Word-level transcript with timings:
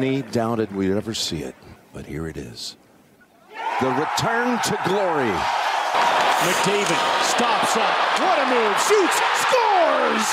many 0.00 0.22
doubted 0.22 0.74
we'd 0.74 0.90
ever 0.90 1.14
see 1.14 1.44
it, 1.44 1.54
but 1.92 2.04
here 2.04 2.26
it 2.26 2.36
is. 2.36 2.76
The 3.80 3.90
return 3.90 4.58
to 4.64 4.78
glory. 4.88 5.30
McDavid 6.42 7.22
stops 7.22 7.76
up. 7.76 7.94
What 8.18 8.40
a 8.40 8.46
move. 8.50 8.76
Shoots. 8.80 9.20
Scores! 9.38 10.26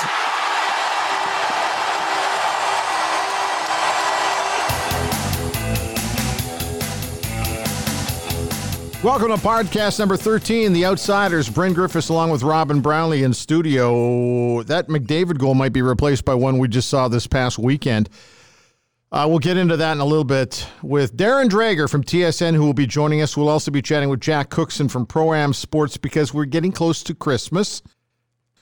Welcome 9.04 9.28
to 9.28 9.36
podcast 9.36 10.00
number 10.00 10.16
13, 10.16 10.72
The 10.72 10.86
Outsiders. 10.86 11.48
Bryn 11.48 11.72
Griffiths 11.72 12.08
along 12.08 12.30
with 12.30 12.42
Robin 12.42 12.80
Brownlee 12.80 13.22
in 13.22 13.32
studio. 13.32 14.64
That 14.64 14.88
McDavid 14.88 15.38
goal 15.38 15.54
might 15.54 15.72
be 15.72 15.82
replaced 15.82 16.24
by 16.24 16.34
one 16.34 16.58
we 16.58 16.66
just 16.66 16.88
saw 16.88 17.06
this 17.06 17.28
past 17.28 17.60
weekend. 17.60 18.08
Uh, 19.12 19.26
we'll 19.28 19.38
get 19.38 19.58
into 19.58 19.76
that 19.76 19.92
in 19.92 20.00
a 20.00 20.04
little 20.06 20.24
bit 20.24 20.66
with 20.80 21.14
Darren 21.18 21.46
Dreger 21.46 21.88
from 21.88 22.02
TSN, 22.02 22.54
who 22.54 22.64
will 22.64 22.72
be 22.72 22.86
joining 22.86 23.20
us. 23.20 23.36
We'll 23.36 23.50
also 23.50 23.70
be 23.70 23.82
chatting 23.82 24.08
with 24.08 24.22
Jack 24.22 24.48
Cookson 24.48 24.88
from 24.88 25.04
Pro 25.04 25.34
Am 25.34 25.52
Sports 25.52 25.98
because 25.98 26.32
we're 26.32 26.46
getting 26.46 26.72
close 26.72 27.02
to 27.02 27.14
Christmas. 27.14 27.82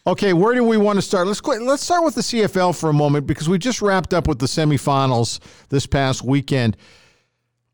Okay, 0.08 0.32
where 0.32 0.52
do 0.52 0.64
we 0.64 0.76
want 0.76 0.96
to 0.96 1.02
start? 1.02 1.28
Let's 1.28 1.40
let's 1.44 1.84
start 1.84 2.04
with 2.04 2.16
the 2.16 2.22
CFL 2.22 2.76
for 2.76 2.90
a 2.90 2.92
moment 2.92 3.28
because 3.28 3.48
we 3.48 3.58
just 3.58 3.80
wrapped 3.80 4.12
up 4.12 4.26
with 4.26 4.40
the 4.40 4.46
semifinals 4.46 5.38
this 5.68 5.86
past 5.86 6.24
weekend. 6.24 6.76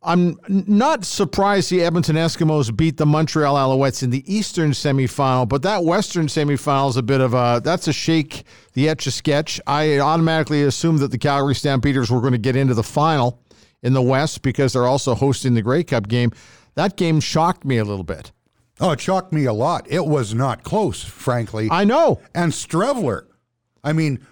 I'm 0.06 0.38
not 0.46 1.04
surprised 1.04 1.68
the 1.68 1.82
Edmonton 1.82 2.14
Eskimos 2.14 2.74
beat 2.74 2.96
the 2.96 3.04
Montreal 3.04 3.56
Alouettes 3.56 4.04
in 4.04 4.10
the 4.10 4.22
Eastern 4.32 4.70
semifinal, 4.70 5.48
but 5.48 5.62
that 5.62 5.82
Western 5.82 6.28
semifinal 6.28 6.88
is 6.90 6.96
a 6.96 7.02
bit 7.02 7.20
of 7.20 7.34
a 7.34 7.60
that's 7.62 7.88
a 7.88 7.92
shake 7.92 8.44
the 8.74 8.88
etch 8.88 9.08
a 9.08 9.10
sketch. 9.10 9.60
I 9.66 9.98
automatically 9.98 10.62
assumed 10.62 11.00
that 11.00 11.10
the 11.10 11.18
Calgary 11.18 11.56
Stampeders 11.56 12.08
were 12.08 12.20
going 12.20 12.32
to 12.32 12.38
get 12.38 12.54
into 12.54 12.72
the 12.72 12.84
final 12.84 13.42
in 13.82 13.94
the 13.94 14.02
West 14.02 14.42
because 14.42 14.74
they're 14.74 14.86
also 14.86 15.16
hosting 15.16 15.54
the 15.54 15.62
Grey 15.62 15.82
Cup 15.82 16.06
game. 16.06 16.30
That 16.76 16.96
game 16.96 17.18
shocked 17.18 17.64
me 17.64 17.78
a 17.78 17.84
little 17.84 18.04
bit. 18.04 18.30
Oh, 18.78 18.92
it 18.92 19.00
shocked 19.00 19.32
me 19.32 19.44
a 19.46 19.52
lot. 19.52 19.86
It 19.90 20.06
was 20.06 20.34
not 20.34 20.62
close, 20.62 21.02
frankly. 21.02 21.68
I 21.70 21.84
know. 21.84 22.20
And 22.34 22.52
Streveler, 22.52 23.26
I 23.82 23.92
mean, 23.92 24.24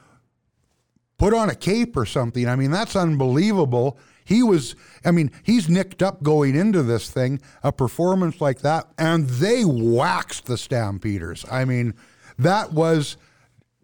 put 1.19 1.35
on 1.35 1.51
a 1.51 1.55
cape 1.55 1.97
or 1.97 2.07
something. 2.07 2.47
I 2.47 2.55
mean, 2.55 2.71
that's 2.71 2.95
unbelievable. 2.95 3.99
He 4.25 4.43
was, 4.43 4.75
I 5.05 5.11
mean, 5.11 5.31
he's 5.43 5.69
nicked 5.69 6.03
up 6.03 6.23
going 6.23 6.57
into 6.57 6.83
this 6.83 7.11
thing, 7.11 7.41
a 7.63 7.73
performance 7.73 8.41
like 8.41 8.61
that, 8.61 8.87
and 8.99 9.29
they 9.29 9.65
waxed 9.65 10.47
the 10.47 10.57
Stampeders. 10.57 11.45
I 11.51 11.65
mean, 11.65 11.95
that 12.39 12.73
was 12.73 13.17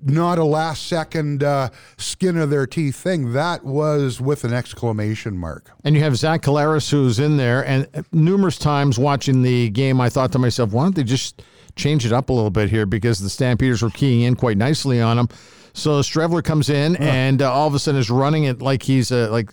not 0.03 0.39
a 0.39 0.45
last 0.45 0.87
second 0.87 1.43
uh, 1.43 1.69
skin 1.99 2.37
of 2.37 2.51
their 2.51 2.67
teeth 2.67 2.97
thing. 2.97 3.33
That 3.33 3.65
was 3.65 4.21
with 4.21 4.45
an 4.45 4.53
exclamation 4.53 5.37
mark. 5.37 5.71
And 5.85 5.95
you 5.95 6.03
have 6.03 6.17
Zach 6.17 6.43
Collaros 6.43 6.91
who's 6.91 7.19
in 7.19 7.37
there. 7.37 7.65
And 7.67 7.87
numerous 8.13 8.59
times 8.59 8.99
watching 8.99 9.43
the 9.43 9.69
game, 9.71 10.01
I 10.01 10.09
thought 10.09 10.33
to 10.33 10.39
myself, 10.39 10.73
why 10.73 10.85
don't 10.85 10.95
they 10.95 11.05
just 11.05 11.43
change 11.77 12.07
it 12.07 12.13
up 12.13 12.31
a 12.31 12.33
little 12.33 12.51
bit 12.51 12.71
here 12.71 12.87
because 12.87 13.19
the 13.19 13.31
Stampeders 13.31 13.83
were 13.83 13.91
keying 13.91 14.23
in 14.23 14.37
quite 14.37 14.57
nicely 14.57 15.01
on 15.01 15.17
them. 15.17 15.29
So 15.73 16.01
Streveler 16.01 16.43
comes 16.43 16.69
in 16.69 16.97
and 16.97 17.41
uh, 17.41 17.53
all 17.53 17.69
of 17.69 17.75
a 17.75 17.79
sudden 17.79 18.01
is 18.01 18.11
running 18.11 18.45
it 18.45 18.61
like 18.61 18.83
he's 18.83 19.13
a, 19.13 19.29
like 19.29 19.53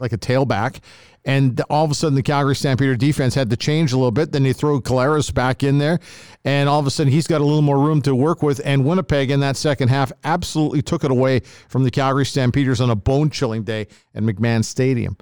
like 0.00 0.12
a 0.12 0.18
tailback. 0.18 0.80
And 1.24 1.60
all 1.68 1.84
of 1.84 1.90
a 1.90 1.94
sudden, 1.94 2.14
the 2.14 2.22
Calgary 2.22 2.56
Stampeder 2.56 2.96
defense 2.96 3.34
had 3.34 3.50
to 3.50 3.56
change 3.56 3.92
a 3.92 3.96
little 3.96 4.10
bit. 4.10 4.32
Then 4.32 4.42
they 4.42 4.54
throw 4.54 4.80
Collaros 4.80 5.32
back 5.32 5.62
in 5.62 5.76
there, 5.76 6.00
and 6.46 6.66
all 6.66 6.80
of 6.80 6.86
a 6.86 6.90
sudden, 6.90 7.12
he's 7.12 7.26
got 7.26 7.42
a 7.42 7.44
little 7.44 7.60
more 7.60 7.78
room 7.78 8.00
to 8.02 8.14
work 8.14 8.42
with. 8.42 8.60
And 8.64 8.86
Winnipeg 8.86 9.30
in 9.30 9.40
that 9.40 9.58
second 9.58 9.88
half 9.88 10.10
absolutely 10.24 10.80
took 10.80 11.04
it 11.04 11.10
away 11.10 11.40
from 11.68 11.84
the 11.84 11.90
Calgary 11.90 12.24
Stampeders 12.24 12.80
on 12.80 12.88
a 12.88 12.96
bone 12.96 13.28
chilling 13.28 13.64
day 13.64 13.86
at 14.14 14.22
McMahon 14.22 14.64
Stadium. 14.64 15.18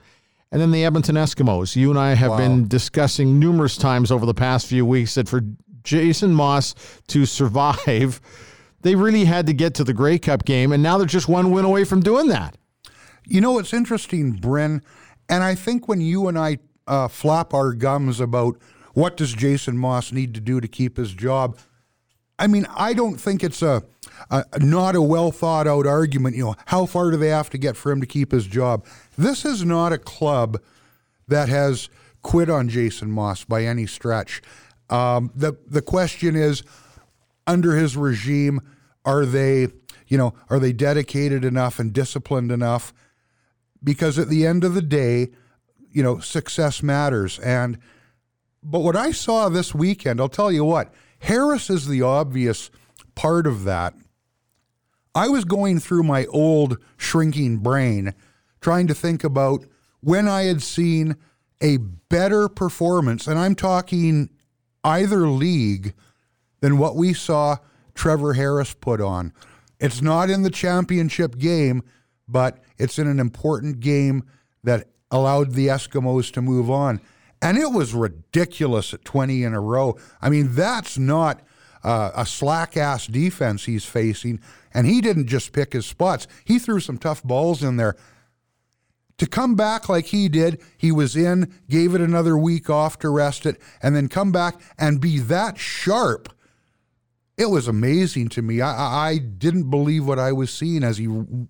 And 0.52 0.60
then 0.60 0.70
the 0.70 0.84
Edmonton 0.84 1.16
Eskimos. 1.16 1.74
You 1.74 1.90
and 1.90 1.98
I 1.98 2.14
have 2.14 2.30
wow. 2.30 2.38
been 2.38 2.68
discussing 2.68 3.38
numerous 3.38 3.76
times 3.76 4.12
over 4.12 4.24
the 4.24 4.34
past 4.34 4.68
few 4.68 4.86
weeks 4.86 5.16
that 5.16 5.28
for 5.28 5.42
Jason 5.82 6.32
Maas 6.32 6.74
to 7.08 7.26
survive, 7.26 8.20
they 8.82 8.94
really 8.94 9.24
had 9.24 9.46
to 9.46 9.52
get 9.52 9.74
to 9.74 9.84
the 9.84 9.92
Grey 9.92 10.18
Cup 10.18 10.44
game, 10.44 10.70
and 10.70 10.82
now 10.82 10.96
they're 10.96 11.06
just 11.06 11.28
one 11.28 11.50
win 11.50 11.64
away 11.64 11.82
from 11.84 12.00
doing 12.00 12.28
that. 12.28 12.56
You 13.28 13.42
know, 13.42 13.58
it's 13.58 13.74
interesting, 13.74 14.32
Bryn, 14.32 14.82
and 15.28 15.44
I 15.44 15.54
think 15.54 15.86
when 15.86 16.00
you 16.00 16.28
and 16.28 16.38
I 16.38 16.58
uh, 16.86 17.08
flap 17.08 17.52
our 17.52 17.74
gums 17.74 18.20
about 18.20 18.56
what 18.94 19.18
does 19.18 19.34
Jason 19.34 19.76
Maas 19.76 20.12
need 20.12 20.34
to 20.34 20.40
do 20.40 20.62
to 20.62 20.66
keep 20.66 20.96
his 20.96 21.12
job, 21.12 21.58
I 22.38 22.46
mean, 22.46 22.66
I 22.74 22.94
don't 22.94 23.20
think 23.20 23.44
it's 23.44 23.60
a, 23.60 23.82
a, 24.30 24.44
not 24.60 24.96
a 24.96 25.02
well 25.02 25.30
thought 25.30 25.66
out 25.66 25.86
argument. 25.86 26.36
You 26.36 26.46
know, 26.46 26.54
how 26.66 26.86
far 26.86 27.10
do 27.10 27.18
they 27.18 27.28
have 27.28 27.50
to 27.50 27.58
get 27.58 27.76
for 27.76 27.92
him 27.92 28.00
to 28.00 28.06
keep 28.06 28.32
his 28.32 28.46
job? 28.46 28.86
This 29.18 29.44
is 29.44 29.62
not 29.62 29.92
a 29.92 29.98
club 29.98 30.58
that 31.26 31.50
has 31.50 31.90
quit 32.22 32.48
on 32.48 32.70
Jason 32.70 33.10
Maas 33.10 33.44
by 33.44 33.64
any 33.64 33.86
stretch. 33.86 34.40
Um, 34.88 35.30
the 35.34 35.58
the 35.66 35.82
question 35.82 36.34
is, 36.34 36.62
under 37.46 37.76
his 37.76 37.94
regime, 37.94 38.62
are 39.04 39.26
they, 39.26 39.68
you 40.06 40.16
know, 40.16 40.32
are 40.48 40.58
they 40.58 40.72
dedicated 40.72 41.44
enough 41.44 41.78
and 41.78 41.92
disciplined 41.92 42.50
enough 42.50 42.94
because 43.82 44.18
at 44.18 44.28
the 44.28 44.46
end 44.46 44.64
of 44.64 44.74
the 44.74 44.82
day, 44.82 45.28
you 45.90 46.02
know, 46.02 46.18
success 46.18 46.82
matters. 46.82 47.38
And 47.38 47.78
but 48.62 48.80
what 48.80 48.96
I 48.96 49.12
saw 49.12 49.48
this 49.48 49.74
weekend, 49.74 50.20
I'll 50.20 50.28
tell 50.28 50.52
you 50.52 50.64
what, 50.64 50.92
Harris 51.20 51.70
is 51.70 51.86
the 51.86 52.02
obvious 52.02 52.70
part 53.14 53.46
of 53.46 53.64
that. 53.64 53.94
I 55.14 55.28
was 55.28 55.44
going 55.44 55.80
through 55.80 56.02
my 56.02 56.26
old 56.26 56.78
shrinking 56.96 57.58
brain 57.58 58.14
trying 58.60 58.86
to 58.88 58.94
think 58.94 59.24
about 59.24 59.64
when 60.00 60.28
I 60.28 60.42
had 60.42 60.62
seen 60.62 61.16
a 61.60 61.78
better 61.78 62.48
performance, 62.48 63.26
and 63.26 63.38
I'm 63.38 63.54
talking 63.54 64.30
either 64.84 65.28
league, 65.28 65.94
than 66.60 66.78
what 66.78 66.96
we 66.96 67.12
saw 67.12 67.56
Trevor 67.94 68.34
Harris 68.34 68.74
put 68.74 69.00
on. 69.00 69.32
It's 69.80 70.02
not 70.02 70.30
in 70.30 70.42
the 70.42 70.50
championship 70.50 71.38
game, 71.38 71.82
but 72.26 72.62
it's 72.78 72.98
in 72.98 73.06
an 73.06 73.20
important 73.20 73.80
game 73.80 74.24
that 74.64 74.88
allowed 75.10 75.52
the 75.52 75.68
Eskimos 75.68 76.32
to 76.32 76.42
move 76.42 76.70
on. 76.70 77.00
And 77.40 77.56
it 77.56 77.72
was 77.72 77.94
ridiculous 77.94 78.92
at 78.92 79.04
20 79.04 79.44
in 79.44 79.54
a 79.54 79.60
row. 79.60 79.96
I 80.20 80.28
mean, 80.28 80.54
that's 80.54 80.98
not 80.98 81.40
uh, 81.84 82.10
a 82.14 82.26
slack 82.26 82.76
ass 82.76 83.06
defense 83.06 83.64
he's 83.64 83.84
facing. 83.84 84.40
And 84.74 84.86
he 84.86 85.00
didn't 85.00 85.26
just 85.26 85.52
pick 85.52 85.72
his 85.72 85.86
spots, 85.86 86.26
he 86.44 86.58
threw 86.58 86.80
some 86.80 86.98
tough 86.98 87.22
balls 87.22 87.62
in 87.62 87.76
there. 87.76 87.96
To 89.18 89.26
come 89.26 89.56
back 89.56 89.88
like 89.88 90.06
he 90.06 90.28
did, 90.28 90.62
he 90.76 90.92
was 90.92 91.16
in, 91.16 91.52
gave 91.68 91.92
it 91.94 92.00
another 92.00 92.38
week 92.38 92.70
off 92.70 93.00
to 93.00 93.08
rest 93.08 93.46
it, 93.46 93.60
and 93.82 93.96
then 93.96 94.08
come 94.08 94.30
back 94.30 94.60
and 94.78 95.00
be 95.00 95.18
that 95.18 95.58
sharp 95.58 96.32
it 97.38 97.48
was 97.48 97.68
amazing 97.68 98.28
to 98.30 98.42
me. 98.42 98.60
I, 98.60 99.10
I 99.10 99.18
didn't 99.18 99.70
believe 99.70 100.04
what 100.04 100.18
I 100.18 100.32
was 100.32 100.50
seeing 100.52 100.82
as 100.82 100.98
he 100.98 101.06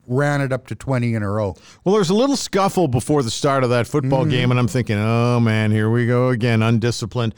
ran 0.06 0.42
it 0.42 0.52
up 0.52 0.66
to 0.66 0.74
20 0.74 1.14
in 1.14 1.22
a 1.22 1.30
row. 1.30 1.56
Well, 1.82 1.94
there's 1.94 2.10
a 2.10 2.14
little 2.14 2.36
scuffle 2.36 2.88
before 2.88 3.22
the 3.22 3.30
start 3.30 3.64
of 3.64 3.70
that 3.70 3.86
football 3.86 4.20
mm-hmm. 4.20 4.30
game, 4.30 4.50
and 4.50 4.60
I'm 4.60 4.68
thinking, 4.68 4.98
oh 4.98 5.40
man, 5.40 5.70
here 5.70 5.88
we 5.88 6.06
go 6.06 6.28
again, 6.28 6.62
undisciplined. 6.62 7.34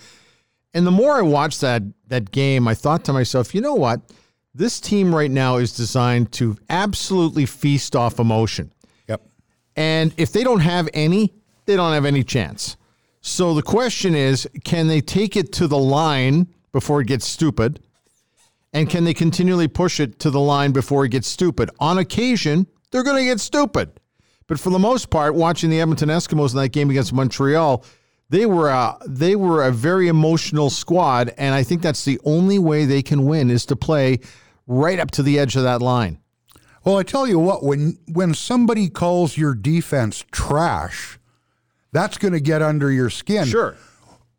And 0.75 0.85
the 0.85 0.91
more 0.91 1.17
I 1.17 1.23
watched 1.23 1.61
that 1.61 1.83
that 2.09 2.33
game, 2.33 2.67
I 2.67 2.75
thought 2.75 3.05
to 3.05 3.13
myself, 3.13 3.55
you 3.55 3.61
know 3.61 3.75
what? 3.75 4.01
This 4.53 4.81
team 4.81 5.15
right 5.15 5.31
now 5.31 5.57
is 5.57 5.73
designed 5.73 6.33
to 6.33 6.57
absolutely 6.69 7.47
feast 7.47 7.95
off 7.95 8.19
emotion. 8.19 8.73
Yep. 9.09 9.23
And 9.77 10.13
if 10.17 10.33
they 10.33 10.43
don't 10.43 10.61
have 10.61 10.89
any, 10.93 11.33
they 11.67 11.77
don't 11.77 11.93
have 11.93 12.05
any 12.05 12.25
chance. 12.25 12.77
So 13.21 13.55
the 13.55 13.63
question 13.63 14.17
is, 14.17 14.49
can 14.65 14.89
they 14.89 15.01
take 15.01 15.37
it 15.37 15.53
to 15.53 15.69
the 15.69 15.79
line 15.79 16.49
before 16.73 17.01
it 17.01 17.07
gets 17.07 17.27
stupid? 17.27 17.81
And 18.73 18.89
can 18.89 19.05
they 19.05 19.15
continually 19.15 19.69
push 19.69 19.99
it 19.99 20.19
to 20.21 20.31
the 20.31 20.41
line 20.41 20.73
before 20.73 21.05
it 21.05 21.11
gets 21.11 21.29
stupid? 21.29 21.71
On 21.81 21.99
occasion, 21.99 22.67
they're 22.91 23.03
going 23.03 23.17
to 23.17 23.25
get 23.25 23.41
stupid. 23.41 23.99
But 24.47 24.61
for 24.61 24.71
the 24.71 24.79
most 24.79 25.11
part, 25.11 25.35
watching 25.35 25.71
the 25.71 25.81
Edmonton 25.81 26.09
Eskimos 26.09 26.53
in 26.53 26.59
that 26.59 26.71
game 26.71 26.91
against 26.91 27.13
Montreal, 27.13 27.85
they 28.29 28.47
were 28.47 28.69
a, 28.69 28.97
they 29.07 29.35
were 29.35 29.65
a 29.65 29.73
very 29.73 30.09
emotional 30.09 30.71
squad, 30.71 31.33
and 31.37 31.55
I 31.55 31.65
think 31.65 31.83
that's 31.83 32.05
the 32.05 32.21
only 32.25 32.59
way 32.59 32.85
they 32.85 33.03
can 33.03 33.27
win 33.27 33.51
is 33.51 33.67
to 33.67 33.77
play 33.77 34.21
right 34.67 35.01
up 35.01 35.11
to 35.13 35.23
the 35.23 35.39
edge 35.39 35.57
of 35.57 35.65
that 35.65 35.83
line. 35.83 36.19
Well, 36.85 36.97
I 36.97 37.03
tell 37.03 37.27
you 37.27 37.39
what, 37.39 37.63
when 37.63 37.99
when 38.11 38.33
somebody 38.33 38.89
calls 38.89 39.37
your 39.37 39.55
defense 39.55 40.25
trash, 40.31 41.19
that's 41.93 42.17
going 42.17 42.33
to 42.33 42.41
get 42.41 42.63
under 42.63 42.91
your 42.91 43.11
skin. 43.11 43.45
Sure 43.45 43.77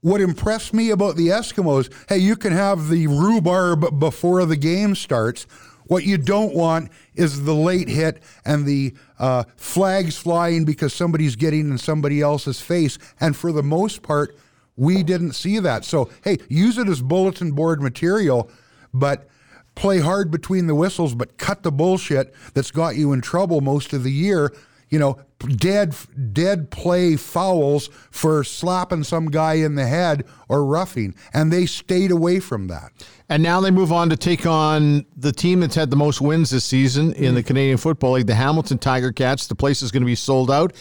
what 0.01 0.19
impressed 0.19 0.73
me 0.73 0.89
about 0.89 1.15
the 1.15 1.27
Eskimos, 1.27 1.91
hey, 2.09 2.17
you 2.17 2.35
can 2.35 2.53
have 2.53 2.89
the 2.89 3.07
rhubarb 3.07 3.99
before 3.99 4.45
the 4.45 4.57
game 4.57 4.95
starts. 4.95 5.45
What 5.85 6.03
you 6.05 6.17
don't 6.17 6.55
want 6.55 6.91
is 7.13 7.43
the 7.43 7.53
late 7.53 7.87
hit 7.87 8.23
and 8.45 8.65
the 8.65 8.95
uh, 9.19 9.43
flags 9.57 10.17
flying 10.17 10.65
because 10.65 10.93
somebody's 10.93 11.35
getting 11.35 11.69
in 11.69 11.77
somebody 11.77 12.21
else's 12.21 12.61
face. 12.61 12.97
And 13.19 13.35
for 13.35 13.51
the 13.51 13.63
most 13.63 14.01
part, 14.01 14.35
we 14.75 15.03
didn't 15.03 15.33
see 15.33 15.59
that. 15.59 15.85
So, 15.85 16.09
hey, 16.23 16.37
use 16.49 16.77
it 16.77 16.87
as 16.87 17.01
bulletin 17.01 17.51
board 17.51 17.81
material, 17.81 18.49
but 18.93 19.27
play 19.75 19.99
hard 19.99 20.31
between 20.31 20.67
the 20.67 20.75
whistles, 20.75 21.13
but 21.13 21.37
cut 21.37 21.61
the 21.61 21.71
bullshit 21.71 22.33
that's 22.53 22.71
got 22.71 22.95
you 22.95 23.11
in 23.13 23.21
trouble 23.21 23.61
most 23.61 23.93
of 23.93 24.03
the 24.03 24.11
year 24.11 24.51
you 24.91 24.99
know, 24.99 25.17
dead 25.41 25.95
dead 26.33 26.71
play 26.71 27.15
fouls 27.15 27.89
for 28.11 28.43
slapping 28.43 29.03
some 29.03 29.27
guy 29.27 29.55
in 29.55 29.75
the 29.75 29.87
head 29.87 30.25
or 30.49 30.65
roughing, 30.65 31.15
and 31.33 31.51
they 31.51 31.65
stayed 31.65 32.11
away 32.11 32.39
from 32.39 32.67
that. 32.67 32.91
And 33.29 33.41
now 33.41 33.61
they 33.61 33.71
move 33.71 33.91
on 33.91 34.09
to 34.09 34.17
take 34.17 34.45
on 34.45 35.05
the 35.15 35.31
team 35.31 35.61
that's 35.61 35.75
had 35.75 35.89
the 35.89 35.95
most 35.95 36.19
wins 36.19 36.49
this 36.49 36.65
season 36.65 37.13
in 37.13 37.33
the 37.33 37.43
mm. 37.43 37.47
Canadian 37.47 37.77
Football 37.77 38.13
League, 38.13 38.27
the 38.27 38.35
Hamilton 38.35 38.77
Tiger 38.77 39.11
Cats. 39.11 39.47
The 39.47 39.55
place 39.55 39.81
is 39.81 39.91
going 39.91 40.03
to 40.03 40.07
be 40.07 40.15
sold 40.15 40.51
out. 40.51 40.73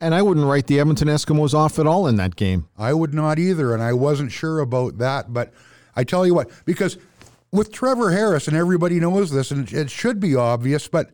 And 0.00 0.14
I 0.14 0.20
wouldn't 0.20 0.46
write 0.46 0.66
the 0.66 0.80
Edmonton 0.80 1.08
Eskimos 1.08 1.54
off 1.54 1.78
at 1.78 1.86
all 1.86 2.06
in 2.06 2.16
that 2.16 2.36
game. 2.36 2.68
I 2.76 2.92
would 2.92 3.14
not 3.14 3.38
either, 3.38 3.72
and 3.72 3.82
I 3.82 3.92
wasn't 3.92 4.32
sure 4.32 4.58
about 4.58 4.98
that. 4.98 5.32
But 5.32 5.54
I 5.94 6.04
tell 6.04 6.26
you 6.26 6.34
what, 6.34 6.50
because 6.66 6.98
with 7.52 7.72
Trevor 7.72 8.10
Harris, 8.10 8.48
and 8.48 8.56
everybody 8.56 9.00
knows 9.00 9.30
this, 9.30 9.50
and 9.50 9.72
it 9.72 9.90
should 9.90 10.20
be 10.20 10.34
obvious, 10.34 10.88
but 10.88 11.10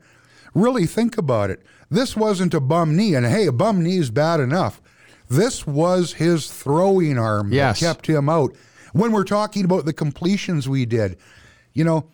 really 0.55 0.87
think 0.87 1.17
about 1.19 1.51
it. 1.51 1.63
This 1.93 2.17
wasn't 2.17 2.55
a 2.55 2.61
bum 2.61 2.97
knee, 2.97 3.15
and 3.15 3.27
hey, 3.27 3.47
a 3.47 3.53
bum 3.53 3.83
knee 3.83 3.99
is 3.99 4.11
bad 4.11 4.41
enough. 4.41 4.81
This 5.29 5.67
was 5.67 6.15
his 6.15 6.51
throwing 6.51 7.19
arm 7.19 7.53
Yes. 7.53 7.81
that 7.81 7.87
kept 7.87 8.07
him 8.07 8.29
out. 8.29 8.55
When 8.93 9.13
we're 9.13 9.25
talking 9.25 9.65
about 9.65 9.85
the 9.85 9.93
completions 9.93 10.69
we 10.69 10.85
did, 10.87 11.17
you 11.73 11.85
know, 11.85 12.05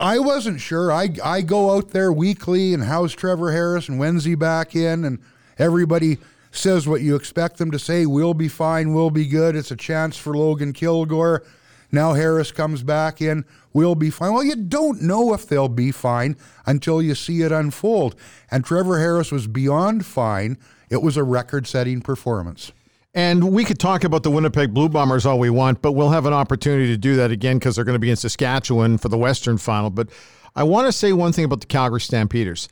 I 0.00 0.18
wasn't 0.18 0.60
sure. 0.60 0.90
I 0.92 1.10
I 1.24 1.42
go 1.42 1.74
out 1.76 1.90
there 1.90 2.12
weekly 2.12 2.74
and 2.74 2.82
how's 2.84 3.14
Trevor 3.14 3.52
Harris 3.52 3.88
and 3.88 3.98
when's 3.98 4.24
he 4.24 4.34
back 4.34 4.74
in 4.74 5.04
and 5.04 5.18
everybody 5.58 6.18
says 6.50 6.88
what 6.88 7.00
you 7.02 7.14
expect 7.14 7.58
them 7.58 7.70
to 7.70 7.78
say. 7.78 8.04
We'll 8.06 8.34
be 8.34 8.48
fine. 8.48 8.94
We'll 8.94 9.10
be 9.10 9.26
good. 9.26 9.54
It's 9.54 9.70
a 9.70 9.76
chance 9.76 10.16
for 10.16 10.36
Logan 10.36 10.72
Kilgore. 10.72 11.44
Now 11.92 12.14
Harris 12.14 12.50
comes 12.50 12.82
back 12.82 13.20
in. 13.20 13.44
We'll 13.74 13.94
be 13.94 14.10
fine. 14.10 14.32
Well, 14.32 14.42
you 14.42 14.56
don't 14.56 15.02
know 15.02 15.34
if 15.34 15.46
they'll 15.46 15.68
be 15.68 15.92
fine 15.92 16.36
until 16.66 17.02
you 17.02 17.14
see 17.14 17.42
it 17.42 17.52
unfold. 17.52 18.16
And 18.50 18.64
Trevor 18.64 18.98
Harris 18.98 19.30
was 19.30 19.46
beyond 19.46 20.06
fine. 20.06 20.58
It 20.90 21.02
was 21.02 21.16
a 21.16 21.22
record-setting 21.22 22.00
performance. 22.00 22.72
And 23.14 23.52
we 23.52 23.64
could 23.64 23.78
talk 23.78 24.04
about 24.04 24.22
the 24.22 24.30
Winnipeg 24.30 24.72
Blue 24.72 24.88
Bombers 24.88 25.26
all 25.26 25.38
we 25.38 25.50
want, 25.50 25.82
but 25.82 25.92
we'll 25.92 26.10
have 26.10 26.24
an 26.24 26.32
opportunity 26.32 26.86
to 26.88 26.96
do 26.96 27.16
that 27.16 27.30
again 27.30 27.58
because 27.58 27.76
they're 27.76 27.84
going 27.84 27.94
to 27.94 27.98
be 27.98 28.10
in 28.10 28.16
Saskatchewan 28.16 28.96
for 28.96 29.10
the 29.10 29.18
Western 29.18 29.58
final. 29.58 29.90
But 29.90 30.08
I 30.56 30.62
want 30.62 30.86
to 30.86 30.92
say 30.92 31.12
one 31.12 31.32
thing 31.32 31.44
about 31.44 31.60
the 31.60 31.66
Calgary 31.66 32.00
Stampeders. 32.00 32.68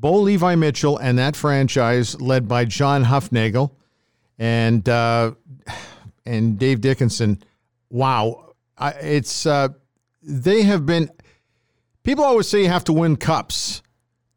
Bo 0.00 0.18
Levi 0.18 0.56
Mitchell 0.56 0.98
and 0.98 1.16
that 1.18 1.36
franchise, 1.36 2.20
led 2.20 2.48
by 2.48 2.64
John 2.64 3.04
Hufnagel 3.04 3.70
and 4.36 4.88
uh, 4.88 5.34
and 6.26 6.58
Dave 6.58 6.80
Dickenson, 6.80 7.40
wow, 7.88 8.43
I, 8.76 8.90
it's 8.90 9.46
uh, 9.46 9.68
they 10.22 10.62
have 10.62 10.84
been. 10.86 11.10
People 12.02 12.24
always 12.24 12.48
say 12.48 12.62
you 12.62 12.68
have 12.68 12.84
to 12.84 12.92
win 12.92 13.16
cups 13.16 13.82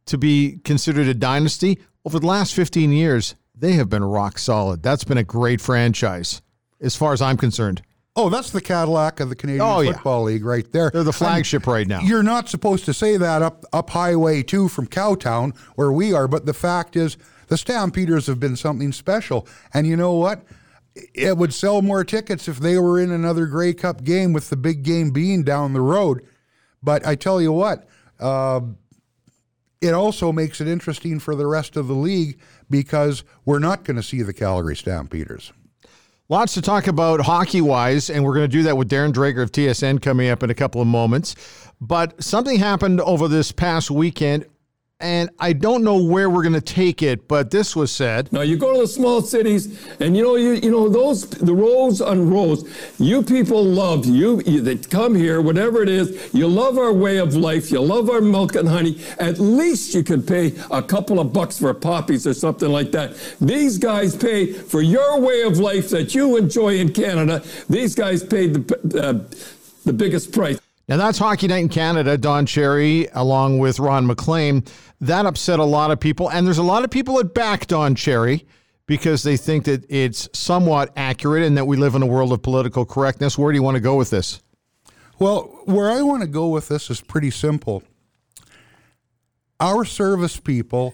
to 0.05 0.17
be 0.17 0.59
considered 0.63 1.07
a 1.07 1.13
dynasty. 1.13 1.79
Over 2.05 2.19
the 2.19 2.27
last 2.27 2.53
15 2.53 2.93
years, 2.93 3.35
they 3.53 3.73
have 3.73 3.89
been 3.89 4.03
rock 4.03 4.37
solid. 4.39 4.81
That's 4.81 5.03
been 5.03 5.17
a 5.17 5.23
great 5.23 5.59
franchise, 5.59 6.41
as 6.79 6.95
far 6.95 7.11
as 7.11 7.21
I'm 7.21 7.35
concerned. 7.35 7.81
Oh, 8.15 8.29
that's 8.29 8.49
the 8.49 8.61
Cadillac 8.61 9.19
of 9.19 9.29
the 9.29 9.35
Canadian 9.35 9.61
Oh, 9.61 9.81
yeah. 9.81 9.91
Football 9.91 10.23
League 10.23 10.43
right 10.45 10.69
there. 10.71 10.89
They're 10.91 11.03
the 11.03 11.13
flagship 11.13 11.67
right 11.67 11.85
now. 11.87 11.99
You're 11.99 12.23
not 12.23 12.49
supposed 12.49 12.85
to 12.85 12.93
say 12.93 13.17
that 13.17 13.41
up 13.41 13.63
up 13.73 13.89
Highway 13.89 14.41
2 14.43 14.69
from 14.69 14.87
Cowtown 14.87 15.55
where 15.75 15.91
we 15.91 16.13
are, 16.13 16.27
but 16.27 16.45
the 16.45 16.53
fact 16.53 16.95
is 16.95 17.17
the 17.47 17.57
Stampeders 17.57 18.25
have 18.27 18.39
been 18.39 18.55
something 18.55 18.91
special. 18.91 19.47
And 19.73 19.85
you 19.85 19.95
know 19.97 20.13
what? 20.13 20.43
It 21.13 21.37
would 21.37 21.53
sell 21.53 21.81
more 21.81 22.03
tickets 22.03 22.47
if 22.47 22.57
they 22.57 22.77
were 22.77 22.99
in 22.99 23.11
another 23.11 23.45
Grey 23.45 23.73
Cup 23.73 24.03
game 24.03 24.33
with 24.33 24.49
the 24.49 24.57
big 24.57 24.83
game 24.83 25.11
being 25.11 25.43
down 25.43 25.73
the 25.73 25.81
road. 25.81 26.25
But 26.81 27.05
I 27.05 27.15
tell 27.15 27.41
you 27.41 27.51
what, 27.51 27.87
uh, 28.19 28.61
it 29.81 29.93
also 29.93 30.31
makes 30.31 30.61
it 30.61 30.67
interesting 30.67 31.19
for 31.19 31.35
the 31.35 31.47
rest 31.47 31.77
of 31.77 31.87
the 31.87 31.93
league 31.93 32.39
because 32.69 33.23
we're 33.45 33.59
not 33.59 33.83
going 33.83 33.97
to 33.97 34.03
see 34.03 34.21
the 34.21 34.33
Calgary 34.33 34.75
Stampeders. 34.75 35.53
Lots 36.29 36.53
to 36.55 36.61
talk 36.61 36.87
about 36.87 37.21
hockey 37.21 37.61
wise, 37.61 38.09
and 38.09 38.23
we're 38.23 38.33
going 38.33 38.49
to 38.49 38.57
do 38.57 38.63
that 38.63 38.75
with 38.75 38.89
Darren 38.89 39.13
Dreger 39.13 39.41
of 39.41 39.51
TSN 39.51 40.01
coming 40.01 40.29
up 40.29 40.43
in 40.43 40.49
a 40.49 40.55
couple 40.55 40.81
of 40.81 40.87
moments. 40.87 41.35
But 41.79 42.21
something 42.21 42.59
happened 42.59 42.99
over 42.99 43.29
this 43.29 43.53
past 43.53 43.89
weekend, 43.89 44.45
and 44.99 45.29
I 45.37 45.53
don't 45.53 45.83
know 45.83 46.01
where 46.01 46.27
we're 46.27 46.41
going 46.41 46.53
to 46.53 46.61
take 46.61 47.03
it, 47.03 47.27
but 47.27 47.51
this 47.51 47.75
was 47.75 47.91
said. 47.91 48.33
Now 48.33 48.41
you 48.41 48.57
go 48.57 48.73
to 48.73 48.81
the 48.81 48.87
small 48.87 49.21
cities, 49.21 49.87
and 49.99 50.17
you 50.17 50.23
know 50.23 50.35
you 50.35 50.53
you 50.53 50.71
know 50.71 50.89
those 50.89 51.29
the 51.29 51.53
rows 51.53 52.01
on 52.01 52.31
rows. 52.31 52.67
You 52.97 53.21
people 53.21 53.63
love 53.63 54.07
you, 54.07 54.41
you 54.45 54.61
that 54.61 54.89
come 54.89 55.13
here, 55.13 55.39
whatever 55.39 55.83
it 55.83 55.89
is. 55.89 56.33
You 56.33 56.47
love 56.47 56.79
our 56.79 56.91
way 56.91 57.17
of 57.17 57.35
life. 57.35 57.69
You 57.69 57.79
love 57.79 58.09
our 58.09 58.21
milk 58.21 58.55
and 58.55 58.67
honey. 58.67 58.99
At 59.19 59.37
least 59.37 59.93
you 59.93 60.03
could 60.03 60.27
pay 60.27 60.55
a 60.71 60.81
couple 60.81 61.19
of 61.19 61.31
bucks 61.31 61.59
for 61.59 61.71
poppies 61.75 62.25
or 62.25 62.33
something 62.33 62.69
like 62.69 62.91
that. 62.93 63.15
These 63.39 63.77
guys 63.77 64.15
pay 64.15 64.51
for 64.51 64.81
your 64.81 65.19
way 65.19 65.43
of 65.43 65.59
life 65.59 65.89
that 65.91 66.15
you 66.15 66.37
enjoy 66.37 66.79
in 66.79 66.91
Canada. 66.91 67.43
These 67.69 67.93
guys 67.93 68.23
paid 68.23 68.55
the 68.55 69.03
uh, 69.03 69.35
the 69.85 69.93
biggest 69.93 70.33
price. 70.33 70.59
Now 70.87 70.95
that's 70.95 71.17
Hockey 71.17 71.47
Night 71.47 71.57
in 71.57 71.69
Canada, 71.69 72.17
Don 72.17 72.45
Cherry, 72.45 73.07
along 73.13 73.59
with 73.59 73.77
Ron 73.79 74.07
MacLean. 74.07 74.63
That 75.01 75.25
upset 75.25 75.59
a 75.59 75.63
lot 75.65 75.91
of 75.91 75.99
people, 75.99 76.29
and 76.29 76.47
there's 76.47 76.57
a 76.59 76.63
lot 76.63 76.85
of 76.85 76.89
people 76.89 77.17
that 77.17 77.33
back 77.33 77.67
Don 77.67 77.93
Cherry 77.93 78.45
because 78.85 79.23
they 79.23 79.35
think 79.35 79.65
that 79.65 79.83
it's 79.89 80.29
somewhat 80.31 80.93
accurate 80.95 81.43
and 81.43 81.57
that 81.57 81.65
we 81.65 81.75
live 81.75 81.93
in 81.95 82.01
a 82.03 82.05
world 82.05 82.31
of 82.31 82.41
political 82.41 82.85
correctness. 82.85 83.37
Where 83.37 83.51
do 83.51 83.57
you 83.57 83.63
want 83.63 83.75
to 83.75 83.81
go 83.81 83.95
with 83.97 84.11
this? 84.11 84.41
Well, 85.19 85.41
where 85.65 85.91
I 85.91 86.01
want 86.03 86.21
to 86.21 86.27
go 86.27 86.47
with 86.47 86.69
this 86.69 86.89
is 86.89 87.01
pretty 87.01 87.31
simple. 87.31 87.83
Our 89.59 89.83
service 89.83 90.39
people, 90.39 90.93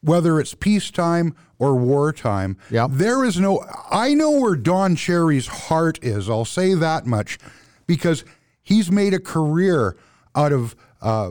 whether 0.00 0.40
it's 0.40 0.54
peacetime 0.54 1.34
or 1.58 1.74
wartime, 1.76 2.56
Yep. 2.70 2.90
there 2.94 3.24
is 3.24 3.38
no. 3.38 3.62
I 3.90 4.14
know 4.14 4.30
where 4.30 4.56
Don 4.56 4.96
Cherry's 4.96 5.48
heart 5.48 5.98
is. 6.02 6.30
I'll 6.30 6.44
say 6.46 6.72
that 6.74 7.04
much, 7.04 7.38
because 7.86 8.24
he's 8.64 8.90
made 8.90 9.14
a 9.14 9.20
career 9.20 9.96
out 10.34 10.52
of 10.52 10.74
uh, 11.00 11.30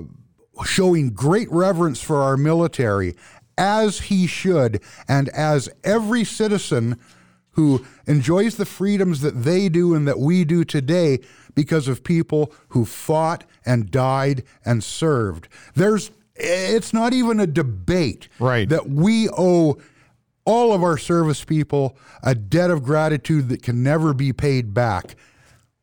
showing 0.66 1.10
great 1.10 1.52
reverence 1.52 2.00
for 2.02 2.22
our 2.22 2.38
military, 2.38 3.16
as 3.58 4.02
he 4.02 4.26
should, 4.28 4.82
and 5.08 5.28
as 5.30 5.68
every 5.84 6.24
citizen 6.24 6.98
who 7.52 7.86
enjoys 8.08 8.56
the 8.56 8.66
freedoms 8.66 9.22
that 9.22 9.44
they 9.44 9.68
do 9.70 9.94
and 9.94 10.08
that 10.08 10.20
we 10.20 10.44
do 10.46 10.64
today 10.64 11.20
because 11.54 11.88
of 11.88 12.04
people 12.04 12.52
who 12.70 12.84
fought 12.86 13.44
and 13.66 13.92
died 13.92 14.44
and 14.66 14.84
served. 14.84 15.48
There's 15.76 16.10
it's 16.36 16.94
not 16.94 17.14
even 17.14 17.40
a 17.40 17.46
debate 17.46 18.28
Right. 18.40 18.68
that 18.70 18.90
we 18.90 19.30
owe 19.30 19.78
all 20.46 20.74
of 20.74 20.82
our 20.82 20.98
service 20.98 21.44
people 21.46 21.96
a 22.24 22.34
debt 22.34 22.72
of 22.72 22.84
gratitude 22.84 23.50
that 23.50 23.62
can 23.62 23.84
never 23.84 24.16
be 24.16 24.34
paid 24.34 24.74
back. 24.74 25.16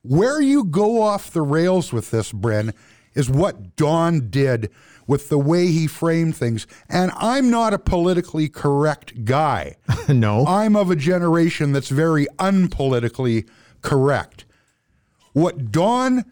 Where 0.03 0.41
you 0.41 0.65
go 0.65 1.03
off 1.03 1.31
the 1.31 1.43
rails 1.43 1.93
with 1.93 2.11
this, 2.11 2.33
Bryn, 2.33 2.73
is 3.15 3.29
what 3.29 3.77
Don 3.77 4.31
did 4.31 4.71
with 5.07 5.29
the 5.29 5.39
way 5.39 5.67
he 5.67 5.87
framed 5.87 6.37
things. 6.37 6.67
And 6.89 7.11
I'm 7.17 7.51
not 7.51 7.75
a 7.75 7.79
politically 7.79 8.49
correct 8.49 9.25
guy. 9.25 9.77
no. 10.09 10.47
I'm 10.47 10.77
of 10.77 10.91
a 10.91 10.97
generation 10.97 11.73
that's 11.73 11.89
very 11.89 12.27
unpolitically 12.39 13.49
correct. 13.83 14.45
What 15.33 15.71
Don 15.71 16.25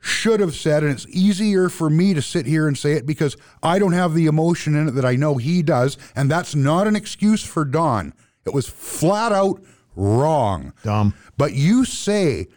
should 0.00 0.40
have 0.40 0.54
said, 0.54 0.82
and 0.82 0.92
it's 0.92 1.06
easier 1.08 1.70
for 1.70 1.88
me 1.88 2.12
to 2.12 2.20
sit 2.20 2.44
here 2.44 2.68
and 2.68 2.76
say 2.76 2.92
it 2.92 3.06
because 3.06 3.36
I 3.62 3.78
don't 3.78 3.92
have 3.92 4.12
the 4.12 4.26
emotion 4.26 4.74
in 4.74 4.88
it 4.88 4.90
that 4.92 5.04
I 5.04 5.16
know 5.16 5.38
he 5.38 5.62
does, 5.62 5.96
and 6.14 6.30
that's 6.30 6.54
not 6.54 6.86
an 6.86 6.94
excuse 6.94 7.42
for 7.42 7.64
Don. 7.64 8.12
It 8.44 8.52
was 8.52 8.68
flat 8.68 9.32
out 9.32 9.62
wrong. 9.96 10.74
Dumb. 10.82 11.14
But 11.38 11.54
you 11.54 11.86
say, 11.86 12.48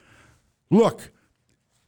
look, 0.70 1.12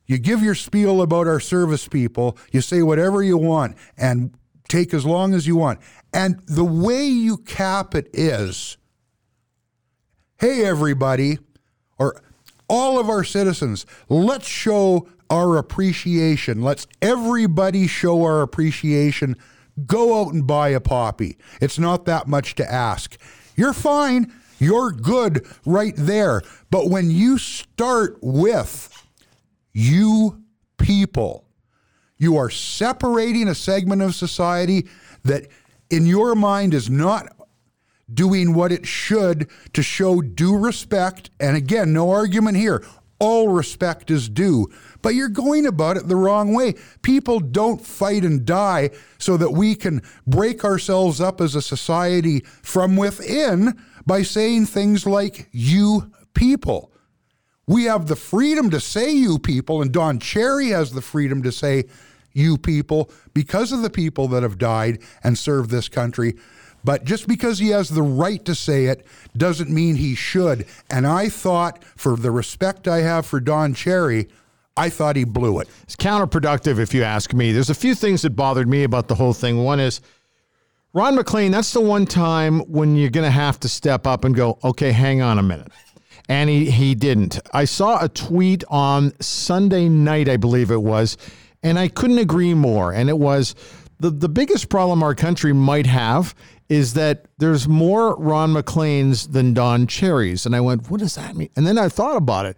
you 0.06 0.18
give 0.18 0.42
your 0.42 0.56
spiel 0.56 1.02
about 1.02 1.28
our 1.28 1.40
service 1.40 1.88
people, 1.88 2.38
you 2.52 2.62
say 2.62 2.82
whatever 2.82 3.22
you 3.22 3.38
want, 3.38 3.78
and 3.98 4.34
take 4.68 4.94
as 4.94 5.06
long 5.06 5.34
as 5.34 5.46
you 5.46 5.56
want. 5.56 5.80
And 6.14 6.40
the 6.48 6.64
way 6.64 7.06
you 7.06 7.38
cap 7.38 7.94
it 7.96 8.10
is 8.14 8.78
hey, 10.40 10.66
everybody, 10.66 11.38
or 11.98 12.22
all 12.70 12.98
of 12.98 13.10
our 13.10 13.26
citizens, 13.26 13.86
let's 14.08 14.48
show 14.48 15.06
our 15.30 15.58
appreciation. 15.58 16.62
Let's 16.62 16.88
everybody 17.02 17.88
show 17.88 18.24
our 18.24 18.42
appreciation. 18.42 19.36
Go 19.86 20.22
out 20.22 20.34
and 20.34 20.48
buy 20.48 20.70
a 20.70 20.80
poppy. 20.80 21.38
It's 21.62 21.78
not 21.78 22.06
that 22.06 22.28
much 22.28 22.56
to 22.56 22.72
ask. 22.72 23.18
You're 23.56 23.74
fine. 23.74 24.34
You're 24.60 24.92
good 24.92 25.48
right 25.66 25.94
there. 25.96 26.44
But 26.70 26.90
when 26.90 27.10
you 27.10 27.38
start 27.38 28.20
with 28.22 28.94
you 29.74 30.44
people, 30.78 31.46
you 32.18 32.38
are 32.38 32.50
separating 32.50 33.48
a 33.48 33.56
segment 33.56 34.02
of 34.02 34.14
society 34.14 34.88
that, 35.24 35.48
in 35.90 36.06
your 36.06 36.36
mind, 36.36 36.74
is 36.74 36.90
not 36.90 37.36
doing 38.14 38.54
what 38.54 38.72
it 38.72 38.86
should 38.86 39.48
to 39.74 39.82
show 39.82 40.22
due 40.22 40.58
respect. 40.58 41.30
And 41.40 41.56
again, 41.56 41.94
no 41.94 42.10
argument 42.10 42.58
here. 42.58 42.84
all 43.20 43.50
respect 43.50 44.10
is 44.10 44.30
due. 44.30 44.70
But 45.02 45.10
you're 45.10 45.30
going 45.30 45.66
about 45.66 45.98
it 45.98 46.08
the 46.08 46.16
wrong 46.16 46.54
way. 46.54 46.76
People 47.02 47.40
don't 47.40 47.86
fight 47.86 48.24
and 48.24 48.46
die 48.46 48.92
so 49.18 49.38
that 49.38 49.52
we 49.52 49.76
can 49.76 50.02
break 50.26 50.64
ourselves 50.64 51.22
up 51.22 51.42
as 51.42 51.56
a 51.56 51.62
society 51.62 52.42
from 52.62 52.96
within 52.96 53.80
by 54.06 54.24
saying 54.24 54.68
things 54.68 55.06
like, 55.06 55.50
you 55.52 56.12
people. 56.34 56.92
We 57.68 57.84
have 57.84 58.08
the 58.08 58.16
freedom 58.16 58.70
to 58.72 58.80
say 58.80 59.12
you 59.12 59.38
people, 59.38 59.82
and 59.82 59.92
Don 59.92 60.20
Cherry 60.20 60.70
has 60.70 60.92
the 60.92 61.02
freedom 61.02 61.44
to 61.44 61.52
say 61.52 61.84
you 62.34 62.58
people 62.58 63.12
because 63.34 63.72
of 63.72 63.82
the 63.82 63.90
people 63.90 64.28
that 64.30 64.44
have 64.44 64.58
died 64.58 65.00
and 65.24 65.38
served 65.38 65.70
this 65.70 65.90
country. 65.90 66.36
But 66.84 67.04
just 67.04 67.28
because 67.28 67.60
he 67.60 67.70
has 67.70 67.90
the 67.90 68.02
right 68.02 68.44
to 68.46 68.56
say 68.56 68.86
it 68.86 69.06
doesn't 69.36 69.70
mean 69.70 69.96
he 69.96 70.16
should. 70.16 70.66
And 70.90 71.06
I 71.06 71.30
thought, 71.30 71.84
for 71.96 72.16
the 72.16 72.32
respect 72.32 72.88
I 72.88 73.02
have 73.02 73.26
for 73.26 73.40
Don 73.40 73.74
Cherry, 73.74 74.30
I 74.78 74.90
thought 74.90 75.18
he 75.18 75.26
blew 75.26 75.60
it. 75.60 75.68
It's 75.84 75.98
counterproductive, 75.98 76.80
if 76.80 76.94
you 76.94 77.04
ask 77.04 77.34
me. 77.34 77.52
There's 77.52 77.70
a 77.70 77.76
few 77.76 77.96
things 77.96 78.22
that 78.22 78.32
bothered 78.32 78.68
me 78.68 78.84
about 78.84 79.10
the 79.10 79.16
whole 79.16 79.34
thing. 79.34 79.64
One 79.64 79.80
is 79.80 80.00
Ron 80.92 81.16
MacLean, 81.16 81.52
that's 81.52 81.72
the 81.72 81.82
one 81.82 82.08
time 82.08 82.62
when 82.62 82.96
you're 82.96 83.12
going 83.12 83.26
to 83.26 83.32
have 83.32 83.60
to 83.60 83.70
step 83.70 84.08
up 84.08 84.26
and 84.26 84.34
go, 84.34 84.58
okay, 84.64 84.92
hang 84.92 85.22
on 85.22 85.38
a 85.38 85.44
minute. 85.44 85.72
And 86.28 86.50
he, 86.50 86.72
he 86.72 86.96
didn't. 86.96 87.40
I 87.54 87.66
saw 87.66 88.04
a 88.04 88.10
tweet 88.10 88.64
on 88.70 89.14
Sunday 89.22 89.88
night, 89.88 90.28
I 90.28 90.38
believe 90.38 90.72
it 90.72 90.82
was, 90.82 91.16
and 91.62 91.78
I 91.78 91.90
couldn't 91.90 92.18
agree 92.18 92.56
more. 92.56 92.92
And 92.92 93.08
it 93.08 93.20
was 93.20 93.54
the, 94.00 94.10
the 94.10 94.30
biggest 94.30 94.70
problem 94.70 95.04
our 95.04 95.14
country 95.14 95.54
might 95.54 95.86
have 95.86 96.34
is 96.70 96.96
that 96.96 97.26
there's 97.38 97.68
more 97.68 98.16
Ron 98.16 98.54
MacLeans 98.54 99.28
than 99.28 99.54
Don 99.54 99.86
Cherries. 99.86 100.46
And 100.48 100.56
I 100.56 100.62
went, 100.62 100.90
what 100.90 101.02
does 101.02 101.16
that 101.16 101.36
mean? 101.36 101.50
And 101.56 101.68
then 101.68 101.78
I 101.78 101.90
thought 101.90 102.18
about 102.18 102.48
it. 102.48 102.58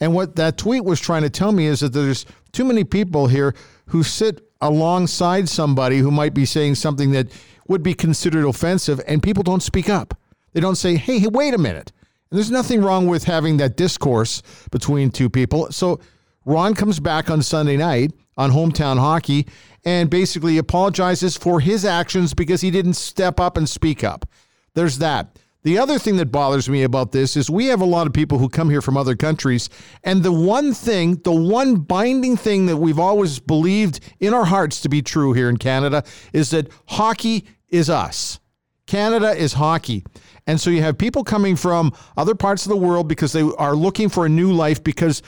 And 0.00 0.14
what 0.14 0.36
that 0.36 0.58
tweet 0.58 0.84
was 0.84 1.00
trying 1.00 1.22
to 1.22 1.30
tell 1.30 1.52
me 1.52 1.66
is 1.66 1.80
that 1.80 1.92
there's 1.92 2.26
too 2.52 2.64
many 2.64 2.84
people 2.84 3.26
here 3.26 3.54
who 3.86 4.02
sit 4.02 4.50
alongside 4.60 5.48
somebody 5.48 5.98
who 5.98 6.10
might 6.10 6.34
be 6.34 6.44
saying 6.44 6.74
something 6.74 7.12
that 7.12 7.28
would 7.70 7.84
be 7.84 7.94
considered 7.94 8.44
offensive, 8.44 9.00
and 9.06 9.22
people 9.22 9.44
don't 9.44 9.62
speak 9.62 9.88
up. 9.88 10.18
They 10.52 10.60
don't 10.60 10.74
say, 10.74 10.96
hey, 10.96 11.20
hey 11.20 11.28
wait 11.28 11.54
a 11.54 11.58
minute. 11.58 11.92
And 12.28 12.36
there's 12.36 12.50
nothing 12.50 12.82
wrong 12.82 13.06
with 13.06 13.22
having 13.24 13.58
that 13.58 13.76
discourse 13.76 14.42
between 14.72 15.12
two 15.12 15.30
people. 15.30 15.70
So 15.70 16.00
Ron 16.44 16.74
comes 16.74 16.98
back 16.98 17.30
on 17.30 17.42
Sunday 17.42 17.76
night 17.76 18.12
on 18.36 18.50
hometown 18.50 18.98
hockey 18.98 19.46
and 19.84 20.10
basically 20.10 20.58
apologizes 20.58 21.36
for 21.36 21.60
his 21.60 21.84
actions 21.84 22.34
because 22.34 22.60
he 22.60 22.72
didn't 22.72 22.94
step 22.94 23.38
up 23.38 23.56
and 23.56 23.68
speak 23.68 24.02
up. 24.02 24.26
There's 24.74 24.98
that. 24.98 25.38
The 25.62 25.78
other 25.78 25.98
thing 25.98 26.16
that 26.16 26.32
bothers 26.32 26.68
me 26.68 26.82
about 26.82 27.12
this 27.12 27.36
is 27.36 27.50
we 27.50 27.66
have 27.66 27.82
a 27.82 27.86
lot 27.86 28.08
of 28.08 28.12
people 28.12 28.38
who 28.38 28.48
come 28.48 28.70
here 28.70 28.80
from 28.80 28.96
other 28.96 29.14
countries, 29.14 29.68
and 30.02 30.24
the 30.24 30.32
one 30.32 30.72
thing, 30.72 31.16
the 31.22 31.32
one 31.32 31.76
binding 31.76 32.36
thing 32.36 32.66
that 32.66 32.78
we've 32.78 32.98
always 32.98 33.38
believed 33.38 34.00
in 34.18 34.32
our 34.32 34.46
hearts 34.46 34.80
to 34.80 34.88
be 34.88 35.02
true 35.02 35.34
here 35.34 35.50
in 35.50 35.58
Canada 35.58 36.02
is 36.32 36.50
that 36.50 36.68
hockey 36.88 37.46
is 37.70 37.88
us. 37.88 38.40
Canada 38.86 39.30
is 39.30 39.52
hockey. 39.52 40.04
And 40.46 40.60
so 40.60 40.70
you 40.70 40.82
have 40.82 40.98
people 40.98 41.22
coming 41.22 41.54
from 41.54 41.92
other 42.16 42.34
parts 42.34 42.66
of 42.66 42.70
the 42.70 42.76
world 42.76 43.06
because 43.06 43.32
they 43.32 43.42
are 43.42 43.76
looking 43.76 44.08
for 44.08 44.26
a 44.26 44.28
new 44.28 44.52
life 44.52 44.82
because 44.82 45.22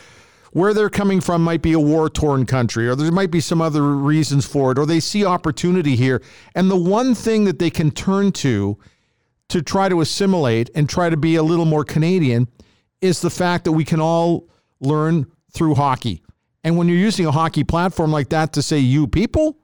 where 0.52 0.74
they're 0.74 0.90
coming 0.90 1.20
from 1.20 1.42
might 1.42 1.62
be 1.62 1.72
a 1.72 1.80
war 1.80 2.10
torn 2.10 2.44
country, 2.44 2.86
or 2.86 2.94
there 2.94 3.10
might 3.10 3.30
be 3.30 3.40
some 3.40 3.62
other 3.62 3.82
reasons 3.82 4.46
for 4.46 4.72
it, 4.72 4.78
or 4.78 4.84
they 4.84 5.00
see 5.00 5.24
opportunity 5.24 5.96
here. 5.96 6.20
And 6.54 6.70
the 6.70 6.76
one 6.76 7.14
thing 7.14 7.44
that 7.44 7.58
they 7.58 7.70
can 7.70 7.90
turn 7.90 8.32
to 8.32 8.78
to 9.48 9.62
try 9.62 9.88
to 9.88 10.00
assimilate 10.00 10.70
and 10.74 10.88
try 10.88 11.08
to 11.10 11.16
be 11.16 11.36
a 11.36 11.42
little 11.42 11.64
more 11.64 11.84
Canadian 11.84 12.48
is 13.00 13.20
the 13.20 13.30
fact 13.30 13.64
that 13.64 13.72
we 13.72 13.84
can 13.84 14.00
all 14.00 14.48
learn 14.80 15.26
through 15.52 15.74
hockey. 15.74 16.22
And 16.64 16.76
when 16.76 16.88
you're 16.88 16.98
using 16.98 17.26
a 17.26 17.32
hockey 17.32 17.64
platform 17.64 18.12
like 18.12 18.28
that 18.30 18.52
to 18.54 18.62
say 18.62 18.78
you 18.78 19.06
people, 19.06 19.58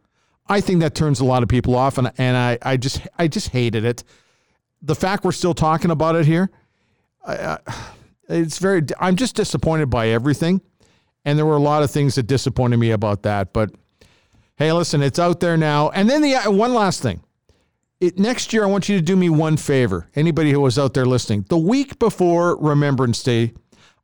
I 0.49 0.61
think 0.61 0.81
that 0.81 0.95
turns 0.95 1.21
a 1.21 1.25
lot 1.25 1.43
of 1.43 1.49
people 1.49 1.75
off 1.75 1.99
and 1.99 2.11
and 2.19 2.37
I, 2.37 2.59
I 2.63 2.77
just 2.77 3.07
I 3.19 3.29
just 3.29 3.49
hated 3.49 3.85
it. 3.85 4.05
The 4.83 4.95
fact 4.95 5.25
we're 5.25 5.33
still 5.33 5.55
talking 5.55 5.91
about 5.91 6.17
it 6.17 6.25
here, 6.25 6.51
I, 7.27 7.59
it's 8.29 8.59
very 8.59 8.83
I'm 8.99 9.17
just 9.17 9.37
disappointed 9.37 9.91
by 9.91 10.09
everything. 10.09 10.61
And 11.25 11.39
there 11.39 11.47
were 11.47 11.57
a 11.57 11.61
lot 11.61 11.83
of 11.83 11.91
things 11.91 12.15
that 12.15 12.25
disappointed 12.25 12.79
me 12.79 12.91
about 12.93 13.23
that. 13.25 13.53
But 13.53 13.75
hey, 14.57 14.73
listen, 14.73 15.03
it's 15.03 15.19
out 15.19 15.41
there 15.41 15.57
now. 15.57 15.91
And 15.91 16.09
then 16.09 16.23
the 16.23 16.37
uh, 16.37 16.51
one 16.51 16.75
last 16.75 17.03
thing. 17.03 17.23
It, 18.01 18.17
next 18.17 18.53
year, 18.53 18.63
I 18.63 18.67
want 18.67 18.89
you 18.89 18.97
to 18.97 19.03
do 19.03 19.17
me 19.17 19.29
one 19.29 19.57
favor. 19.57 20.09
Anybody 20.15 20.53
who 20.53 20.61
was 20.61 20.79
out 20.79 20.95
there 20.95 21.05
listening, 21.05 21.45
the 21.49 21.59
week 21.59 21.99
before 21.99 22.57
Remembrance 22.57 23.25
Day, 23.25 23.55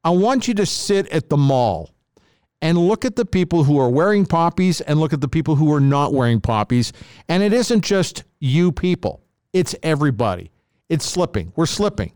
I 0.02 0.10
want 0.10 0.48
you 0.48 0.54
to 0.54 0.66
sit 0.66 1.06
at 1.08 1.28
the 1.30 1.36
mall 1.36 1.93
and 2.64 2.78
look 2.78 3.04
at 3.04 3.14
the 3.14 3.26
people 3.26 3.62
who 3.64 3.78
are 3.78 3.90
wearing 3.90 4.24
poppies 4.24 4.80
and 4.80 4.98
look 4.98 5.12
at 5.12 5.20
the 5.20 5.28
people 5.28 5.54
who 5.54 5.70
are 5.74 5.80
not 5.80 6.14
wearing 6.14 6.40
poppies. 6.40 6.94
And 7.28 7.42
it 7.42 7.52
isn't 7.52 7.82
just 7.82 8.24
you 8.40 8.72
people, 8.72 9.22
it's 9.52 9.76
everybody. 9.82 10.50
It's 10.88 11.04
slipping. 11.04 11.52
We're 11.56 11.66
slipping. 11.66 12.12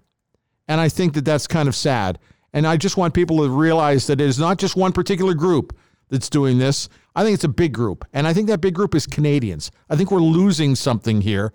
And 0.66 0.80
I 0.80 0.88
think 0.88 1.12
that 1.14 1.26
that's 1.26 1.46
kind 1.46 1.68
of 1.68 1.76
sad. 1.76 2.18
And 2.54 2.66
I 2.66 2.78
just 2.78 2.96
want 2.96 3.12
people 3.12 3.38
to 3.38 3.50
realize 3.50 4.06
that 4.06 4.22
it 4.22 4.24
is 4.24 4.38
not 4.38 4.58
just 4.58 4.74
one 4.74 4.92
particular 4.92 5.34
group 5.34 5.76
that's 6.08 6.30
doing 6.30 6.56
this. 6.56 6.88
I 7.14 7.24
think 7.24 7.34
it's 7.34 7.44
a 7.44 7.48
big 7.48 7.74
group. 7.74 8.06
And 8.14 8.26
I 8.26 8.32
think 8.32 8.48
that 8.48 8.62
big 8.62 8.74
group 8.74 8.94
is 8.94 9.06
Canadians. 9.06 9.70
I 9.90 9.96
think 9.96 10.10
we're 10.10 10.20
losing 10.20 10.74
something 10.74 11.20
here. 11.20 11.52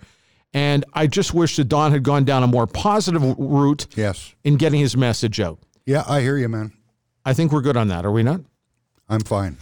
And 0.53 0.85
I 0.93 1.07
just 1.07 1.33
wish 1.33 1.55
that 1.55 1.65
Don 1.65 1.91
had 1.91 2.03
gone 2.03 2.25
down 2.25 2.43
a 2.43 2.47
more 2.47 2.67
positive 2.67 3.23
route 3.39 3.87
yes. 3.95 4.35
in 4.43 4.57
getting 4.57 4.81
his 4.81 4.95
message 4.95 5.39
out. 5.39 5.57
Yeah, 5.83 6.03
I 6.07 6.21
hear 6.21 6.37
you, 6.37 6.47
man. 6.47 6.73
I 7.25 7.33
think 7.33 7.51
we're 7.51 7.61
good 7.61 7.77
on 7.77 7.87
that. 7.87 8.05
Are 8.05 8.11
we 8.11 8.21
not? 8.21 8.41
I'm 9.13 9.21
fine. 9.21 9.57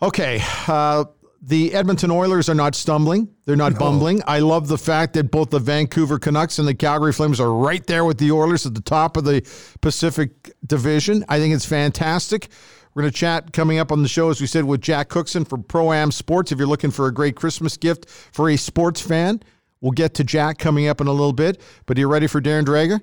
Okay. 0.00 0.40
Uh, 0.66 1.04
the 1.44 1.74
Edmonton 1.74 2.10
Oilers 2.10 2.48
are 2.48 2.54
not 2.54 2.76
stumbling. 2.76 3.28
They're 3.44 3.56
not 3.56 3.72
no. 3.72 3.78
bumbling. 3.78 4.22
I 4.26 4.38
love 4.38 4.68
the 4.68 4.78
fact 4.78 5.14
that 5.14 5.30
both 5.32 5.50
the 5.50 5.58
Vancouver 5.58 6.18
Canucks 6.18 6.60
and 6.60 6.68
the 6.68 6.74
Calgary 6.74 7.12
Flames 7.12 7.40
are 7.40 7.52
right 7.52 7.84
there 7.86 8.04
with 8.04 8.18
the 8.18 8.30
Oilers 8.30 8.64
at 8.64 8.74
the 8.74 8.80
top 8.80 9.16
of 9.16 9.24
the 9.24 9.42
Pacific 9.80 10.52
Division. 10.64 11.24
I 11.28 11.40
think 11.40 11.52
it's 11.52 11.66
fantastic. 11.66 12.48
We're 12.94 13.02
going 13.02 13.12
to 13.12 13.18
chat 13.18 13.52
coming 13.52 13.78
up 13.78 13.90
on 13.90 14.02
the 14.02 14.08
show, 14.08 14.30
as 14.30 14.40
we 14.40 14.46
said, 14.46 14.64
with 14.64 14.82
Jack 14.82 15.08
Cookson 15.08 15.44
from 15.44 15.64
Pro 15.64 15.92
Am 15.92 16.12
Sports. 16.12 16.52
If 16.52 16.58
you're 16.58 16.68
looking 16.68 16.90
for 16.90 17.08
a 17.08 17.12
great 17.12 17.34
Christmas 17.34 17.76
gift 17.76 18.08
for 18.08 18.50
a 18.50 18.56
sports 18.56 19.00
fan, 19.00 19.42
we'll 19.80 19.92
get 19.92 20.14
to 20.14 20.24
Jack 20.24 20.58
coming 20.58 20.86
up 20.86 21.00
in 21.00 21.08
a 21.08 21.12
little 21.12 21.32
bit. 21.32 21.60
But 21.86 21.96
are 21.96 22.00
you 22.00 22.08
ready 22.08 22.28
for 22.28 22.40
Darren 22.40 22.64
Dreger? 22.64 23.00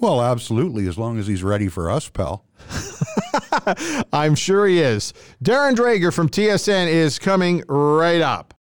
Well, 0.00 0.22
absolutely, 0.22 0.86
as 0.88 0.96
long 0.96 1.18
as 1.18 1.26
he's 1.26 1.42
ready 1.42 1.68
for 1.68 1.90
us, 1.90 2.08
pal. 2.08 2.46
I'm 4.12 4.34
sure 4.34 4.66
he 4.66 4.80
is. 4.80 5.12
Darren 5.44 5.74
Dreger 5.74 6.12
from 6.12 6.30
TSN 6.30 6.88
is 6.88 7.18
coming 7.18 7.62
right 7.68 8.22
up. 8.22 8.54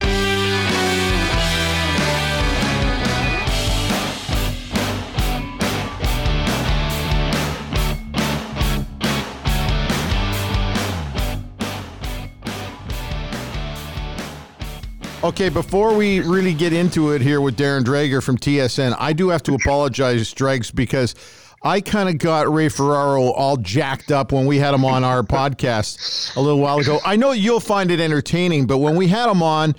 Okay, 15.21 15.49
before 15.49 15.93
we 15.95 16.21
really 16.21 16.53
get 16.53 16.71
into 16.71 17.11
it 17.11 17.21
here 17.21 17.41
with 17.41 17.57
Darren 17.57 17.83
Dreger 17.83 18.23
from 18.23 18.37
TSN, 18.37 18.95
I 18.97 19.11
do 19.11 19.27
have 19.27 19.43
to 19.43 19.53
apologize, 19.53 20.31
Dregs, 20.31 20.71
because 20.71 21.13
I 21.61 21.81
kind 21.81 22.07
of 22.07 22.19
got 22.19 22.49
Ray 22.49 22.69
Ferraro 22.69 23.23
all 23.31 23.57
jacked 23.57 24.13
up 24.13 24.31
when 24.31 24.45
we 24.45 24.59
had 24.59 24.73
him 24.73 24.85
on 24.85 25.03
our 25.03 25.21
podcast 25.21 26.33
a 26.37 26.39
little 26.39 26.61
while 26.61 26.79
ago. 26.79 26.99
I 27.03 27.17
know 27.17 27.31
you'll 27.31 27.59
find 27.59 27.91
it 27.91 27.99
entertaining, 27.99 28.65
but 28.65 28.77
when 28.77 28.95
we 28.95 29.09
had 29.09 29.29
him 29.29 29.43
on, 29.43 29.75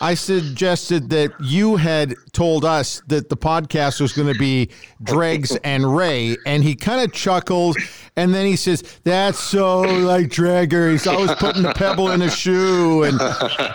I 0.00 0.14
suggested 0.14 1.10
that 1.10 1.32
you 1.40 1.76
had 1.76 2.14
told 2.32 2.64
us 2.64 3.02
that 3.08 3.28
the 3.28 3.36
podcast 3.36 4.00
was 4.00 4.12
going 4.12 4.32
to 4.32 4.38
be 4.38 4.70
Dregs 5.02 5.56
and 5.56 5.94
Ray, 5.94 6.38
and 6.46 6.64
he 6.64 6.74
kind 6.74 7.02
of 7.02 7.12
chuckled, 7.12 7.76
and 8.16 8.34
then 8.34 8.46
he 8.46 8.56
says, 8.56 8.82
"That's 9.04 9.38
so 9.38 9.80
like 9.80 10.28
Dreger. 10.28 10.90
He's 10.90 11.06
always 11.06 11.34
putting 11.34 11.62
the 11.62 11.74
pebble 11.74 12.10
in 12.12 12.20
his 12.20 12.34
shoe," 12.34 13.02
and 13.02 13.20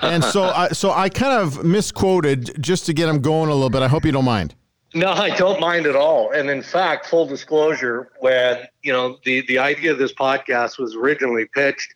and 0.02 0.24
so 0.24 0.46
I, 0.46 0.70
so 0.70 0.92
I 0.92 1.10
kind 1.10 1.34
of 1.34 1.64
misquoted 1.64 2.62
just 2.62 2.88
to 2.88 2.94
get 2.94 3.08
him 3.08 3.22
going 3.22 3.50
a 3.50 3.54
little 3.54 3.70
bit. 3.70 3.84
I 3.84 3.88
hope 3.88 4.04
you 4.04 4.12
don't 4.12 4.26
mind. 4.26 4.56
No, 4.96 5.12
I 5.12 5.36
don't 5.36 5.60
mind 5.60 5.86
at 5.88 5.96
all. 5.96 6.32
And 6.32 6.50
in 6.50 6.62
fact, 6.64 7.06
full 7.06 7.28
disclosure, 7.28 8.10
when 8.20 8.66
you 8.82 8.94
know 8.94 9.20
the 9.26 9.42
the 9.42 9.60
idea 9.60 9.92
of 9.92 10.00
this 10.00 10.14
podcast 10.14 10.80
was 10.80 10.96
originally 10.96 11.46
pitched, 11.54 11.94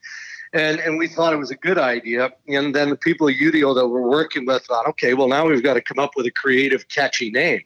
and 0.54 0.80
and 0.80 0.98
we 0.98 1.08
thought 1.08 1.34
it 1.34 1.38
was 1.38 1.52
a 1.52 1.56
good 1.56 1.78
idea, 1.78 2.32
and 2.48 2.74
then 2.74 2.90
the 2.90 2.96
people 2.96 3.28
at 3.30 3.36
UDO 3.36 3.76
that 3.76 3.88
we're 3.88 4.08
working 4.08 4.46
with 4.46 4.64
thought, 4.64 4.88
okay, 4.90 5.14
well 5.14 5.28
now 5.28 5.48
we've 5.48 5.64
got 5.64 5.76
to 5.76 5.82
come 5.82 6.00
up 6.00 6.12
with 6.16 6.26
a 6.26 6.32
creative, 6.32 6.88
catchy 6.88 7.32
name. 7.32 7.62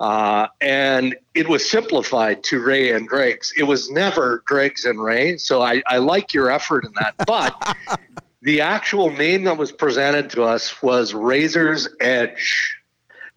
Uh, 0.00 0.48
and 0.60 1.14
it 1.34 1.48
was 1.48 1.68
simplified 1.68 2.42
to 2.42 2.60
Ray 2.60 2.92
and 2.92 3.06
Dregs. 3.06 3.52
It 3.56 3.62
was 3.62 3.88
never 3.88 4.42
Dregs 4.46 4.84
and 4.84 5.00
Ray. 5.00 5.36
So 5.36 5.62
I, 5.62 5.80
I 5.86 5.98
like 5.98 6.34
your 6.34 6.50
effort 6.50 6.84
in 6.84 6.92
that. 6.94 7.14
But 7.24 7.76
the 8.42 8.60
actual 8.62 9.10
name 9.10 9.44
that 9.44 9.56
was 9.56 9.70
presented 9.70 10.28
to 10.30 10.42
us 10.42 10.82
was 10.82 11.14
Razor's 11.14 11.88
Edge. 12.00 12.76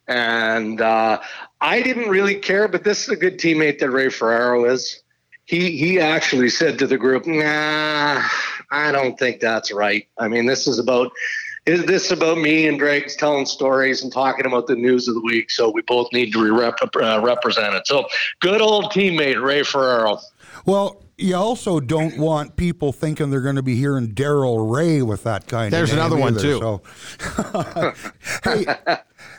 And 0.08 0.82
uh, 0.82 1.22
I 1.62 1.84
didn't 1.84 2.10
really 2.10 2.36
care, 2.36 2.68
but 2.68 2.84
this 2.84 3.04
is 3.04 3.10
a 3.10 3.16
good 3.16 3.38
teammate 3.38 3.78
that 3.80 3.92
Ray 3.92 4.10
Ferraro 4.10 4.66
is. 4.66 5.04
he 5.46 5.78
he 5.78 6.00
actually 6.00 6.50
said 6.50 6.80
to 6.80 6.88
the 6.88 6.98
group, 6.98 7.26
"Nah, 7.26 8.22
I 8.72 8.92
don't 8.92 9.18
think 9.18 9.40
that's 9.40 9.72
right. 9.72 10.08
I 10.18 10.28
mean, 10.28 10.46
this 10.46 10.68
is 10.68 10.80
about 10.80 11.12
is 11.66 11.84
this 11.86 12.12
about 12.12 12.38
me 12.38 12.68
and 12.68 12.78
Dregs 12.78 13.16
telling 13.16 13.46
stories 13.46 14.04
and 14.04 14.14
talking 14.14 14.46
about 14.46 14.68
the 14.68 14.76
news 14.76 15.08
of 15.08 15.16
the 15.16 15.22
week. 15.22 15.50
So 15.50 15.72
we 15.72 15.82
both 15.82 16.08
need 16.14 16.32
to 16.34 16.44
be 16.44 16.52
rep- 16.52 16.78
uh, 16.96 17.22
represented. 17.24 17.88
So 17.88 18.06
good 18.40 18.62
old 18.62 18.92
teammate 18.92 19.44
Ray 19.44 19.64
Ferraro. 19.64 20.20
Well, 20.66 21.02
you 21.18 21.36
also 21.36 21.80
don't 21.80 22.18
want 22.18 22.56
people 22.56 22.92
thinking 22.92 23.30
they're 23.30 23.42
going 23.42 23.56
to 23.56 23.64
be 23.64 23.76
hearing 23.76 24.14
Daryl 24.14 24.72
Ray 24.72 25.02
with 25.02 25.24
that 25.24 25.48
kind 25.48 25.72
There's 25.72 25.92
of. 25.92 25.98
There's 25.98 26.06
another 26.06 26.22
one 26.22 26.38
too. 26.38 26.60
So. 26.60 27.94
hey, 28.44 28.66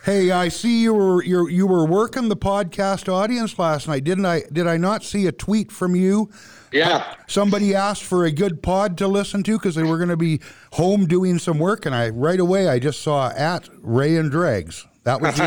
hey, 0.05 0.31
I 0.31 0.49
see 0.49 0.83
you 0.83 0.95
were 0.95 1.23
you 1.23 1.49
you 1.49 1.67
were 1.67 1.85
working 1.85 2.29
the 2.29 2.37
podcast 2.37 3.13
audience 3.13 3.59
last 3.59 3.89
night, 3.89 4.05
didn't 4.05 4.25
I? 4.25 4.43
Did 4.51 4.67
I 4.67 4.79
not 4.79 5.05
see 5.05 5.27
a 5.27 5.33
tweet 5.33 5.71
from 5.71 5.95
you? 5.95 6.31
Yeah. 6.77 7.15
Somebody 7.27 7.75
asked 7.75 8.05
for 8.05 8.25
a 8.25 8.31
good 8.31 8.63
pod 8.63 8.99
to 8.99 9.09
listen 9.09 9.43
to 9.45 9.53
because 9.53 9.75
they 9.75 9.83
were 9.83 9.97
going 9.97 10.11
to 10.11 10.17
be 10.17 10.41
home 10.73 11.07
doing 11.07 11.39
some 11.39 11.59
work, 11.59 11.87
and 11.87 11.95
I 11.95 12.11
right 12.11 12.41
away 12.41 12.69
I 12.69 12.79
just 12.79 13.01
saw 13.01 13.31
at 13.31 13.69
Ray 13.83 14.17
and 14.17 14.31
Dregs. 14.31 14.87
That 15.05 15.21
was 15.21 15.39
you. 15.39 15.45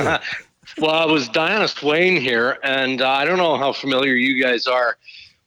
well, 0.81 1.07
it 1.07 1.11
was 1.11 1.29
Diana 1.29 1.67
Swain 1.67 2.19
here, 2.19 2.57
and 2.63 3.01
uh, 3.01 3.09
I 3.09 3.25
don't 3.25 3.37
know 3.37 3.57
how 3.57 3.73
familiar 3.73 4.13
you 4.13 4.41
guys 4.41 4.67
are 4.67 4.97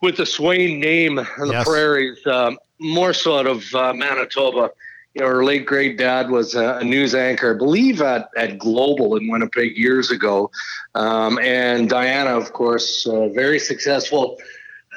with 0.02 0.16
the 0.16 0.26
Swain 0.26 0.80
name 0.80 1.18
in 1.18 1.48
the 1.48 1.52
yes. 1.52 1.66
prairies, 1.66 2.24
uh, 2.26 2.52
more 2.78 3.12
sort 3.12 3.46
of 3.46 3.64
uh, 3.74 3.92
Manitoba. 3.94 4.70
You 5.14 5.22
know, 5.22 5.28
her 5.28 5.44
late 5.44 5.66
great 5.66 5.98
dad 5.98 6.30
was 6.30 6.54
a, 6.54 6.78
a, 6.78 6.84
news 6.84 7.14
anchor, 7.14 7.54
I 7.54 7.58
believe, 7.58 8.00
at, 8.00 8.28
at 8.36 8.58
Global 8.58 9.16
in 9.16 9.28
Winnipeg 9.28 9.76
years 9.76 10.10
ago. 10.10 10.50
Um, 10.94 11.38
and 11.38 11.88
Diana, 11.88 12.30
of 12.30 12.52
course, 12.54 13.06
uh, 13.06 13.28
very 13.28 13.58
successful 13.58 14.38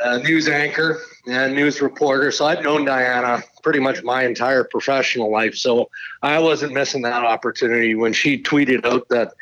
uh, 0.03 0.17
news 0.17 0.47
anchor 0.47 1.01
and 1.27 1.55
news 1.55 1.81
reporter. 1.81 2.31
So 2.31 2.45
I've 2.45 2.63
known 2.63 2.85
Diana 2.85 3.43
pretty 3.63 3.79
much 3.79 4.03
my 4.03 4.23
entire 4.23 4.63
professional 4.63 5.31
life. 5.31 5.55
So 5.55 5.89
I 6.21 6.39
wasn't 6.39 6.73
missing 6.73 7.01
that 7.03 7.23
opportunity 7.23 7.95
when 7.95 8.13
she 8.13 8.41
tweeted 8.41 8.85
out 8.85 9.07
that 9.09 9.33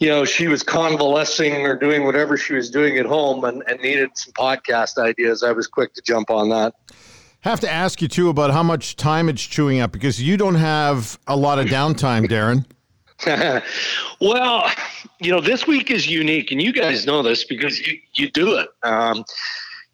you 0.00 0.08
know, 0.08 0.24
she 0.24 0.48
was 0.48 0.62
convalescing 0.62 1.66
or 1.66 1.76
doing 1.76 2.04
whatever 2.04 2.36
she 2.36 2.54
was 2.54 2.70
doing 2.70 2.98
at 2.98 3.06
home 3.06 3.44
and, 3.44 3.62
and 3.68 3.80
needed 3.80 4.10
some 4.14 4.32
podcast 4.32 4.98
ideas, 4.98 5.42
I 5.42 5.52
was 5.52 5.66
quick 5.66 5.94
to 5.94 6.02
jump 6.02 6.30
on 6.30 6.48
that. 6.50 6.74
Have 7.40 7.60
to 7.60 7.70
ask 7.70 8.02
you 8.02 8.08
too 8.08 8.28
about 8.28 8.50
how 8.50 8.62
much 8.62 8.96
time 8.96 9.28
it's 9.28 9.42
chewing 9.42 9.80
up 9.80 9.92
because 9.92 10.20
you 10.20 10.36
don't 10.36 10.56
have 10.56 11.18
a 11.26 11.36
lot 11.36 11.58
of 11.58 11.66
downtime, 11.66 12.26
Darren. 12.26 12.64
well, 14.20 14.70
you 15.20 15.30
know, 15.30 15.40
this 15.40 15.66
week 15.66 15.90
is 15.90 16.06
unique, 16.06 16.50
and 16.50 16.60
you 16.60 16.72
guys 16.72 17.06
know 17.06 17.22
this 17.22 17.44
because 17.44 17.86
you, 17.86 17.98
you 18.14 18.30
do 18.30 18.58
it. 18.58 18.68
Um, 18.82 19.24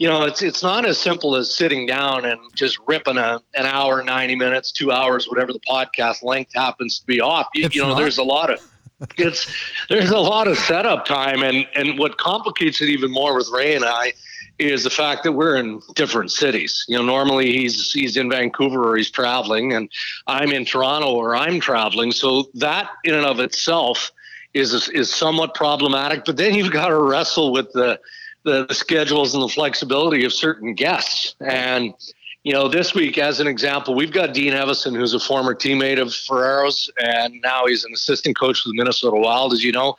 you 0.00 0.08
know, 0.08 0.22
it's 0.22 0.40
it's 0.40 0.62
not 0.62 0.86
as 0.86 0.96
simple 0.96 1.36
as 1.36 1.54
sitting 1.54 1.84
down 1.84 2.24
and 2.24 2.40
just 2.54 2.78
ripping 2.88 3.18
a 3.18 3.38
an 3.54 3.66
hour, 3.66 4.02
ninety 4.02 4.34
minutes, 4.34 4.72
two 4.72 4.90
hours, 4.90 5.28
whatever 5.28 5.52
the 5.52 5.60
podcast 5.60 6.22
length 6.22 6.52
happens 6.54 7.00
to 7.00 7.06
be 7.06 7.20
off. 7.20 7.48
You, 7.54 7.68
you 7.70 7.82
know, 7.82 7.88
not. 7.88 7.98
there's 7.98 8.16
a 8.16 8.24
lot 8.24 8.48
of 8.50 8.66
it's 9.18 9.54
there's 9.90 10.08
a 10.08 10.18
lot 10.18 10.48
of 10.48 10.56
setup 10.56 11.04
time, 11.04 11.42
and 11.42 11.66
and 11.74 11.98
what 11.98 12.16
complicates 12.16 12.80
it 12.80 12.88
even 12.88 13.12
more 13.12 13.36
with 13.36 13.50
Ray 13.50 13.76
and 13.76 13.84
I 13.84 14.14
is 14.58 14.84
the 14.84 14.90
fact 14.90 15.22
that 15.24 15.32
we're 15.32 15.56
in 15.56 15.82
different 15.94 16.30
cities. 16.30 16.82
You 16.88 16.96
know, 16.96 17.04
normally 17.04 17.52
he's 17.52 17.92
he's 17.92 18.16
in 18.16 18.30
Vancouver 18.30 18.92
or 18.92 18.96
he's 18.96 19.10
traveling, 19.10 19.74
and 19.74 19.90
I'm 20.26 20.50
in 20.50 20.64
Toronto 20.64 21.12
or 21.12 21.36
I'm 21.36 21.60
traveling. 21.60 22.12
So 22.12 22.48
that 22.54 22.88
in 23.04 23.12
and 23.12 23.26
of 23.26 23.38
itself 23.38 24.12
is 24.54 24.88
is 24.88 25.12
somewhat 25.12 25.54
problematic. 25.54 26.24
But 26.24 26.38
then 26.38 26.54
you've 26.54 26.72
got 26.72 26.88
to 26.88 26.96
wrestle 26.96 27.52
with 27.52 27.70
the 27.74 28.00
the, 28.44 28.66
the 28.66 28.74
schedules 28.74 29.34
and 29.34 29.42
the 29.42 29.48
flexibility 29.48 30.24
of 30.24 30.32
certain 30.32 30.74
guests 30.74 31.34
and 31.40 31.94
you 32.42 32.54
know, 32.54 32.68
this 32.68 32.94
week, 32.94 33.18
as 33.18 33.40
an 33.40 33.46
example, 33.46 33.94
we've 33.94 34.12
got 34.12 34.32
Dean 34.32 34.54
Evason, 34.54 34.96
who's 34.96 35.12
a 35.12 35.20
former 35.20 35.54
teammate 35.54 36.00
of 36.00 36.14
Ferraro's, 36.14 36.88
and 36.98 37.34
now 37.42 37.66
he's 37.66 37.84
an 37.84 37.92
assistant 37.92 38.38
coach 38.38 38.64
with 38.64 38.74
the 38.74 38.78
Minnesota 38.78 39.16
Wild, 39.16 39.52
as 39.52 39.62
you 39.62 39.72
know. 39.72 39.96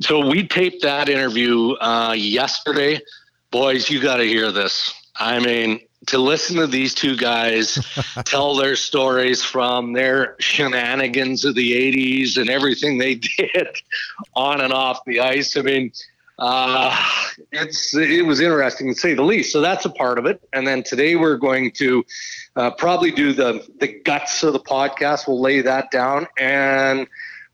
So 0.00 0.26
we 0.26 0.46
taped 0.46 0.82
that 0.82 1.08
interview 1.08 1.72
uh, 1.74 2.14
yesterday. 2.16 3.00
Boys, 3.52 3.90
you 3.90 4.02
got 4.02 4.16
to 4.16 4.24
hear 4.24 4.50
this. 4.50 4.92
I 5.16 5.38
mean, 5.38 5.80
to 6.06 6.18
listen 6.18 6.56
to 6.56 6.66
these 6.66 6.94
two 6.94 7.16
guys 7.16 7.78
tell 8.24 8.56
their 8.56 8.74
stories 8.74 9.44
from 9.44 9.92
their 9.92 10.34
shenanigans 10.40 11.44
of 11.44 11.54
the 11.54 11.72
80s 11.72 12.38
and 12.38 12.50
everything 12.50 12.98
they 12.98 13.14
did 13.38 13.68
on 14.34 14.60
and 14.60 14.72
off 14.72 15.04
the 15.06 15.20
ice. 15.20 15.56
I 15.56 15.62
mean, 15.62 15.92
uh, 16.38 16.96
it's 17.52 17.94
it 17.94 18.26
was 18.26 18.40
interesting 18.40 18.92
to 18.92 18.98
say 18.98 19.14
the 19.14 19.22
least. 19.22 19.52
So 19.52 19.60
that's 19.60 19.84
a 19.84 19.90
part 19.90 20.18
of 20.18 20.26
it. 20.26 20.40
And 20.52 20.66
then 20.66 20.82
today 20.82 21.16
we're 21.16 21.36
going 21.36 21.70
to 21.72 22.04
uh, 22.56 22.70
probably 22.72 23.10
do 23.10 23.32
the 23.32 23.66
the 23.80 23.88
guts 24.04 24.42
of 24.42 24.52
the 24.52 24.60
podcast. 24.60 25.28
We'll 25.28 25.40
lay 25.40 25.60
that 25.60 25.90
down, 25.90 26.26
and 26.38 27.06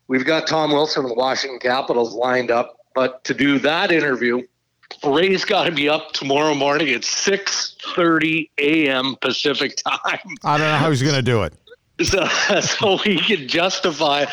we've 0.07 0.25
got 0.25 0.47
Tom 0.47 0.71
Wilson 0.71 1.03
of 1.03 1.09
the 1.09 1.15
Washington 1.15 1.59
Capitals 1.59 2.13
lined 2.13 2.51
up. 2.51 2.77
But 2.95 3.23
to 3.25 3.33
do 3.33 3.59
that 3.59 3.91
interview, 3.91 4.41
Ray's 5.05 5.45
got 5.45 5.65
to 5.65 5.71
be 5.71 5.87
up 5.87 6.11
tomorrow 6.13 6.55
morning 6.55 6.89
at 6.89 7.03
six 7.03 7.75
thirty 7.95 8.49
a.m. 8.57 9.15
Pacific 9.21 9.75
time. 9.77 10.35
I 10.43 10.57
don't 10.57 10.67
know 10.67 10.77
how 10.77 10.89
he's 10.89 11.03
going 11.03 11.15
to 11.15 11.21
do 11.21 11.43
it. 11.43 11.53
So, 12.01 12.25
so 12.61 12.95
he 12.95 13.19
can 13.19 13.49
justify 13.49 14.25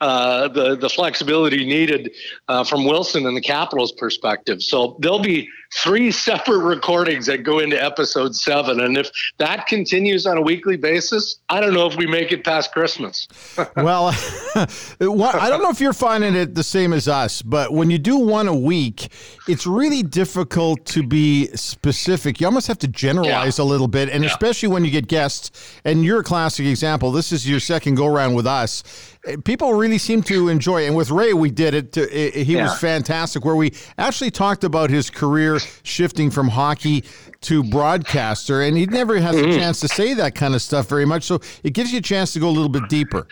uh, 0.00 0.48
the 0.48 0.76
the 0.76 0.88
flexibility 0.88 1.64
needed 1.64 2.12
uh, 2.48 2.64
from 2.64 2.84
Wilson 2.84 3.26
and 3.26 3.36
the 3.36 3.40
Capitals' 3.40 3.92
perspective. 3.92 4.62
So 4.62 4.96
there'll 5.00 5.18
be 5.18 5.48
three 5.74 6.10
separate 6.10 6.58
recordings 6.58 7.26
that 7.26 7.42
go 7.44 7.60
into 7.60 7.82
episode 7.82 8.34
seven, 8.34 8.80
and 8.80 8.96
if 8.96 9.10
that 9.38 9.66
continues 9.66 10.26
on 10.26 10.36
a 10.36 10.40
weekly 10.40 10.76
basis, 10.76 11.40
I 11.48 11.60
don't 11.60 11.74
know 11.74 11.86
if 11.86 11.96
we 11.96 12.06
make 12.06 12.32
it 12.32 12.44
past 12.44 12.72
Christmas. 12.72 13.28
well, 13.76 14.08
I 14.54 15.48
don't 15.48 15.62
know 15.62 15.70
if 15.70 15.80
you're 15.80 15.92
finding 15.92 16.34
it 16.34 16.54
the 16.54 16.64
same 16.64 16.92
as 16.92 17.06
us, 17.06 17.42
but 17.42 17.72
when 17.72 17.90
you 17.90 17.98
do 17.98 18.18
one 18.18 18.48
a 18.48 18.54
week, 18.54 19.08
it's 19.48 19.66
really 19.66 20.02
difficult 20.02 20.84
to 20.86 21.02
be 21.02 21.46
specific. 21.54 22.40
You 22.40 22.46
almost 22.46 22.66
have 22.66 22.78
to 22.78 22.88
generalize 22.88 23.58
yeah. 23.58 23.64
a 23.64 23.66
little 23.66 23.88
bit, 23.88 24.08
and 24.08 24.24
yeah. 24.24 24.30
especially 24.30 24.68
when 24.68 24.84
you 24.84 24.90
get 24.90 25.06
guests. 25.06 25.50
And 25.84 26.04
you're 26.04 26.20
a 26.20 26.24
classic 26.24 26.66
example. 26.66 27.12
This 27.12 27.32
is 27.32 27.48
your 27.48 27.60
second 27.60 27.94
go 27.94 28.06
round 28.06 28.34
with 28.34 28.46
us 28.46 28.82
eh, 29.24 29.36
people 29.44 29.74
really 29.74 29.98
seem 29.98 30.22
to 30.24 30.48
enjoy 30.48 30.82
it. 30.82 30.88
And 30.88 30.96
with 30.96 31.10
Ray, 31.10 31.32
we 31.32 31.50
did 31.50 31.74
it. 31.74 31.92
To, 31.92 32.06
he 32.06 32.54
yeah. 32.54 32.64
was 32.64 32.78
fantastic, 32.78 33.44
where 33.44 33.56
we 33.56 33.72
actually 33.98 34.30
talked 34.30 34.64
about 34.64 34.90
his 34.90 35.10
career 35.10 35.59
shifting 35.82 36.30
from 36.30 36.48
hockey 36.48 37.04
to 37.42 37.64
broadcaster, 37.64 38.62
and 38.62 38.76
he 38.76 38.86
never 38.86 39.18
has 39.18 39.34
mm-hmm. 39.34 39.50
a 39.50 39.56
chance 39.56 39.80
to 39.80 39.88
say 39.88 40.14
that 40.14 40.34
kind 40.34 40.54
of 40.54 40.62
stuff 40.62 40.88
very 40.88 41.06
much. 41.06 41.24
So 41.24 41.40
it 41.62 41.72
gives 41.72 41.92
you 41.92 41.98
a 41.98 42.02
chance 42.02 42.32
to 42.34 42.40
go 42.40 42.48
a 42.48 42.50
little 42.50 42.68
bit 42.68 42.88
deeper. 42.88 43.26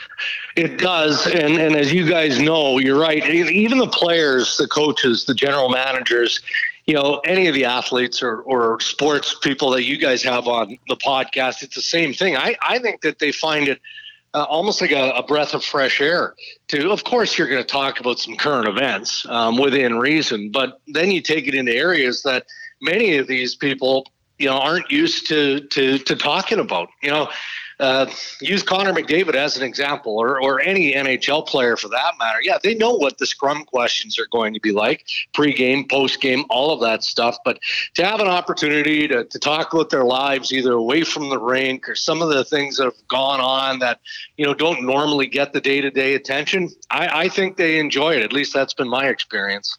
It 0.56 0.78
does, 0.78 1.26
and 1.26 1.58
and 1.58 1.76
as 1.76 1.92
you 1.92 2.08
guys 2.08 2.40
know, 2.40 2.78
you're 2.78 2.98
right. 2.98 3.24
Even 3.28 3.78
the 3.78 3.88
players, 3.88 4.56
the 4.56 4.66
coaches, 4.68 5.24
the 5.24 5.34
general 5.34 5.68
managers 5.68 6.40
you 6.88 6.94
know, 6.94 7.20
any 7.26 7.46
of 7.46 7.54
the 7.54 7.66
athletes 7.66 8.22
or, 8.22 8.40
or 8.40 8.80
sports 8.80 9.36
people 9.42 9.68
that 9.72 9.84
you 9.84 9.98
guys 9.98 10.22
have 10.22 10.48
on 10.48 10.78
the 10.88 10.96
podcast, 10.96 11.62
it's 11.62 11.74
the 11.74 11.82
same 11.82 12.14
thing. 12.14 12.34
I, 12.34 12.56
I 12.62 12.78
think 12.78 13.02
that 13.02 13.18
they 13.18 13.30
find 13.30 13.68
it 13.68 13.78
uh, 14.34 14.44
almost 14.44 14.80
like 14.80 14.92
a, 14.92 15.10
a, 15.10 15.22
breath 15.22 15.54
of 15.54 15.64
fresh 15.64 16.00
air 16.00 16.34
to 16.68 16.90
of 16.90 17.04
course 17.04 17.38
you're 17.38 17.48
going 17.48 17.62
to 17.62 17.66
talk 17.66 18.00
about 18.00 18.18
some 18.18 18.36
current 18.36 18.68
events 18.68 19.26
um, 19.28 19.56
within 19.56 19.98
reason 19.98 20.50
but 20.50 20.80
then 20.88 21.10
you 21.10 21.20
take 21.20 21.46
it 21.46 21.54
into 21.54 21.74
areas 21.74 22.22
that 22.22 22.44
many 22.80 23.16
of 23.16 23.26
these 23.26 23.54
people 23.54 24.04
you 24.38 24.46
know 24.46 24.56
aren't 24.56 24.90
used 24.90 25.26
to 25.28 25.60
to 25.68 25.98
to 25.98 26.16
talking 26.16 26.58
about. 26.58 26.88
You 27.02 27.10
know 27.10 27.28
uh, 27.80 28.06
use 28.40 28.62
Connor 28.62 28.92
McDavid 28.92 29.34
as 29.34 29.56
an 29.56 29.62
example, 29.62 30.16
or, 30.16 30.40
or 30.42 30.60
any 30.60 30.94
NHL 30.94 31.46
player 31.46 31.76
for 31.76 31.88
that 31.88 32.14
matter. 32.18 32.38
Yeah, 32.42 32.58
they 32.62 32.74
know 32.74 32.94
what 32.94 33.18
the 33.18 33.26
scrum 33.26 33.64
questions 33.64 34.18
are 34.18 34.26
going 34.30 34.54
to 34.54 34.60
be 34.60 34.72
like 34.72 35.06
pre-game, 35.32 35.86
post-game, 35.88 36.44
all 36.50 36.72
of 36.72 36.80
that 36.80 37.04
stuff. 37.04 37.36
But 37.44 37.60
to 37.94 38.04
have 38.04 38.20
an 38.20 38.28
opportunity 38.28 39.06
to, 39.08 39.24
to 39.24 39.38
talk 39.38 39.72
about 39.72 39.90
their 39.90 40.04
lives, 40.04 40.52
either 40.52 40.72
away 40.72 41.04
from 41.04 41.28
the 41.30 41.38
rink 41.38 41.88
or 41.88 41.94
some 41.94 42.22
of 42.22 42.28
the 42.28 42.44
things 42.44 42.76
that 42.76 42.84
have 42.84 43.08
gone 43.08 43.40
on 43.40 43.78
that 43.78 44.00
you 44.36 44.44
know 44.44 44.54
don't 44.54 44.84
normally 44.84 45.26
get 45.26 45.52
the 45.52 45.60
day-to-day 45.60 46.14
attention, 46.14 46.70
I, 46.90 47.24
I 47.24 47.28
think 47.28 47.56
they 47.56 47.78
enjoy 47.78 48.16
it. 48.16 48.22
At 48.22 48.32
least 48.32 48.52
that's 48.52 48.74
been 48.74 48.88
my 48.88 49.06
experience. 49.08 49.78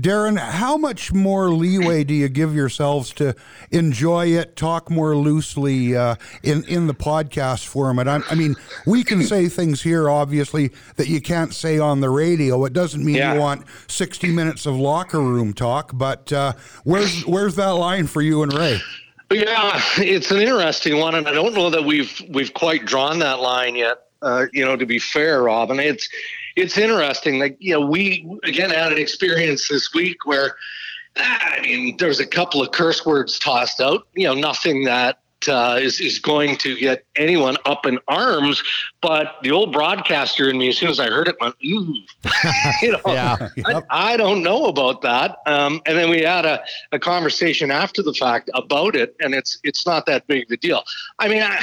Darren, 0.00 0.38
how 0.38 0.76
much 0.76 1.12
more 1.12 1.50
leeway 1.50 2.02
do 2.02 2.14
you 2.14 2.28
give 2.28 2.54
yourselves 2.54 3.12
to 3.14 3.34
enjoy 3.70 4.28
it, 4.28 4.56
talk 4.56 4.90
more 4.90 5.14
loosely 5.16 5.94
uh, 5.94 6.16
in 6.42 6.64
in 6.64 6.86
the 6.86 6.94
podcast 6.94 7.66
format? 7.66 8.08
I, 8.08 8.20
I, 8.30 8.34
mean, 8.34 8.56
we 8.86 9.04
can 9.04 9.22
say 9.22 9.48
things 9.48 9.82
here, 9.82 10.08
obviously, 10.08 10.70
that 10.96 11.08
you 11.08 11.20
can't 11.20 11.52
say 11.52 11.78
on 11.78 12.00
the 12.00 12.08
radio. 12.08 12.64
It 12.64 12.72
doesn't 12.72 13.04
mean 13.04 13.16
yeah. 13.16 13.34
you 13.34 13.40
want 13.40 13.66
sixty 13.86 14.32
minutes 14.32 14.64
of 14.64 14.76
locker 14.76 15.20
room 15.20 15.52
talk, 15.52 15.90
but 15.94 16.32
uh, 16.32 16.54
where's 16.84 17.26
where's 17.26 17.56
that 17.56 17.70
line 17.70 18.06
for 18.06 18.22
you 18.22 18.42
and 18.42 18.52
Ray? 18.52 18.80
Yeah, 19.30 19.80
it's 19.98 20.30
an 20.30 20.40
interesting 20.40 20.98
one, 20.98 21.14
and 21.14 21.28
I 21.28 21.32
don't 21.32 21.54
know 21.54 21.70
that 21.70 21.84
we've 21.84 22.20
we've 22.30 22.52
quite 22.54 22.86
drawn 22.86 23.18
that 23.20 23.40
line 23.40 23.76
yet. 23.76 24.06
Uh, 24.22 24.46
you 24.52 24.64
know, 24.64 24.76
to 24.76 24.86
be 24.86 24.98
fair, 24.98 25.42
Robin, 25.42 25.80
it's 25.80 26.08
it's 26.56 26.78
interesting. 26.78 27.38
Like, 27.38 27.56
you 27.58 27.72
know, 27.72 27.86
we 27.86 28.28
again 28.44 28.70
had 28.70 28.92
an 28.92 28.98
experience 28.98 29.68
this 29.68 29.92
week 29.94 30.24
where, 30.24 30.56
I 31.16 31.60
mean, 31.62 31.96
there's 31.98 32.20
a 32.20 32.26
couple 32.26 32.62
of 32.62 32.72
curse 32.72 33.04
words 33.04 33.38
tossed 33.38 33.80
out. 33.80 34.06
You 34.14 34.26
know, 34.28 34.34
nothing 34.34 34.84
that 34.84 35.18
uh, 35.48 35.78
is 35.80 36.00
is 36.00 36.18
going 36.18 36.56
to 36.58 36.76
get 36.76 37.04
anyone 37.16 37.56
up 37.64 37.86
in 37.86 37.98
arms. 38.08 38.62
But 39.00 39.36
the 39.42 39.50
old 39.50 39.72
broadcaster 39.72 40.48
in 40.48 40.58
me, 40.58 40.68
as 40.68 40.78
soon 40.78 40.90
as 40.90 41.00
I 41.00 41.08
heard 41.08 41.28
it, 41.28 41.36
went, 41.40 41.54
"Ooh," 41.64 41.94
you 42.82 42.92
know. 42.92 43.00
Yeah. 43.06 43.48
I, 43.66 43.82
I 43.90 44.16
don't 44.16 44.42
know 44.42 44.66
about 44.66 45.02
that. 45.02 45.38
Um, 45.46 45.80
and 45.86 45.96
then 45.96 46.10
we 46.10 46.22
had 46.22 46.44
a, 46.44 46.62
a 46.92 46.98
conversation 46.98 47.70
after 47.70 48.02
the 48.02 48.14
fact 48.14 48.50
about 48.54 48.96
it, 48.96 49.14
and 49.20 49.34
it's 49.34 49.58
it's 49.64 49.86
not 49.86 50.06
that 50.06 50.26
big 50.26 50.44
of 50.44 50.50
a 50.50 50.56
deal. 50.56 50.82
I 51.18 51.28
mean. 51.28 51.42
I, 51.42 51.60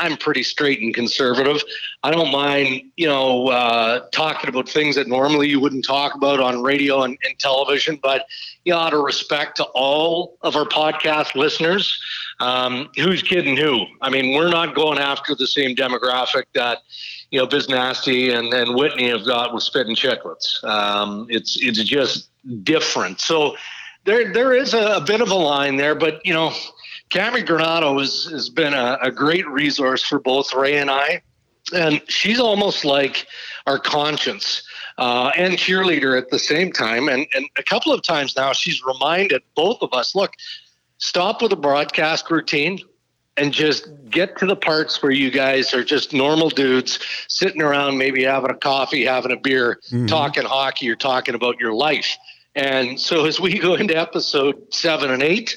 I'm 0.00 0.16
pretty 0.16 0.42
straight 0.42 0.80
and 0.80 0.94
conservative. 0.94 1.62
I 2.02 2.10
don't 2.10 2.32
mind, 2.32 2.90
you 2.96 3.06
know, 3.06 3.48
uh, 3.48 4.08
talking 4.12 4.48
about 4.48 4.68
things 4.68 4.96
that 4.96 5.08
normally 5.08 5.48
you 5.48 5.60
wouldn't 5.60 5.84
talk 5.84 6.14
about 6.14 6.40
on 6.40 6.62
radio 6.62 7.02
and, 7.02 7.18
and 7.24 7.38
television. 7.38 7.98
But, 8.02 8.26
you 8.64 8.72
know, 8.72 8.78
out 8.78 8.94
of 8.94 9.02
respect 9.02 9.58
to 9.58 9.64
all 9.74 10.38
of 10.40 10.56
our 10.56 10.64
podcast 10.64 11.34
listeners, 11.34 12.00
um, 12.40 12.88
who's 12.96 13.22
kidding 13.22 13.56
who? 13.56 13.84
I 14.00 14.08
mean, 14.08 14.34
we're 14.34 14.48
not 14.48 14.74
going 14.74 14.98
after 14.98 15.34
the 15.34 15.46
same 15.46 15.76
demographic 15.76 16.44
that, 16.54 16.78
you 17.30 17.38
know, 17.38 17.46
Biz 17.46 17.68
Nasty 17.68 18.32
and, 18.32 18.52
and 18.54 18.74
Whitney 18.74 19.10
have 19.10 19.26
got 19.26 19.52
with 19.52 19.62
Spit 19.62 19.86
and 19.86 19.96
Chicklets. 19.96 20.64
Um, 20.64 21.26
it's 21.28 21.58
it's 21.60 21.82
just 21.84 22.30
different. 22.64 23.20
So 23.20 23.54
there 24.04 24.32
there 24.32 24.54
is 24.54 24.74
a, 24.74 24.96
a 24.96 25.00
bit 25.00 25.20
of 25.20 25.30
a 25.30 25.34
line 25.34 25.76
there, 25.76 25.94
but 25.94 26.24
you 26.24 26.32
know 26.32 26.52
Cammi 27.10 27.44
Granato 27.44 27.98
has, 28.00 28.24
has 28.30 28.48
been 28.48 28.72
a, 28.72 28.98
a 29.02 29.10
great 29.10 29.46
resource 29.48 30.02
for 30.02 30.18
both 30.18 30.54
Ray 30.54 30.78
and 30.78 30.90
I. 30.90 31.22
And 31.74 32.00
she's 32.08 32.40
almost 32.40 32.84
like 32.84 33.26
our 33.66 33.78
conscience 33.78 34.62
uh, 34.98 35.30
and 35.36 35.54
cheerleader 35.54 36.16
at 36.16 36.30
the 36.30 36.38
same 36.38 36.72
time. 36.72 37.08
And, 37.08 37.26
and 37.34 37.46
a 37.58 37.62
couple 37.62 37.92
of 37.92 38.02
times 38.02 38.34
now, 38.36 38.52
she's 38.52 38.82
reminded 38.84 39.42
both 39.54 39.82
of 39.82 39.92
us 39.92 40.14
look, 40.14 40.34
stop 40.98 41.42
with 41.42 41.50
the 41.50 41.56
broadcast 41.56 42.30
routine 42.30 42.80
and 43.36 43.52
just 43.52 43.88
get 44.10 44.36
to 44.38 44.46
the 44.46 44.56
parts 44.56 45.02
where 45.02 45.12
you 45.12 45.30
guys 45.30 45.72
are 45.72 45.84
just 45.84 46.12
normal 46.12 46.50
dudes 46.50 46.98
sitting 47.28 47.62
around, 47.62 47.98
maybe 47.98 48.24
having 48.24 48.50
a 48.50 48.56
coffee, 48.56 49.04
having 49.04 49.32
a 49.32 49.36
beer, 49.36 49.78
mm-hmm. 49.86 50.06
talking 50.06 50.44
hockey, 50.44 50.90
or 50.90 50.96
talking 50.96 51.34
about 51.34 51.58
your 51.58 51.72
life. 51.72 52.16
And 52.54 52.98
so 53.00 53.26
as 53.26 53.38
we 53.38 53.58
go 53.58 53.74
into 53.74 53.96
episode 53.96 54.74
seven 54.74 55.10
and 55.10 55.22
eight, 55.22 55.56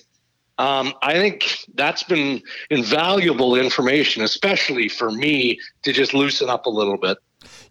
um, 0.58 0.94
I 1.02 1.14
think 1.14 1.66
that's 1.74 2.04
been 2.04 2.42
invaluable 2.70 3.56
information, 3.56 4.24
especially 4.24 4.88
for 4.88 5.12
me 5.12 5.60
to 5.84 5.92
just 5.92 6.14
loosen 6.14 6.50
up 6.50 6.66
a 6.66 6.70
little 6.70 6.98
bit. 6.98 7.18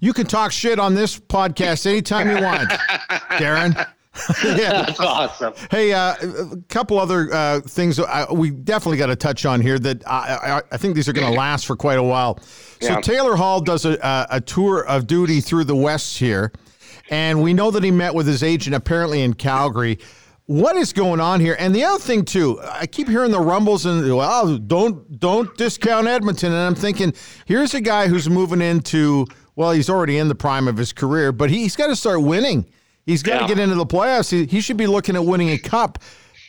You 0.00 0.12
can 0.12 0.26
talk 0.26 0.52
shit 0.52 0.78
on 0.78 0.94
this 0.94 1.18
podcast 1.18 1.86
anytime 1.86 2.28
you 2.28 2.42
want, 2.42 2.68
Darren. 3.38 3.74
yeah, 4.44 4.82
that's 4.84 5.00
awesome. 5.00 5.54
Hey, 5.70 5.92
uh, 5.92 6.14
a 6.20 6.56
couple 6.68 6.98
other 6.98 7.32
uh, 7.32 7.60
things 7.60 7.98
uh, 7.98 8.26
we 8.30 8.50
definitely 8.50 8.98
got 8.98 9.06
to 9.06 9.16
touch 9.16 9.46
on 9.46 9.60
here 9.60 9.78
that 9.78 10.06
I, 10.06 10.58
I, 10.58 10.62
I 10.72 10.76
think 10.76 10.94
these 10.94 11.08
are 11.08 11.14
going 11.14 11.32
to 11.32 11.38
last 11.38 11.66
for 11.66 11.76
quite 11.76 11.98
a 11.98 12.02
while. 12.02 12.38
So 12.80 12.90
yeah. 12.90 13.00
Taylor 13.00 13.36
Hall 13.36 13.60
does 13.60 13.86
a, 13.86 14.26
a 14.28 14.40
tour 14.40 14.84
of 14.84 15.06
duty 15.06 15.40
through 15.40 15.64
the 15.64 15.76
West 15.76 16.18
here, 16.18 16.52
and 17.08 17.42
we 17.42 17.54
know 17.54 17.70
that 17.70 17.82
he 17.82 17.90
met 17.90 18.14
with 18.14 18.26
his 18.26 18.42
agent 18.42 18.76
apparently 18.76 19.22
in 19.22 19.32
Calgary 19.32 19.98
what 20.52 20.76
is 20.76 20.92
going 20.92 21.20
on 21.20 21.40
here? 21.40 21.56
And 21.58 21.74
the 21.74 21.84
other 21.84 21.98
thing 21.98 22.24
too, 22.24 22.60
I 22.62 22.86
keep 22.86 23.08
hearing 23.08 23.30
the 23.30 23.40
rumbles 23.40 23.86
and 23.86 24.14
well, 24.14 24.58
don't 24.58 25.18
don't 25.18 25.56
discount 25.56 26.06
Edmonton. 26.06 26.52
And 26.52 26.60
I'm 26.60 26.74
thinking, 26.74 27.14
here's 27.46 27.74
a 27.74 27.80
guy 27.80 28.08
who's 28.08 28.28
moving 28.28 28.60
into 28.60 29.26
well, 29.56 29.72
he's 29.72 29.90
already 29.90 30.18
in 30.18 30.28
the 30.28 30.34
prime 30.34 30.68
of 30.68 30.76
his 30.76 30.92
career, 30.92 31.32
but 31.32 31.50
he's 31.50 31.76
got 31.76 31.88
to 31.88 31.96
start 31.96 32.22
winning. 32.22 32.66
He's 33.04 33.22
got 33.22 33.34
to 33.34 33.40
yeah. 33.42 33.48
get 33.48 33.58
into 33.58 33.74
the 33.74 33.86
playoffs. 33.86 34.30
He, 34.30 34.46
he 34.46 34.60
should 34.60 34.76
be 34.76 34.86
looking 34.86 35.16
at 35.16 35.24
winning 35.24 35.50
a 35.50 35.58
cup. 35.58 35.98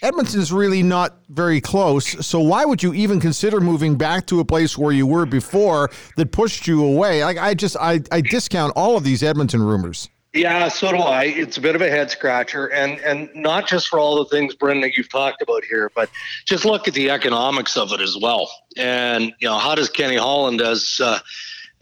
Edmonton's 0.02 0.52
really 0.52 0.84
not 0.84 1.18
very 1.30 1.62
close. 1.62 2.26
So 2.26 2.39
why 2.39 2.66
would 2.66 2.84
you 2.84 2.94
even 2.94 3.22
consider 3.22 3.62
moving 3.62 3.96
back 3.96 4.28
to 4.28 4.42
a 4.42 4.46
place 4.46 4.78
where 4.78 4.92
you 4.92 5.08
were 5.08 5.26
before 5.26 5.89
that 6.18 6.32
pushed 6.32 6.68
you 6.68 6.84
away? 6.84 7.24
Like 7.24 7.38
I 7.38 7.54
just 7.54 7.78
I, 7.78 8.02
I 8.12 8.20
discount 8.20 8.74
all 8.76 8.98
of 8.98 9.06
these 9.06 9.24
Edmonton 9.24 9.63
rumors. 9.63 10.10
Yeah, 10.34 10.67
so 10.69 10.91
do 10.91 10.98
I. 10.98 11.26
It's 11.26 11.58
a 11.58 11.62
bit 11.62 11.76
of 11.76 11.82
a 11.82 11.89
head 11.89 12.10
scratcher, 12.10 12.65
and 12.72 13.00
and 13.02 13.30
not 13.36 13.67
just 13.67 13.88
for 13.88 14.00
all 14.00 14.15
the 14.15 14.26
things, 14.26 14.56
Brendan, 14.56 14.91
you've 14.98 15.10
talked 15.10 15.43
about 15.43 15.63
here, 15.63 15.91
but 15.93 16.10
just 16.46 16.65
look 16.65 16.88
at 16.88 16.96
the 16.96 17.12
economics 17.12 17.78
of 17.78 17.91
it 17.91 18.02
as 18.02 18.17
well. 18.17 18.52
And 18.76 19.32
you 19.39 19.48
know, 19.48 19.60
how 19.60 19.76
does 19.76 19.89
Kenny 19.89 20.15
Holland 20.15 20.60
as 20.60 21.00
uh, 21.04 21.19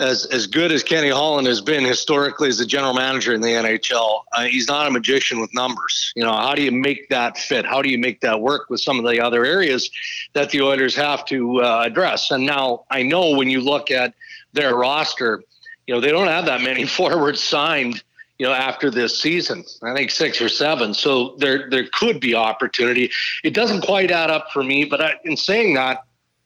as 0.02 0.26
as 0.26 0.48
good 0.48 0.74
as 0.74 0.84
Kenny 0.84 1.10
Holland 1.10 1.48
has 1.48 1.62
been 1.62 1.86
historically 1.86 2.50
as 2.50 2.60
a 2.60 2.66
general 2.66 2.94
manager 2.94 3.34
in 3.34 3.40
the 3.40 3.48
NHL, 3.48 4.24
uh, 4.34 4.44
he's 4.44 4.68
not 4.68 4.86
a 4.86 4.92
magician 4.92 5.40
with 5.40 5.54
numbers. 5.54 6.12
You 6.18 6.24
know, 6.24 6.34
how 6.34 6.54
do 6.54 6.62
you 6.62 6.74
make 6.74 7.08
that 7.08 7.38
fit? 7.38 7.66
How 7.66 7.82
do 7.82 7.90
you 7.90 7.98
make 7.98 8.20
that 8.20 8.42
work 8.42 8.70
with 8.70 8.82
some 8.82 9.00
of 9.00 9.10
the 9.10 9.22
other 9.22 9.46
areas 9.46 9.90
that 10.34 10.50
the 10.50 10.62
Oilers 10.62 10.94
have 10.96 11.24
to 11.28 11.62
uh, 11.62 11.84
address? 11.86 12.32
And 12.32 12.46
now 12.46 12.84
I 12.92 13.04
know 13.04 13.38
when 13.38 13.50
you 13.50 13.62
look 13.62 13.92
at 13.92 14.14
their 14.52 14.76
roster, 14.76 15.42
you 15.88 15.94
know, 15.94 16.02
they 16.02 16.12
don't 16.12 16.28
have 16.28 16.48
that 16.48 16.62
many 16.62 16.86
forwards 16.98 17.42
signed 17.42 18.04
you 18.42 18.48
know, 18.48 18.54
after 18.54 18.90
this 18.90 19.22
season. 19.22 19.64
I 19.84 19.94
think 19.94 20.10
six 20.10 20.42
or 20.42 20.50
seven. 20.50 20.96
So 20.96 21.36
there 21.38 21.70
there 21.70 21.88
could 21.94 22.20
be 22.20 22.34
opportunity. 22.34 23.12
It 23.44 23.54
doesn't 23.54 23.82
quite 23.82 24.10
add 24.10 24.32
up 24.32 24.48
for 24.52 24.64
me, 24.64 24.84
but 24.84 25.00
I, 25.00 25.14
in 25.24 25.38
saying 25.38 25.76
that, 25.76 26.06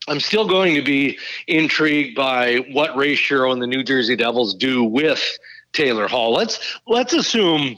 I'm 0.09 0.19
still 0.19 0.45
going 0.45 0.75
to 0.75 0.81
be 0.81 1.17
intrigued 1.47 2.13
by 2.13 2.57
what 2.73 2.93
Ray 2.97 3.15
Shero 3.15 3.53
and 3.53 3.61
the 3.61 3.67
New 3.67 3.81
Jersey 3.81 4.17
Devils 4.17 4.55
do 4.55 4.83
with 4.83 5.23
Taylor 5.71 6.09
Hall. 6.09 6.33
Let's 6.33 6.59
let's 6.85 7.13
assume 7.13 7.77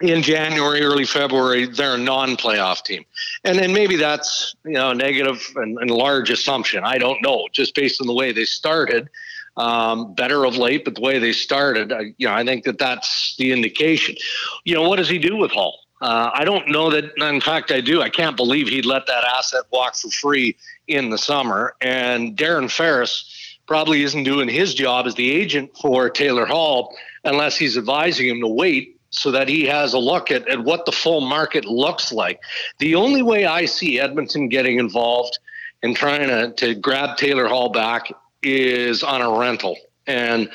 in 0.00 0.22
January, 0.22 0.82
early 0.82 1.04
February, 1.04 1.66
they're 1.66 1.96
a 1.96 1.98
non-playoff 1.98 2.84
team, 2.84 3.04
and 3.42 3.58
then 3.58 3.72
maybe 3.72 3.96
that's 3.96 4.54
you 4.64 4.74
know 4.74 4.90
a 4.90 4.94
negative 4.94 5.44
and, 5.56 5.76
and 5.78 5.90
large 5.90 6.30
assumption. 6.30 6.84
I 6.84 6.98
don't 6.98 7.20
know, 7.20 7.48
just 7.50 7.74
based 7.74 8.00
on 8.00 8.06
the 8.06 8.14
way 8.14 8.30
they 8.30 8.44
started 8.44 9.10
um, 9.60 10.14
better 10.14 10.46
of 10.46 10.56
late, 10.56 10.86
but 10.86 10.94
the 10.94 11.02
way 11.02 11.18
they 11.18 11.32
started, 11.32 11.92
I, 11.92 12.14
you 12.16 12.26
know, 12.26 12.32
I 12.32 12.44
think 12.44 12.64
that 12.64 12.78
that's 12.78 13.36
the 13.36 13.52
indication. 13.52 14.16
You 14.64 14.74
know, 14.74 14.88
what 14.88 14.96
does 14.96 15.08
he 15.08 15.18
do 15.18 15.36
with 15.36 15.50
Hall? 15.50 15.78
Uh, 16.00 16.30
I 16.32 16.44
don't 16.44 16.68
know 16.68 16.88
that. 16.90 17.12
In 17.18 17.42
fact, 17.42 17.70
I 17.70 17.82
do. 17.82 18.00
I 18.00 18.08
can't 18.08 18.38
believe 18.38 18.68
he'd 18.68 18.86
let 18.86 19.06
that 19.06 19.22
asset 19.24 19.64
walk 19.70 19.96
for 19.96 20.08
free 20.08 20.56
in 20.88 21.10
the 21.10 21.18
summer. 21.18 21.74
And 21.82 22.38
Darren 22.38 22.70
Ferris 22.70 23.58
probably 23.66 24.02
isn't 24.02 24.24
doing 24.24 24.48
his 24.48 24.72
job 24.72 25.06
as 25.06 25.14
the 25.14 25.30
agent 25.30 25.76
for 25.76 26.08
Taylor 26.08 26.46
Hall 26.46 26.96
unless 27.24 27.58
he's 27.58 27.76
advising 27.76 28.28
him 28.28 28.40
to 28.40 28.48
wait 28.48 28.98
so 29.10 29.30
that 29.30 29.46
he 29.46 29.66
has 29.66 29.92
a 29.92 29.98
look 29.98 30.30
at, 30.30 30.48
at 30.48 30.64
what 30.64 30.86
the 30.86 30.92
full 30.92 31.20
market 31.20 31.66
looks 31.66 32.12
like. 32.12 32.40
The 32.78 32.94
only 32.94 33.20
way 33.20 33.44
I 33.44 33.66
see 33.66 34.00
Edmonton 34.00 34.48
getting 34.48 34.78
involved 34.78 35.38
and 35.82 35.94
trying 35.94 36.28
to, 36.28 36.52
to 36.52 36.74
grab 36.74 37.18
Taylor 37.18 37.46
Hall 37.46 37.68
back 37.68 38.10
is 38.42 39.02
on 39.02 39.22
a 39.22 39.38
rental. 39.38 39.76
And 40.06 40.50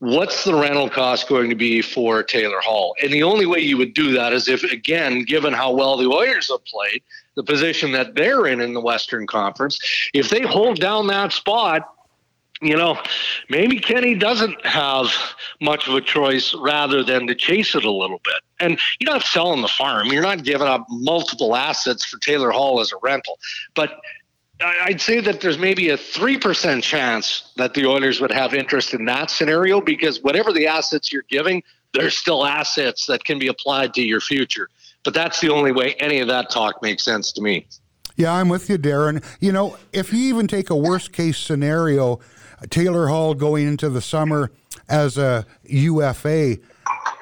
what's 0.00 0.44
the 0.44 0.54
rental 0.54 0.88
cost 0.88 1.28
going 1.28 1.50
to 1.50 1.56
be 1.56 1.82
for 1.82 2.22
Taylor 2.22 2.60
Hall? 2.60 2.94
And 3.02 3.12
the 3.12 3.22
only 3.22 3.46
way 3.46 3.60
you 3.60 3.76
would 3.76 3.94
do 3.94 4.12
that 4.12 4.32
is 4.32 4.48
if, 4.48 4.62
again, 4.64 5.24
given 5.24 5.52
how 5.52 5.72
well 5.72 5.96
the 5.96 6.08
Oilers 6.08 6.50
have 6.50 6.64
played, 6.64 7.02
the 7.34 7.42
position 7.42 7.92
that 7.92 8.14
they're 8.14 8.46
in 8.46 8.60
in 8.60 8.74
the 8.74 8.80
Western 8.80 9.26
Conference, 9.26 9.78
if 10.12 10.28
they 10.28 10.42
hold 10.42 10.80
down 10.80 11.06
that 11.08 11.32
spot, 11.32 11.94
you 12.60 12.76
know, 12.76 13.00
maybe 13.48 13.78
Kenny 13.78 14.14
doesn't 14.16 14.66
have 14.66 15.06
much 15.60 15.86
of 15.86 15.94
a 15.94 16.00
choice 16.00 16.54
rather 16.54 17.04
than 17.04 17.26
to 17.28 17.34
chase 17.34 17.74
it 17.76 17.84
a 17.84 17.90
little 17.90 18.20
bit. 18.24 18.40
And 18.58 18.80
you're 18.98 19.12
not 19.12 19.22
selling 19.22 19.62
the 19.62 19.68
farm. 19.68 20.08
You're 20.08 20.22
not 20.22 20.42
giving 20.42 20.66
up 20.66 20.84
multiple 20.88 21.54
assets 21.54 22.04
for 22.04 22.18
Taylor 22.18 22.50
Hall 22.50 22.80
as 22.80 22.90
a 22.90 22.96
rental. 23.00 23.38
But 23.76 24.00
I'd 24.60 25.00
say 25.00 25.20
that 25.20 25.40
there's 25.40 25.58
maybe 25.58 25.90
a 25.90 25.96
3% 25.96 26.82
chance 26.82 27.52
that 27.56 27.74
the 27.74 27.86
Oilers 27.86 28.20
would 28.20 28.32
have 28.32 28.54
interest 28.54 28.92
in 28.92 29.04
that 29.04 29.30
scenario 29.30 29.80
because 29.80 30.20
whatever 30.22 30.52
the 30.52 30.66
assets 30.66 31.12
you're 31.12 31.24
giving, 31.28 31.62
there's 31.94 32.16
still 32.16 32.44
assets 32.44 33.06
that 33.06 33.24
can 33.24 33.38
be 33.38 33.48
applied 33.48 33.94
to 33.94 34.02
your 34.02 34.20
future. 34.20 34.68
But 35.04 35.14
that's 35.14 35.40
the 35.40 35.50
only 35.50 35.72
way 35.72 35.94
any 36.00 36.18
of 36.20 36.28
that 36.28 36.50
talk 36.50 36.82
makes 36.82 37.04
sense 37.04 37.32
to 37.32 37.40
me. 37.40 37.68
Yeah, 38.16 38.32
I'm 38.32 38.48
with 38.48 38.68
you, 38.68 38.78
Darren. 38.78 39.24
You 39.38 39.52
know, 39.52 39.76
if 39.92 40.12
you 40.12 40.18
even 40.18 40.48
take 40.48 40.70
a 40.70 40.76
worst 40.76 41.12
case 41.12 41.38
scenario, 41.38 42.18
Taylor 42.68 43.06
Hall 43.06 43.34
going 43.34 43.68
into 43.68 43.88
the 43.88 44.00
summer 44.00 44.50
as 44.88 45.16
a 45.16 45.46
UFA, 45.64 46.56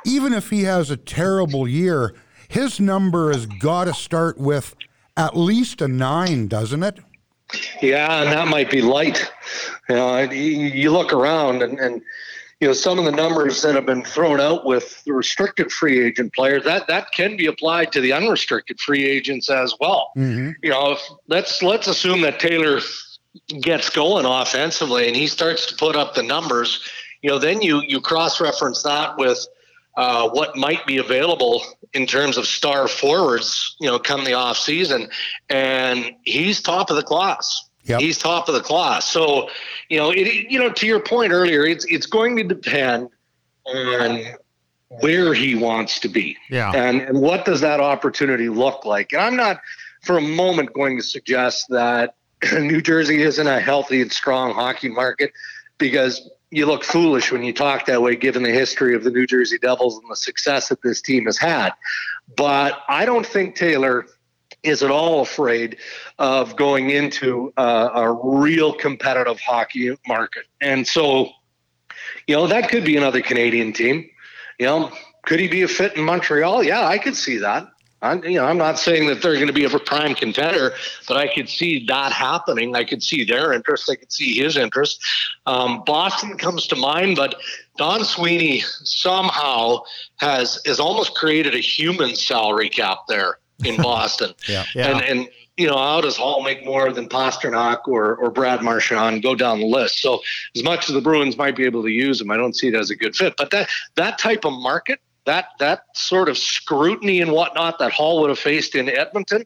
even 0.07 0.33
if 0.33 0.49
he 0.49 0.63
has 0.63 0.91
a 0.91 0.97
terrible 0.97 1.69
year, 1.69 2.15
his 2.49 2.81
number 2.81 3.31
has 3.31 3.45
got 3.45 3.85
to 3.85 3.95
start 3.95 4.39
with 4.39 4.75
at 5.19 5.37
least 5.37 5.83
a 5.83 5.89
nine, 5.89 6.49
doesn't 6.49 6.83
it? 6.83 6.99
Yeah, 7.81 8.23
and 8.23 8.33
that 8.33 8.49
might 8.49 8.71
be 8.71 8.83
light. 8.83 9.31
You 9.89 9.95
know, 9.95 10.19
you 10.19 10.91
look 10.91 11.13
around 11.13 11.63
and, 11.63 11.79
and 11.79 12.03
you 12.61 12.67
know 12.67 12.73
some 12.73 12.99
of 12.99 13.05
the 13.05 13.13
numbers 13.13 13.63
that 13.63 13.75
have 13.75 13.87
been 13.87 14.03
thrown 14.03 14.41
out 14.41 14.65
with 14.65 15.05
the 15.05 15.13
restricted 15.13 15.71
free 15.71 16.05
agent 16.05 16.35
players 16.35 16.65
that 16.65 16.87
that 16.89 17.13
can 17.13 17.37
be 17.37 17.47
applied 17.47 17.93
to 17.93 18.01
the 18.01 18.13
unrestricted 18.13 18.81
free 18.81 19.05
agents 19.05 19.49
as 19.51 19.75
well. 19.79 20.11
Mm-hmm. 20.17 20.53
You 20.63 20.71
know, 20.71 20.93
if, 20.93 21.01
let's 21.29 21.63
let's 21.63 21.87
assume 21.87 22.23
that 22.23 22.41
Taylor 22.41 22.81
gets 23.61 23.91
going 23.91 24.25
offensively 24.25 25.07
and 25.07 25.17
he 25.17 25.27
starts 25.27 25.67
to 25.67 25.77
put 25.77 25.95
up 25.95 26.15
the 26.15 26.23
numbers. 26.23 26.81
You 27.23 27.31
know, 27.31 27.39
then 27.39 27.63
you 27.63 27.83
you 27.83 28.01
cross 28.01 28.41
reference 28.41 28.83
that 28.83 29.17
with 29.19 29.47
uh, 29.97 30.29
what 30.29 30.57
might 30.57 30.85
be 30.87 30.99
available 30.99 31.63
in 31.95 32.07
terms 32.07 32.37
of 32.37 32.47
star 32.47 32.87
forwards, 32.87 33.77
you 33.81 33.89
know, 33.89 33.99
come 33.99 34.25
the 34.25 34.35
off 34.35 34.59
season, 34.59 35.09
and 35.49 36.13
he's 36.25 36.61
top 36.61 36.91
of 36.91 36.97
the 36.97 37.03
class. 37.03 37.69
Yep. 37.85 38.01
He's 38.01 38.19
top 38.19 38.49
of 38.49 38.55
the 38.55 38.61
class. 38.61 39.09
So, 39.09 39.49
you 39.89 39.97
know, 39.97 40.11
it, 40.11 40.51
you 40.51 40.59
know, 40.59 40.71
to 40.71 40.87
your 40.87 41.01
point 41.01 41.33
earlier, 41.33 41.65
it's 41.65 41.85
it's 41.87 42.07
going 42.07 42.37
to 42.37 42.43
depend 42.43 43.09
on 43.65 44.23
where 45.01 45.33
he 45.33 45.55
wants 45.55 46.01
to 46.01 46.09
be. 46.09 46.37
Yeah. 46.51 46.73
And 46.73 47.01
and 47.01 47.21
what 47.21 47.45
does 47.45 47.61
that 47.61 47.81
opportunity 47.81 48.49
look 48.49 48.85
like? 48.85 49.13
And 49.13 49.23
I'm 49.23 49.37
not 49.37 49.61
for 50.03 50.19
a 50.19 50.23
moment 50.23 50.73
going 50.73 50.97
to 50.97 51.03
suggest 51.03 51.67
that 51.71 52.17
New 52.53 52.83
Jersey 52.83 53.23
isn't 53.23 53.47
a 53.47 53.61
healthy 53.61 54.03
and 54.03 54.13
strong 54.13 54.53
hockey 54.53 54.89
market 54.89 55.33
because 55.79 56.29
you 56.51 56.67
look 56.67 56.85
foolish 56.85 57.33
when 57.33 57.43
you 57.43 57.53
talk 57.53 57.87
that 57.87 58.01
way 58.01 58.17
given 58.17 58.43
the 58.43 58.51
history 58.51 58.95
of 58.95 59.05
the 59.05 59.11
New 59.11 59.27
Jersey 59.27 59.59
Devils 59.59 59.99
and 59.99 60.11
the 60.11 60.17
success 60.17 60.69
that 60.69 60.83
this 60.83 61.03
team 61.03 61.27
has 61.27 61.39
had. 61.39 61.73
But 62.37 62.83
I 62.89 63.05
don't 63.05 63.27
think 63.27 63.57
Taylor 63.57 64.07
is 64.63 64.83
at 64.83 64.91
all 64.91 65.23
afraid 65.23 65.79
of 66.19 66.57
going 66.57 66.91
into 66.91 67.53
uh, 67.57 67.91
a 67.95 68.13
real 68.13 68.73
competitive 68.73 69.41
hockey 69.41 69.97
market. 70.07 70.45
And 70.61 70.87
so, 70.87 71.31
you 72.27 72.37
know, 72.37 72.47
that 72.47 72.69
could 72.69 72.85
be 72.85 72.97
another 72.97 73.23
Canadian 73.23 73.73
team. 73.73 74.09
You 74.59 74.67
know, 74.67 74.93
could 75.25 75.41
he 75.41 75.49
be 75.49 75.63
a 75.63 75.69
fit 75.69 75.97
in 75.97 76.05
Montreal? 76.05 76.63
Yeah, 76.63 76.87
I 76.87 76.99
could 76.99 77.17
see 77.17 77.39
that. 77.39 77.69
I'm, 78.03 78.23
you 78.25 78.35
know, 78.35 78.45
I'm 78.45 78.59
not 78.59 78.79
saying 78.79 79.07
that 79.07 79.23
they're 79.23 79.35
going 79.35 79.47
to 79.47 79.53
be 79.53 79.65
a 79.65 79.71
prime 79.71 80.15
contender, 80.15 80.75
but 81.09 81.17
I 81.17 81.33
could 81.33 81.49
see 81.49 81.87
that 81.87 82.13
happening. 82.13 82.77
I 82.77 82.85
could 82.85 83.03
see 83.03 83.25
their 83.25 83.53
interest. 83.53 83.91
I 83.91 83.97
could 83.97 84.13
see 84.13 84.39
his 84.39 84.57
interest. 84.57 85.03
Um, 85.47 85.83
Boston 85.87 86.37
comes 86.37 86.67
to 86.69 86.77
mind, 86.77 87.17
but 87.17 87.37
Don 87.79 88.05
Sweeney 88.05 88.61
somehow 88.61 89.79
has 90.17 90.61
has 90.67 90.79
almost 90.79 91.15
created 91.15 91.55
a 91.55 91.61
human 91.61 92.15
salary 92.15 92.69
cap 92.69 93.01
there 93.09 93.39
in 93.65 93.77
Boston. 93.83 94.33
yeah, 94.47 94.65
yeah. 94.75 94.89
And 94.89 95.03
and 95.03 95.29
you 95.57 95.67
know, 95.67 95.77
how 95.77 96.03
does 96.03 96.19
Hall 96.19 96.43
make 96.43 96.65
more 96.65 96.93
than 96.93 97.09
Pastrnak 97.09 97.89
or 97.89 98.17
or 98.17 98.31
Brad 98.31 98.63
Marchand? 98.63 99.23
Go 99.23 99.35
down 99.35 99.61
the 99.61 99.67
list. 99.67 100.01
So 100.01 100.23
as 100.55 100.63
much 100.63 100.89
as 100.89 100.95
the 100.95 101.01
Bruins 101.01 101.37
might 101.37 101.57
be 101.57 101.65
able 101.65 101.83
to 101.83 101.91
use 101.91 102.21
him, 102.21 102.31
I 102.31 102.37
don't 102.37 102.55
see 102.55 102.69
it 102.69 102.75
as 102.75 102.91
a 102.91 102.97
good 102.97 103.17
fit. 103.17 103.35
But 103.39 103.51
that 103.53 103.69
that 103.95 104.19
type 104.19 104.45
of 104.45 104.53
market, 104.53 105.01
that 105.27 105.51
that 105.59 105.83
sort 105.95 106.29
of 106.29 106.39
scrutiny 106.39 107.21
and 107.21 107.31
whatnot 107.31 107.79
that 107.79 107.93
Hall 107.93 108.21
would 108.23 108.31
have 108.31 108.39
faced 108.39 108.75
in 108.75 108.89
Edmonton. 108.89 109.45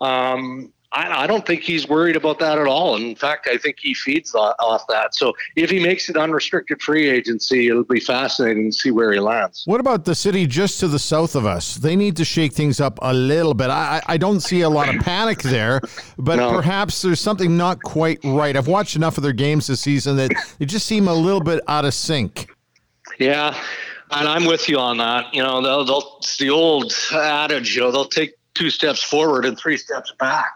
Um, 0.00 0.72
I, 0.94 1.22
I, 1.22 1.26
don't 1.26 1.46
think 1.46 1.62
he's 1.62 1.88
worried 1.88 2.16
about 2.16 2.38
that 2.40 2.58
at 2.58 2.66
all. 2.66 2.96
In 2.96 3.14
fact, 3.14 3.48
I 3.50 3.56
think 3.56 3.76
he 3.80 3.94
feeds 3.94 4.34
off 4.34 4.82
that. 4.88 5.14
So 5.14 5.32
if 5.56 5.70
he 5.70 5.82
makes 5.82 6.10
it 6.10 6.16
unrestricted 6.16 6.82
free 6.82 7.08
agency, 7.08 7.68
it'll 7.68 7.84
be 7.84 8.00
fascinating 8.00 8.70
to 8.70 8.76
see 8.76 8.90
where 8.90 9.12
he 9.12 9.18
lands. 9.20 9.62
What 9.64 9.80
about 9.80 10.04
the 10.04 10.14
city 10.14 10.46
just 10.46 10.80
to 10.80 10.88
the 10.88 10.98
south 10.98 11.34
of 11.34 11.46
us? 11.46 11.76
They 11.76 11.96
need 11.96 12.16
to 12.16 12.24
shake 12.24 12.52
things 12.52 12.80
up 12.80 12.98
a 13.00 13.14
little 13.14 13.54
bit. 13.54 13.70
I, 13.70 14.02
I 14.06 14.16
don't 14.18 14.40
see 14.40 14.62
a 14.62 14.68
lot 14.68 14.94
of 14.94 15.00
panic 15.02 15.42
there, 15.42 15.80
but 16.18 16.36
no. 16.36 16.50
perhaps 16.50 17.00
there's 17.00 17.20
something 17.20 17.56
not 17.56 17.82
quite 17.82 18.18
right. 18.24 18.56
I've 18.56 18.68
watched 18.68 18.96
enough 18.96 19.16
of 19.16 19.22
their 19.22 19.32
games 19.32 19.68
this 19.68 19.80
season 19.80 20.16
that 20.16 20.30
they 20.58 20.66
just 20.66 20.86
seem 20.86 21.08
a 21.08 21.14
little 21.14 21.40
bit 21.40 21.62
out 21.68 21.84
of 21.84 21.94
sync. 21.94 22.50
Yeah. 23.18 23.56
And 24.12 24.28
I'm 24.28 24.44
with 24.44 24.68
you 24.68 24.78
on 24.78 24.98
that. 24.98 25.34
You 25.34 25.42
know, 25.42 25.62
they'll, 25.62 25.84
they'll, 25.84 26.16
it's 26.18 26.36
the 26.36 26.50
old 26.50 26.92
adage, 27.12 27.74
you 27.74 27.80
know, 27.80 27.90
they'll 27.90 28.04
take 28.04 28.34
two 28.54 28.68
steps 28.68 29.02
forward 29.02 29.44
and 29.46 29.58
three 29.58 29.78
steps 29.78 30.12
back. 30.18 30.54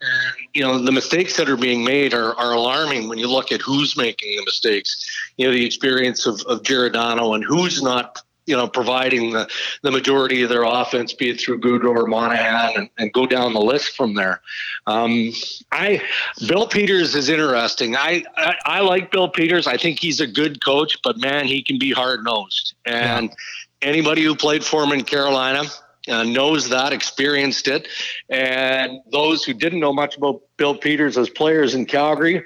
And, 0.00 0.34
you 0.54 0.62
know, 0.62 0.78
the 0.78 0.92
mistakes 0.92 1.36
that 1.36 1.48
are 1.48 1.56
being 1.56 1.84
made 1.84 2.14
are, 2.14 2.34
are 2.34 2.52
alarming 2.52 3.08
when 3.08 3.18
you 3.18 3.28
look 3.28 3.52
at 3.52 3.60
who's 3.60 3.96
making 3.96 4.36
the 4.36 4.44
mistakes. 4.44 5.04
You 5.36 5.46
know, 5.46 5.52
the 5.52 5.64
experience 5.64 6.26
of, 6.26 6.40
of 6.42 6.62
Giordano 6.62 7.34
and 7.34 7.44
who's 7.44 7.82
not, 7.82 8.20
you 8.52 8.58
know, 8.58 8.68
providing 8.68 9.30
the, 9.32 9.48
the 9.80 9.90
majority 9.90 10.42
of 10.42 10.50
their 10.50 10.64
offense, 10.64 11.14
be 11.14 11.30
it 11.30 11.40
through 11.40 11.58
Gaudreau 11.58 11.96
or 11.96 12.06
Monahan, 12.06 12.72
and, 12.76 12.90
and 12.98 13.10
go 13.14 13.24
down 13.24 13.54
the 13.54 13.62
list 13.62 13.96
from 13.96 14.12
there. 14.12 14.42
Um, 14.86 15.32
I 15.72 16.02
Bill 16.46 16.66
Peters 16.66 17.14
is 17.14 17.30
interesting. 17.30 17.96
I, 17.96 18.24
I, 18.36 18.54
I 18.66 18.80
like 18.80 19.10
Bill 19.10 19.30
Peters. 19.30 19.66
I 19.66 19.78
think 19.78 19.98
he's 19.98 20.20
a 20.20 20.26
good 20.26 20.62
coach, 20.62 20.98
but 21.02 21.16
man, 21.16 21.46
he 21.46 21.62
can 21.62 21.78
be 21.78 21.92
hard 21.92 22.24
nosed. 22.24 22.74
And 22.84 23.30
yeah. 23.30 23.88
anybody 23.88 24.22
who 24.22 24.36
played 24.36 24.62
for 24.62 24.84
him 24.84 24.92
in 24.92 25.02
Carolina, 25.02 25.62
uh, 26.08 26.24
knows 26.24 26.68
that, 26.68 26.92
experienced 26.92 27.68
it. 27.68 27.88
And 28.28 29.00
those 29.12 29.44
who 29.44 29.54
didn't 29.54 29.80
know 29.80 29.94
much 29.94 30.18
about 30.18 30.42
Bill 30.58 30.74
Peters 30.74 31.16
as 31.16 31.30
players 31.30 31.74
in 31.74 31.86
Calgary, 31.86 32.44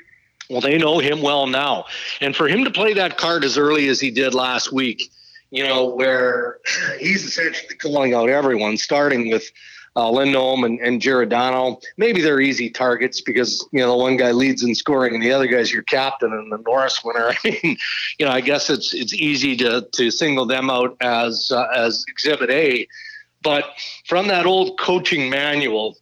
well, 0.49 0.61
they 0.61 0.79
know 0.79 1.01
him 1.01 1.21
well 1.21 1.49
now. 1.49 1.87
And 2.21 2.37
for 2.37 2.47
him 2.47 2.62
to 2.62 2.71
play 2.71 2.92
that 2.95 3.19
card 3.19 3.42
as 3.42 3.59
early 3.59 3.88
as 3.88 3.99
he 3.99 4.12
did 4.12 4.35
last 4.35 4.73
week, 4.73 5.11
you 5.57 5.66
know, 5.66 5.87
where 5.87 6.59
he's 6.99 7.25
essentially 7.25 7.77
calling 7.77 8.12
out 8.12 8.29
everyone, 8.29 8.77
starting 8.77 9.31
with 9.31 9.51
uh, 9.97 10.11
Lindholm 10.11 10.64
and, 10.64 10.79
and 10.81 11.01
Giordano. 11.01 11.81
Maybe 11.97 12.21
they're 12.21 12.40
easy 12.40 12.69
targets 12.69 13.23
because 13.23 13.66
you 13.73 13.81
know 13.81 13.90
the 13.92 13.97
one 13.97 14.19
guy 14.19 14.33
leads 14.33 14.62
in 14.62 14.75
scoring 14.75 15.14
and 15.14 15.23
the 15.23 15.33
other 15.33 15.47
guy's 15.47 15.73
your 15.73 15.83
captain 15.85 16.31
and 16.31 16.53
the 16.53 16.59
Norris 16.59 17.03
winner. 17.03 17.31
I 17.45 17.59
mean, 17.62 17.79
you 18.19 18.27
know, 18.27 18.33
I 18.33 18.42
guess 18.42 18.69
it's 18.69 18.92
it's 18.92 19.14
easy 19.14 19.57
to 19.57 19.88
to 19.92 20.11
single 20.11 20.45
them 20.45 20.69
out 20.69 20.95
as 21.01 21.51
uh, 21.51 21.69
as 21.75 22.05
Exhibit 22.07 22.51
A. 22.51 22.87
But 23.42 23.64
from 24.07 24.29
that 24.29 24.45
old 24.45 24.79
coaching 24.79 25.31
manual, 25.31 25.97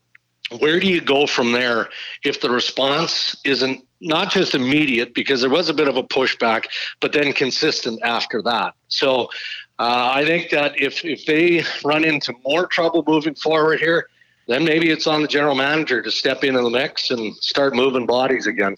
where 0.58 0.80
do 0.80 0.88
you 0.88 1.00
go 1.00 1.28
from 1.28 1.52
there 1.52 1.90
if 2.24 2.40
the 2.40 2.50
response 2.50 3.36
isn't 3.44 3.86
not 4.04 4.30
just 4.30 4.54
immediate 4.54 5.14
because 5.14 5.40
there 5.40 5.50
was 5.50 5.68
a 5.68 5.74
bit 5.74 5.88
of 5.88 5.96
a 5.96 6.02
pushback, 6.02 6.66
but 7.00 7.12
then 7.12 7.32
consistent 7.32 8.00
after 8.02 8.42
that? 8.42 8.74
So 8.88 9.28
uh, 9.78 10.12
I 10.14 10.24
think 10.24 10.50
that 10.50 10.80
if 10.80 11.04
if 11.04 11.26
they 11.26 11.64
run 11.84 12.04
into 12.04 12.34
more 12.46 12.66
trouble 12.66 13.02
moving 13.06 13.34
forward 13.34 13.80
here, 13.80 14.08
then 14.46 14.64
maybe 14.64 14.90
it's 14.90 15.06
on 15.06 15.22
the 15.22 15.28
general 15.28 15.54
manager 15.54 16.02
to 16.02 16.10
step 16.10 16.44
into 16.44 16.60
the 16.60 16.70
mix 16.70 17.10
and 17.10 17.34
start 17.36 17.74
moving 17.74 18.06
bodies 18.06 18.46
again. 18.46 18.76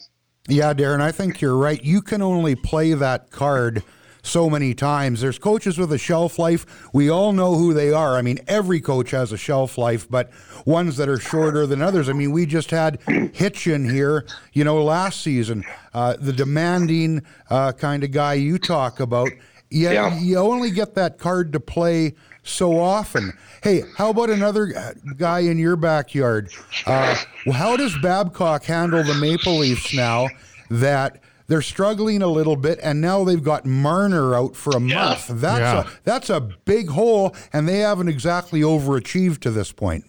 Yeah, 0.49 0.73
Darren, 0.73 1.01
I 1.01 1.11
think 1.11 1.41
you're 1.41 1.57
right. 1.57 1.83
You 1.83 2.01
can 2.01 2.23
only 2.23 2.55
play 2.55 2.95
that 2.95 3.31
card 3.31 3.83
so 4.27 4.51
many 4.51 4.75
times. 4.75 5.21
There's 5.21 5.39
coaches 5.39 5.79
with 5.79 5.93
a 5.93 5.99
shelf 5.99 6.39
life. 6.39 6.67
We 6.93 7.09
all 7.09 7.33
know 7.33 7.55
who 7.55 7.73
they 7.73 7.93
are. 7.93 8.17
I 8.17 8.23
mean, 8.23 8.39
every 8.47 8.81
coach 8.81 9.11
has 9.13 9.33
a 9.33 9.37
shelf 9.37 9.79
life, 9.79 10.09
but 10.11 10.31
ones 10.65 10.97
that 10.97 11.09
are 11.09 11.19
shorter 11.19 11.67
than 11.67 11.81
others. 11.83 12.09
I 12.09 12.13
mean, 12.13 12.33
we 12.33 12.47
just 12.47 12.71
had 12.71 13.01
Hitchin 13.33 13.89
here, 13.89 14.27
you 14.53 14.65
know, 14.65 14.83
last 14.83 15.23
season, 15.23 15.65
uh, 15.95 16.17
the 16.19 16.33
demanding 16.33 17.23
uh, 17.51 17.73
kind 17.73 18.05
of 18.05 18.11
guy 18.11 18.35
you 18.35 18.59
talk 18.59 19.01
about. 19.01 19.31
Yeah, 19.71 19.93
yeah, 19.93 20.19
you 20.19 20.39
only 20.39 20.71
get 20.71 20.95
that 20.95 21.19
card 21.19 21.53
to 21.53 21.61
play 21.61 22.15
so 22.45 22.79
often. 22.79 23.33
Hey, 23.63 23.83
how 23.97 24.11
about 24.11 24.31
another 24.31 24.95
guy 25.17 25.41
in 25.41 25.59
your 25.59 25.75
backyard? 25.75 26.51
Uh, 26.87 27.17
how 27.53 27.77
does 27.77 27.97
Babcock 27.99 28.63
handle 28.63 29.03
the 29.03 29.15
Maple 29.15 29.59
Leafs 29.59 29.93
now 29.93 30.29
that 30.71 31.21
they're 31.47 31.63
struggling 31.63 32.23
a 32.23 32.29
little 32.29 32.57
bit, 32.57 32.79
and 32.83 33.01
now 33.01 33.25
they've 33.25 33.43
got 33.43 33.65
Marner 33.65 34.35
out 34.35 34.57
for 34.57 34.77
a 34.77 34.81
yeah. 34.81 35.05
month. 35.05 35.29
That's 35.29 35.61
yeah. 35.61 35.81
a 35.81 36.01
that's 36.05 36.31
a 36.31 36.41
big 36.41 36.89
hole, 36.89 37.35
and 37.53 37.69
they 37.69 37.79
haven't 37.79 38.09
exactly 38.09 38.61
overachieved 38.61 39.41
to 39.41 39.51
this 39.51 39.73
point. 39.73 40.05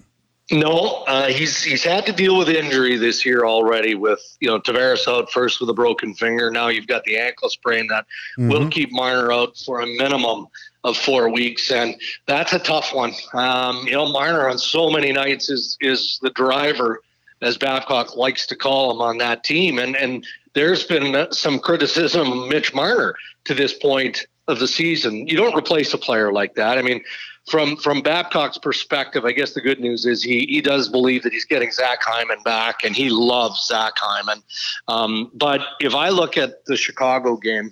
No, 0.49 1.03
uh, 1.07 1.27
he's 1.27 1.61
he's 1.61 1.83
had 1.83 2.05
to 2.05 2.13
deal 2.13 2.37
with 2.37 2.47
injury 2.47 2.95
this 2.95 3.25
year 3.25 3.45
already. 3.45 3.95
With 3.95 4.21
you 4.39 4.47
know 4.47 4.59
Tavares 4.59 5.05
out 5.07 5.29
first 5.29 5.59
with 5.59 5.69
a 5.69 5.73
broken 5.73 6.13
finger. 6.13 6.49
Now 6.49 6.69
you've 6.69 6.87
got 6.87 7.03
the 7.03 7.17
ankle 7.17 7.49
sprain 7.49 7.87
that 7.87 8.05
mm-hmm. 8.39 8.49
will 8.49 8.69
keep 8.69 8.91
Marner 8.93 9.31
out 9.33 9.57
for 9.57 9.81
a 9.81 9.85
minimum 9.85 10.47
of 10.85 10.95
four 10.95 11.29
weeks, 11.29 11.69
and 11.69 11.95
that's 12.27 12.53
a 12.53 12.59
tough 12.59 12.93
one. 12.93 13.13
Um, 13.33 13.85
you 13.85 13.91
know, 13.91 14.09
Marner 14.09 14.47
on 14.47 14.57
so 14.57 14.89
many 14.89 15.11
nights 15.11 15.49
is 15.49 15.77
is 15.81 16.17
the 16.21 16.29
driver, 16.29 17.01
as 17.41 17.57
Babcock 17.57 18.15
likes 18.15 18.47
to 18.47 18.55
call 18.55 18.91
him 18.91 19.01
on 19.01 19.17
that 19.17 19.43
team, 19.43 19.79
and 19.79 19.97
and 19.97 20.25
there's 20.57 20.83
been 20.83 21.27
some 21.31 21.59
criticism 21.59 22.31
of 22.31 22.49
Mitch 22.49 22.73
Marner 22.73 23.15
to 23.45 23.53
this 23.53 23.73
point 23.73 24.25
of 24.47 24.57
the 24.57 24.67
season. 24.67 25.27
You 25.27 25.37
don't 25.37 25.55
replace 25.55 25.93
a 25.93 25.99
player 25.99 26.33
like 26.33 26.55
that. 26.55 26.79
I 26.79 26.81
mean, 26.81 27.03
from 27.47 27.77
from 27.77 28.01
Babcock's 28.01 28.57
perspective, 28.57 29.23
I 29.23 29.33
guess 29.33 29.53
the 29.53 29.61
good 29.61 29.79
news 29.79 30.05
is 30.05 30.23
he 30.23 30.47
he 30.47 30.61
does 30.61 30.89
believe 30.89 31.21
that 31.23 31.31
he's 31.31 31.45
getting 31.45 31.71
Zach 31.71 31.99
Hyman 32.01 32.39
back, 32.43 32.83
and 32.83 32.95
he 32.95 33.09
loves 33.09 33.67
Zach 33.67 33.93
Hyman. 33.97 34.41
Um, 34.87 35.31
but 35.35 35.61
if 35.79 35.93
I 35.93 36.09
look 36.09 36.37
at 36.37 36.65
the 36.65 36.75
Chicago 36.75 37.37
game, 37.37 37.71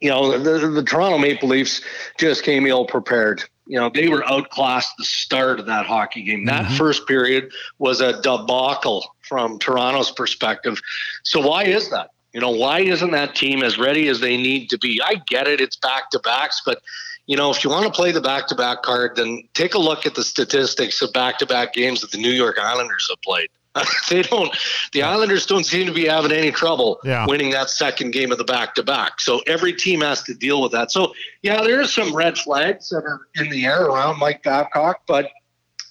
you 0.00 0.08
know, 0.08 0.38
the, 0.38 0.68
the 0.68 0.84
Toronto 0.84 1.18
Maple 1.18 1.48
Leafs 1.48 1.82
just 2.18 2.44
came 2.44 2.64
ill 2.64 2.86
prepared. 2.86 3.42
You 3.66 3.78
know, 3.78 3.90
they 3.92 4.08
were 4.08 4.24
outclassed 4.26 4.96
the 4.96 5.04
start 5.04 5.58
of 5.60 5.66
that 5.66 5.84
hockey 5.84 6.22
game. 6.22 6.46
That 6.46 6.64
mm-hmm. 6.64 6.76
first 6.76 7.06
period 7.06 7.50
was 7.78 8.00
a 8.00 8.22
debacle 8.22 9.04
from 9.28 9.58
Toronto's 9.58 10.10
perspective. 10.10 10.80
So 11.24 11.46
why 11.46 11.64
is 11.64 11.90
that? 11.90 12.10
You 12.32 12.40
know, 12.40 12.50
why 12.50 12.80
isn't 12.80 13.10
that 13.12 13.34
team 13.34 13.62
as 13.62 13.78
ready 13.78 14.08
as 14.08 14.20
they 14.20 14.36
need 14.36 14.68
to 14.70 14.78
be? 14.78 15.00
I 15.04 15.22
get 15.26 15.48
it, 15.48 15.60
it's 15.60 15.76
back 15.76 16.10
to 16.10 16.18
backs, 16.18 16.62
but 16.64 16.82
you 17.26 17.36
know, 17.36 17.50
if 17.50 17.62
you 17.62 17.68
want 17.70 17.84
to 17.84 17.92
play 17.92 18.10
the 18.10 18.20
back 18.22 18.46
to 18.48 18.54
back 18.54 18.82
card, 18.82 19.16
then 19.16 19.42
take 19.52 19.74
a 19.74 19.78
look 19.78 20.06
at 20.06 20.14
the 20.14 20.24
statistics 20.24 21.02
of 21.02 21.12
back 21.12 21.38
to 21.38 21.46
back 21.46 21.74
games 21.74 22.00
that 22.00 22.10
the 22.10 22.18
New 22.18 22.30
York 22.30 22.58
Islanders 22.58 23.06
have 23.10 23.20
played. 23.22 23.48
they 24.10 24.22
don't. 24.22 24.54
The 24.92 25.02
Islanders 25.02 25.44
don't 25.46 25.64
seem 25.64 25.86
to 25.86 25.92
be 25.92 26.06
having 26.06 26.32
any 26.32 26.50
trouble 26.50 27.00
Yeah. 27.04 27.26
winning 27.26 27.50
that 27.50 27.68
second 27.68 28.12
game 28.12 28.32
of 28.32 28.38
the 28.38 28.44
back 28.44 28.74
to 28.76 28.82
back. 28.82 29.20
So 29.20 29.40
every 29.46 29.72
team 29.74 30.00
has 30.00 30.22
to 30.24 30.34
deal 30.34 30.62
with 30.62 30.72
that. 30.72 30.90
So 30.90 31.12
yeah, 31.42 31.62
there 31.62 31.80
are 31.80 31.86
some 31.86 32.14
red 32.14 32.38
flags 32.38 32.88
that 32.88 33.04
are 33.04 33.20
in 33.36 33.50
the 33.50 33.66
air 33.66 33.84
around 33.84 34.18
Mike 34.18 34.42
Babcock, 34.42 35.02
but 35.06 35.30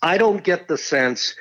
I 0.02 0.18
don't 0.18 0.44
get 0.44 0.68
the 0.68 0.78
sense 0.78 1.36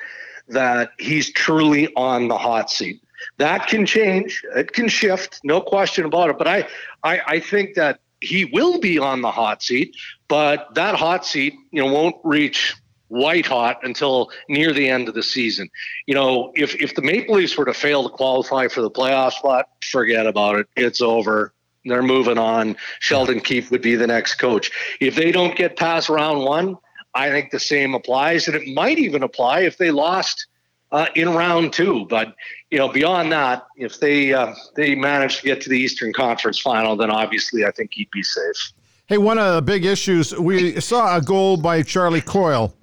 that 0.49 0.91
he's 0.97 1.31
truly 1.31 1.93
on 1.95 2.27
the 2.27 2.37
hot 2.37 2.69
seat. 2.69 3.01
That 3.37 3.67
can 3.67 3.85
change. 3.85 4.43
It 4.55 4.73
can 4.73 4.87
shift. 4.87 5.39
No 5.43 5.61
question 5.61 6.05
about 6.05 6.29
it. 6.29 6.37
But 6.37 6.47
I, 6.47 6.67
I, 7.03 7.21
I 7.27 7.39
think 7.39 7.75
that 7.75 7.99
he 8.21 8.45
will 8.45 8.79
be 8.79 8.97
on 8.97 9.21
the 9.21 9.31
hot 9.31 9.61
seat, 9.61 9.95
but 10.27 10.73
that 10.75 10.95
hot 10.95 11.25
seat, 11.25 11.53
you 11.71 11.83
know, 11.83 11.91
won't 11.91 12.15
reach 12.23 12.75
white 13.09 13.45
hot 13.45 13.79
until 13.83 14.31
near 14.49 14.73
the 14.73 14.89
end 14.89 15.07
of 15.07 15.15
the 15.15 15.23
season. 15.23 15.69
You 16.07 16.15
know, 16.15 16.51
if 16.55 16.75
if 16.75 16.95
the 16.95 17.01
Maple 17.01 17.35
Leafs 17.35 17.57
were 17.57 17.65
to 17.65 17.73
fail 17.73 18.03
to 18.03 18.09
qualify 18.09 18.67
for 18.67 18.81
the 18.81 18.91
playoff 18.91 19.33
spot, 19.33 19.69
forget 19.83 20.25
about 20.25 20.57
it. 20.57 20.67
It's 20.75 21.01
over. 21.01 21.53
They're 21.85 22.03
moving 22.03 22.37
on. 22.37 22.75
Sheldon 22.99 23.39
Keefe 23.39 23.71
would 23.71 23.81
be 23.81 23.95
the 23.95 24.07
next 24.07 24.35
coach. 24.35 24.71
If 24.99 25.15
they 25.15 25.31
don't 25.31 25.55
get 25.55 25.77
past 25.77 26.09
round 26.09 26.43
one, 26.43 26.77
I 27.17 27.31
think 27.31 27.49
the 27.49 27.59
same 27.59 27.95
applies, 27.95 28.47
and 28.47 28.55
it 28.55 28.73
might 28.73 28.99
even 28.99 29.23
apply 29.23 29.61
if 29.61 29.77
they 29.77 29.89
lost 29.89 30.45
uh, 30.91 31.07
in 31.15 31.29
round 31.29 31.73
two. 31.73 32.05
But 32.05 32.35
you 32.69 32.77
know, 32.77 32.89
beyond 32.89 33.31
that, 33.31 33.65
if 33.75 33.99
they 33.99 34.33
uh, 34.33 34.53
they 34.75 34.93
manage 34.93 35.37
to 35.37 35.43
get 35.43 35.61
to 35.61 35.69
the 35.69 35.79
Eastern 35.79 36.13
Conference 36.13 36.59
Final, 36.59 36.95
then 36.95 37.09
obviously 37.09 37.65
I 37.65 37.71
think 37.71 37.91
he'd 37.93 38.11
be 38.11 38.23
safe. 38.23 38.73
Hey, 39.07 39.17
one 39.17 39.39
of 39.39 39.55
the 39.55 39.61
big 39.61 39.85
issues 39.85 40.37
we 40.37 40.79
saw 40.79 41.17
a 41.17 41.21
goal 41.21 41.57
by 41.57 41.81
Charlie 41.81 42.21
Coyle. 42.21 42.73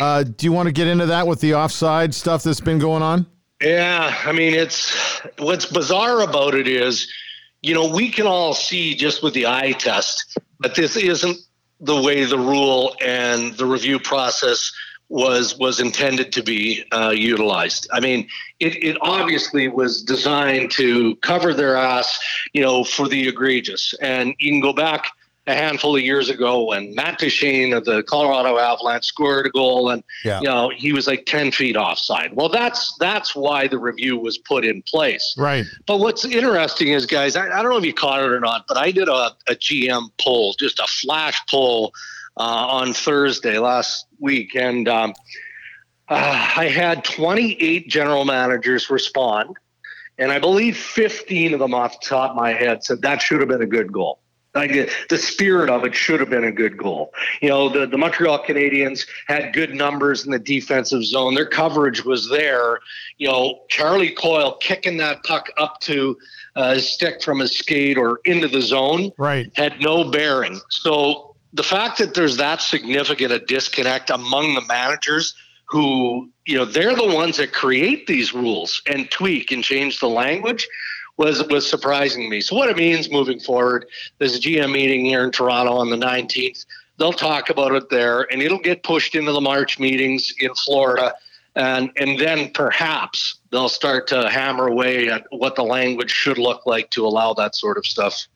Uh, 0.00 0.22
do 0.22 0.46
you 0.46 0.52
want 0.52 0.66
to 0.66 0.72
get 0.72 0.86
into 0.86 1.06
that 1.06 1.26
with 1.26 1.40
the 1.40 1.54
offside 1.54 2.14
stuff 2.14 2.42
that's 2.42 2.60
been 2.60 2.78
going 2.78 3.02
on? 3.02 3.26
Yeah, 3.62 4.14
I 4.24 4.32
mean, 4.32 4.54
it's 4.54 5.20
what's 5.38 5.66
bizarre 5.66 6.22
about 6.22 6.54
it 6.54 6.66
is, 6.66 7.12
you 7.62 7.74
know, 7.74 7.88
we 7.88 8.10
can 8.10 8.26
all 8.26 8.54
see 8.54 8.94
just 8.94 9.22
with 9.22 9.34
the 9.34 9.46
eye 9.46 9.72
test 9.72 10.36
that 10.60 10.74
this 10.74 10.96
isn't 10.96 11.38
the 11.84 12.00
way 12.00 12.24
the 12.24 12.38
rule 12.38 12.96
and 13.04 13.54
the 13.54 13.66
review 13.66 13.98
process 13.98 14.72
was 15.08 15.56
was 15.58 15.80
intended 15.80 16.32
to 16.32 16.42
be 16.42 16.84
uh, 16.92 17.10
utilized. 17.10 17.88
I 17.92 18.00
mean, 18.00 18.28
it, 18.58 18.82
it 18.82 18.96
obviously 19.00 19.68
was 19.68 20.02
designed 20.02 20.70
to 20.72 21.16
cover 21.16 21.52
their 21.52 21.76
ass, 21.76 22.18
you 22.52 22.62
know, 22.62 22.84
for 22.84 23.06
the 23.06 23.28
egregious. 23.28 23.94
And 24.00 24.34
you 24.38 24.52
can 24.52 24.60
go 24.60 24.72
back 24.72 25.10
a 25.46 25.54
handful 25.54 25.94
of 25.94 26.02
years 26.02 26.30
ago 26.30 26.64
when 26.64 26.94
Matt 26.94 27.18
Duchene 27.18 27.74
of 27.74 27.84
the 27.84 28.02
Colorado 28.04 28.58
Avalanche 28.58 29.04
scored 29.04 29.46
a 29.46 29.50
goal 29.50 29.90
and 29.90 30.02
Yeah. 30.24 30.40
you 30.40 30.46
know 30.46 30.70
he 30.74 30.92
was 30.92 31.06
like 31.06 31.26
10 31.26 31.52
feet 31.52 31.76
offside. 31.76 32.30
Well 32.34 32.48
that's 32.48 32.94
that's 32.98 33.36
why 33.36 33.68
the 33.68 33.78
review 33.78 34.16
was 34.16 34.38
put 34.38 34.64
in 34.64 34.82
place. 34.82 35.34
Right. 35.36 35.66
But 35.86 35.98
what's 35.98 36.24
interesting 36.24 36.88
is 36.88 37.04
guys, 37.04 37.36
I, 37.36 37.46
I 37.46 37.62
don't 37.62 37.70
know 37.70 37.76
if 37.76 37.84
you 37.84 37.92
caught 37.92 38.20
it 38.20 38.30
or 38.30 38.40
not, 38.40 38.64
but 38.66 38.78
I 38.78 38.90
did 38.90 39.08
a, 39.08 39.32
a 39.46 39.54
GM 39.54 40.08
poll, 40.20 40.54
just 40.58 40.78
a 40.80 40.86
flash 40.86 41.40
poll 41.50 41.92
uh, 42.38 42.40
on 42.42 42.94
Thursday 42.94 43.58
last 43.58 44.06
week 44.20 44.54
and 44.56 44.88
um, 44.88 45.12
uh, 46.08 46.52
I 46.56 46.68
had 46.68 47.04
28 47.04 47.88
general 47.88 48.24
managers 48.24 48.88
respond 48.88 49.56
and 50.16 50.32
I 50.32 50.38
believe 50.38 50.76
15 50.76 51.54
of 51.54 51.60
them 51.60 51.74
off 51.74 52.00
the 52.00 52.06
top 52.08 52.30
of 52.30 52.36
my 52.36 52.52
head 52.52 52.82
said 52.84 53.02
that 53.02 53.20
should 53.20 53.40
have 53.40 53.48
been 53.48 53.62
a 53.62 53.66
good 53.66 53.92
goal. 53.92 54.20
Like 54.54 54.70
the 55.08 55.18
spirit 55.18 55.68
of 55.68 55.84
it 55.84 55.94
should 55.96 56.20
have 56.20 56.30
been 56.30 56.44
a 56.44 56.52
good 56.52 56.76
goal. 56.76 57.12
You 57.42 57.48
know, 57.48 57.68
the, 57.68 57.86
the 57.86 57.98
Montreal 57.98 58.44
Canadiens 58.44 59.04
had 59.26 59.52
good 59.52 59.74
numbers 59.74 60.24
in 60.24 60.30
the 60.30 60.38
defensive 60.38 61.04
zone. 61.04 61.34
Their 61.34 61.46
coverage 61.46 62.04
was 62.04 62.28
there. 62.28 62.78
You 63.18 63.28
know, 63.28 63.62
Charlie 63.68 64.12
Coyle 64.12 64.56
kicking 64.60 64.96
that 64.98 65.24
puck 65.24 65.50
up 65.56 65.80
to 65.80 66.16
uh, 66.54 66.74
his 66.74 66.88
stick 66.88 67.20
from 67.20 67.40
his 67.40 67.56
skate 67.56 67.98
or 67.98 68.20
into 68.24 68.46
the 68.46 68.62
zone 68.62 69.10
Right. 69.18 69.50
had 69.56 69.80
no 69.80 70.08
bearing. 70.08 70.60
So 70.70 71.34
the 71.52 71.64
fact 71.64 71.98
that 71.98 72.14
there's 72.14 72.36
that 72.36 72.60
significant 72.60 73.32
a 73.32 73.40
disconnect 73.40 74.10
among 74.10 74.54
the 74.54 74.62
managers 74.62 75.34
who, 75.66 76.30
you 76.46 76.56
know, 76.56 76.64
they're 76.64 76.94
the 76.94 77.12
ones 77.12 77.38
that 77.38 77.52
create 77.52 78.06
these 78.06 78.32
rules 78.32 78.82
and 78.86 79.10
tweak 79.10 79.50
and 79.50 79.64
change 79.64 79.98
the 79.98 80.08
language 80.08 80.68
was 81.16 81.46
was 81.48 81.68
surprising 81.68 82.28
me. 82.28 82.40
So 82.40 82.56
what 82.56 82.68
it 82.68 82.76
means 82.76 83.10
moving 83.10 83.40
forward, 83.40 83.86
there's 84.18 84.36
a 84.36 84.40
GM 84.40 84.72
meeting 84.72 85.04
here 85.04 85.24
in 85.24 85.30
Toronto 85.30 85.74
on 85.74 85.90
the 85.90 85.96
19th. 85.96 86.66
They'll 86.96 87.12
talk 87.12 87.50
about 87.50 87.72
it 87.72 87.88
there 87.88 88.22
and 88.32 88.42
it'll 88.42 88.58
get 88.58 88.82
pushed 88.82 89.14
into 89.14 89.32
the 89.32 89.40
March 89.40 89.78
meetings 89.78 90.32
in 90.40 90.54
Florida. 90.54 91.14
And 91.56 91.90
and 91.96 92.18
then 92.18 92.50
perhaps 92.52 93.36
they'll 93.50 93.68
start 93.68 94.08
to 94.08 94.28
hammer 94.28 94.66
away 94.66 95.08
at 95.08 95.24
what 95.30 95.54
the 95.54 95.62
language 95.62 96.10
should 96.10 96.38
look 96.38 96.66
like 96.66 96.90
to 96.90 97.06
allow 97.06 97.32
that 97.34 97.54
sort 97.54 97.78
of 97.78 97.86
stuff. 97.86 98.26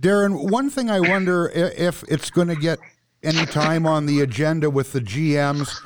Darren, 0.00 0.50
one 0.50 0.70
thing 0.70 0.90
I 0.90 1.00
wonder 1.00 1.48
if 1.48 2.04
it's 2.04 2.30
going 2.30 2.48
to 2.48 2.56
get 2.56 2.78
any 3.22 3.46
time 3.46 3.86
on 3.86 4.06
the 4.06 4.20
agenda 4.20 4.70
with 4.70 4.92
the 4.92 5.00
GMs. 5.00 5.80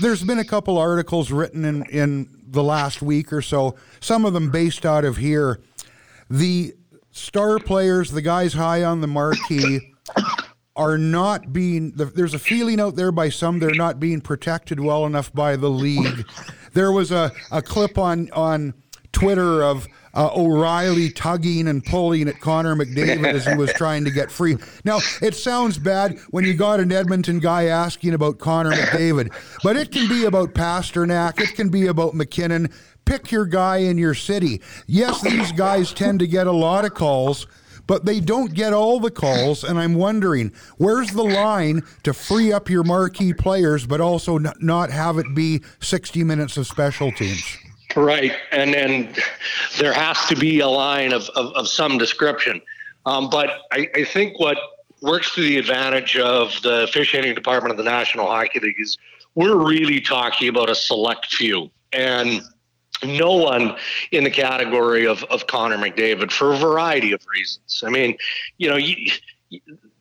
There's 0.00 0.22
been 0.22 0.38
a 0.38 0.44
couple 0.44 0.78
articles 0.78 1.30
written 1.30 1.64
in, 1.64 1.84
in 1.86 2.28
the 2.46 2.62
last 2.62 3.02
week 3.02 3.32
or 3.32 3.42
so, 3.42 3.76
some 4.00 4.24
of 4.24 4.32
them 4.32 4.50
based 4.50 4.86
out 4.86 5.04
of 5.04 5.16
here. 5.16 5.60
The 6.30 6.74
star 7.10 7.58
players, 7.58 8.10
the 8.10 8.22
guys 8.22 8.54
high 8.54 8.84
on 8.84 9.00
the 9.00 9.06
marquee, 9.06 9.94
are 10.76 10.96
not 10.96 11.52
being, 11.52 11.92
there's 11.92 12.32
a 12.32 12.38
feeling 12.38 12.80
out 12.80 12.96
there 12.96 13.12
by 13.12 13.28
some 13.28 13.58
they're 13.58 13.74
not 13.74 14.00
being 14.00 14.22
protected 14.22 14.80
well 14.80 15.04
enough 15.04 15.32
by 15.34 15.56
the 15.56 15.68
league. 15.68 16.26
There 16.72 16.90
was 16.90 17.12
a, 17.12 17.30
a 17.50 17.60
clip 17.60 17.98
on, 17.98 18.30
on 18.32 18.72
Twitter 19.12 19.62
of 19.62 19.86
uh, 20.14 20.30
O'Reilly 20.34 21.10
tugging 21.10 21.68
and 21.68 21.84
pulling 21.84 22.28
at 22.28 22.40
Connor 22.40 22.74
McDavid 22.74 23.32
as 23.32 23.46
he 23.46 23.54
was 23.54 23.72
trying 23.72 24.04
to 24.04 24.10
get 24.10 24.30
free. 24.30 24.56
Now, 24.84 25.00
it 25.20 25.34
sounds 25.34 25.78
bad 25.78 26.18
when 26.30 26.44
you 26.44 26.54
got 26.54 26.80
an 26.80 26.92
Edmonton 26.92 27.38
guy 27.38 27.66
asking 27.66 28.14
about 28.14 28.38
Connor 28.38 28.72
McDavid, 28.72 29.32
but 29.62 29.76
it 29.76 29.90
can 29.90 30.08
be 30.08 30.24
about 30.24 30.54
Pastrnak, 30.54 31.40
it 31.40 31.54
can 31.54 31.68
be 31.68 31.86
about 31.86 32.14
MacKinnon. 32.14 32.70
Pick 33.04 33.32
your 33.32 33.46
guy 33.46 33.78
in 33.78 33.98
your 33.98 34.14
city. 34.14 34.60
Yes, 34.86 35.20
these 35.22 35.50
guys 35.52 35.92
tend 35.92 36.20
to 36.20 36.26
get 36.26 36.46
a 36.46 36.52
lot 36.52 36.84
of 36.84 36.94
calls, 36.94 37.48
but 37.88 38.04
they 38.04 38.20
don't 38.20 38.54
get 38.54 38.72
all 38.72 39.00
the 39.00 39.10
calls. 39.10 39.64
And 39.64 39.76
I'm 39.76 39.94
wondering, 39.94 40.52
where's 40.76 41.10
the 41.10 41.24
line 41.24 41.82
to 42.04 42.14
free 42.14 42.52
up 42.52 42.70
your 42.70 42.84
marquee 42.84 43.34
players, 43.34 43.86
but 43.86 44.00
also 44.00 44.38
not 44.38 44.90
have 44.90 45.18
it 45.18 45.34
be 45.34 45.62
60 45.80 46.22
minutes 46.22 46.56
of 46.56 46.68
special 46.68 47.10
teams? 47.10 47.58
Right, 47.94 48.32
and 48.50 48.74
and 48.74 49.18
there 49.78 49.92
has 49.92 50.24
to 50.26 50.36
be 50.36 50.60
a 50.60 50.68
line 50.68 51.12
of 51.12 51.28
of, 51.30 51.52
of 51.54 51.68
some 51.68 51.98
description. 51.98 52.60
Um, 53.04 53.28
but 53.28 53.50
I, 53.70 53.88
I 53.94 54.04
think 54.04 54.38
what 54.38 54.56
works 55.02 55.34
to 55.34 55.40
the 55.42 55.58
advantage 55.58 56.16
of 56.16 56.54
the 56.62 56.84
officiating 56.84 57.34
department 57.34 57.72
of 57.72 57.76
the 57.76 57.90
National 57.90 58.26
Hockey 58.26 58.60
League 58.60 58.76
is 58.78 58.96
we're 59.34 59.56
really 59.56 60.00
talking 60.00 60.48
about 60.48 60.70
a 60.70 60.74
select 60.74 61.26
few, 61.26 61.70
and 61.92 62.40
no 63.04 63.32
one 63.32 63.76
in 64.12 64.24
the 64.24 64.30
category 64.30 65.06
of 65.06 65.24
of 65.24 65.46
Connor 65.46 65.76
McDavid 65.76 66.30
for 66.30 66.52
a 66.52 66.56
variety 66.56 67.12
of 67.12 67.20
reasons. 67.26 67.82
I 67.84 67.90
mean, 67.90 68.16
you 68.58 68.70
know, 68.70 68.76
you, 68.76 69.10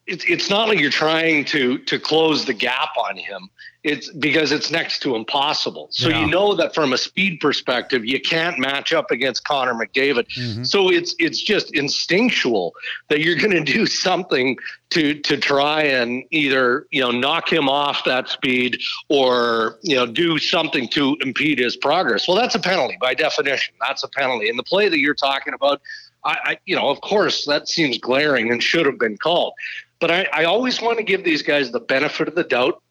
it's 0.07 0.23
it's 0.25 0.49
not 0.49 0.67
like 0.67 0.79
you're 0.79 0.91
trying 0.91 1.45
to 1.45 1.77
to 1.79 1.99
close 1.99 2.45
the 2.45 2.53
gap 2.53 2.89
on 2.97 3.17
him. 3.17 3.49
It's 3.83 4.11
because 4.11 4.51
it's 4.51 4.69
next 4.69 4.99
to 4.99 5.15
impossible. 5.15 5.87
So 5.89 6.09
Yeah. 6.09 6.21
you 6.21 6.27
know 6.27 6.53
that 6.53 6.75
from 6.75 6.93
a 6.93 6.97
speed 6.97 7.39
perspective, 7.39 8.05
you 8.05 8.19
can't 8.19 8.59
match 8.59 8.93
up 8.93 9.09
against 9.09 9.43
Connor 9.43 9.73
McDavid. 9.73 10.27
Mm-hmm. 10.37 10.63
So 10.63 10.91
it's 10.91 11.15
it's 11.17 11.41
just 11.41 11.73
instinctual 11.73 12.73
that 13.09 13.21
you're 13.21 13.37
going 13.37 13.51
to 13.63 13.63
do 13.63 13.87
something 13.87 14.57
to 14.91 15.15
to 15.21 15.37
try 15.37 15.81
and 15.81 16.23
either 16.29 16.85
you 16.91 17.01
know 17.01 17.09
knock 17.09 17.51
him 17.51 17.67
off 17.67 18.03
that 18.05 18.29
speed 18.29 18.79
or 19.09 19.79
you 19.81 19.95
know 19.95 20.05
do 20.05 20.37
something 20.37 20.87
to 20.89 21.17
impede 21.21 21.57
his 21.57 21.75
progress. 21.75 22.27
Well, 22.27 22.37
that's 22.37 22.53
a 22.53 22.59
penalty 22.59 22.97
by 23.01 23.15
definition. 23.15 23.73
That's 23.81 24.03
a 24.03 24.09
penalty. 24.09 24.47
And 24.47 24.59
the 24.59 24.63
play 24.63 24.89
that 24.89 24.99
you're 24.99 25.15
talking 25.15 25.55
about, 25.55 25.81
I, 26.23 26.37
I 26.43 26.57
you 26.65 26.75
know 26.75 26.89
of 26.89 27.01
course 27.01 27.45
that 27.47 27.67
seems 27.67 27.97
glaring 27.97 28.51
and 28.51 28.61
should 28.61 28.85
have 28.85 28.99
been 28.99 29.17
called. 29.17 29.53
But 29.99 30.11
I, 30.11 30.27
I 30.33 30.43
always 30.43 30.81
want 30.81 30.97
to 30.97 31.03
give 31.03 31.23
these 31.23 31.41
guys 31.41 31.71
the 31.71 31.79
benefit 31.79 32.27
of 32.27 32.35
the 32.35 32.43
doubt 32.43 32.81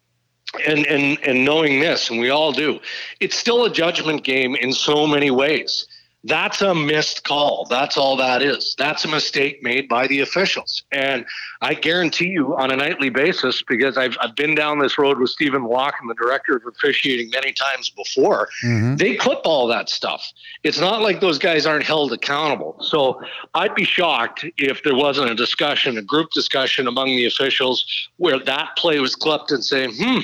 and 0.67 0.85
and 0.85 1.17
and 1.25 1.45
knowing 1.45 1.79
this 1.79 2.09
and 2.09 2.19
we 2.19 2.29
all 2.29 2.51
do 2.51 2.79
it's 3.19 3.37
still 3.37 3.65
a 3.65 3.69
judgment 3.71 4.23
game 4.23 4.55
in 4.55 4.73
so 4.73 5.07
many 5.07 5.31
ways. 5.31 5.87
That's 6.23 6.61
a 6.61 6.75
missed 6.75 7.23
call. 7.23 7.65
That's 7.67 7.97
all 7.97 8.15
that 8.17 8.43
is. 8.43 8.75
That's 8.77 9.05
a 9.05 9.07
mistake 9.07 9.63
made 9.63 9.87
by 9.89 10.05
the 10.05 10.19
officials. 10.19 10.83
And 10.91 11.25
i 11.63 11.73
guarantee 11.73 12.27
you 12.27 12.55
on 12.57 12.71
a 12.71 12.75
nightly 12.75 13.09
basis 13.09 13.61
because 13.61 13.95
i've, 13.95 14.17
I've 14.19 14.35
been 14.35 14.55
down 14.55 14.79
this 14.79 14.97
road 14.97 15.19
with 15.19 15.29
stephen 15.29 15.63
Walkom, 15.63 16.07
the 16.07 16.15
director 16.15 16.55
of 16.55 16.63
officiating 16.67 17.29
many 17.29 17.53
times 17.53 17.89
before 17.91 18.49
they 18.97 19.15
clip 19.15 19.41
all 19.45 19.67
that 19.67 19.89
stuff. 19.89 20.23
It's 20.63 20.79
not 20.79 21.01
like 21.01 21.21
those 21.21 21.37
guys 21.39 21.65
aren't 21.65 21.85
held 21.85 22.13
accountable. 22.13 22.77
So 22.81 23.21
i'd 23.55 23.75
be 23.75 23.83
shocked 23.83 24.45
if 24.57 24.83
there 24.83 24.95
wasn't 24.95 25.29
a 25.31 25.35
discussion 25.35 25.97
a 25.97 26.01
group 26.01 26.31
discussion 26.31 26.87
among 26.87 27.07
the 27.07 27.25
officials 27.25 27.85
where 28.17 28.39
that 28.39 28.75
play 28.77 28.99
was 28.99 29.15
clipped 29.15 29.51
and 29.51 29.63
saying 29.63 29.93
hmm 29.95 30.19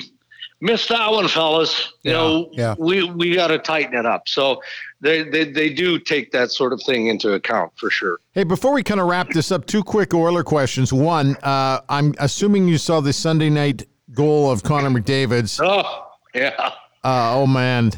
missed 0.60 0.88
that 0.88 1.10
one, 1.10 1.28
fellas. 1.28 1.92
You 2.02 2.10
Yeah, 2.12 2.16
know, 2.16 2.48
yeah. 2.52 2.74
we 2.78 3.04
we 3.04 3.34
got 3.34 3.48
to 3.48 3.58
tighten 3.58 3.96
it 3.98 4.06
up. 4.06 4.28
So 4.28 4.60
they, 5.00 5.22
they 5.22 5.44
they 5.44 5.70
do 5.70 5.98
take 5.98 6.32
that 6.32 6.50
sort 6.50 6.72
of 6.72 6.82
thing 6.82 7.06
into 7.08 7.32
account 7.32 7.72
for 7.76 7.90
sure. 7.90 8.18
Hey, 8.32 8.44
before 8.44 8.72
we 8.72 8.82
kind 8.82 9.00
of 9.00 9.06
wrap 9.06 9.28
this 9.30 9.52
up, 9.52 9.66
two 9.66 9.82
quick 9.84 10.14
Oiler 10.14 10.44
questions. 10.44 10.92
One, 10.92 11.36
uh, 11.42 11.80
I'm 11.88 12.14
assuming 12.18 12.68
you 12.68 12.78
saw 12.78 13.00
the 13.00 13.12
Sunday 13.12 13.50
night 13.50 13.86
goal 14.12 14.50
of 14.50 14.62
Connor 14.62 14.90
McDavid's. 14.90 15.60
Oh 15.62 16.06
yeah. 16.34 16.72
Uh, 17.04 17.32
oh 17.36 17.46
man, 17.46 17.92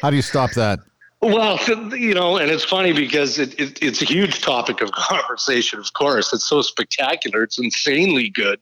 how 0.00 0.10
do 0.10 0.16
you 0.16 0.22
stop 0.22 0.52
that? 0.52 0.78
Well, 1.22 1.58
you 1.96 2.14
know, 2.14 2.36
and 2.36 2.50
it's 2.50 2.62
funny 2.62 2.92
because 2.92 3.38
it, 3.38 3.58
it, 3.58 3.82
it's 3.82 4.00
a 4.00 4.04
huge 4.04 4.42
topic 4.42 4.80
of 4.80 4.92
conversation. 4.92 5.80
Of 5.80 5.92
course, 5.94 6.32
it's 6.32 6.44
so 6.44 6.62
spectacular. 6.62 7.42
It's 7.42 7.58
insanely 7.58 8.28
good. 8.28 8.60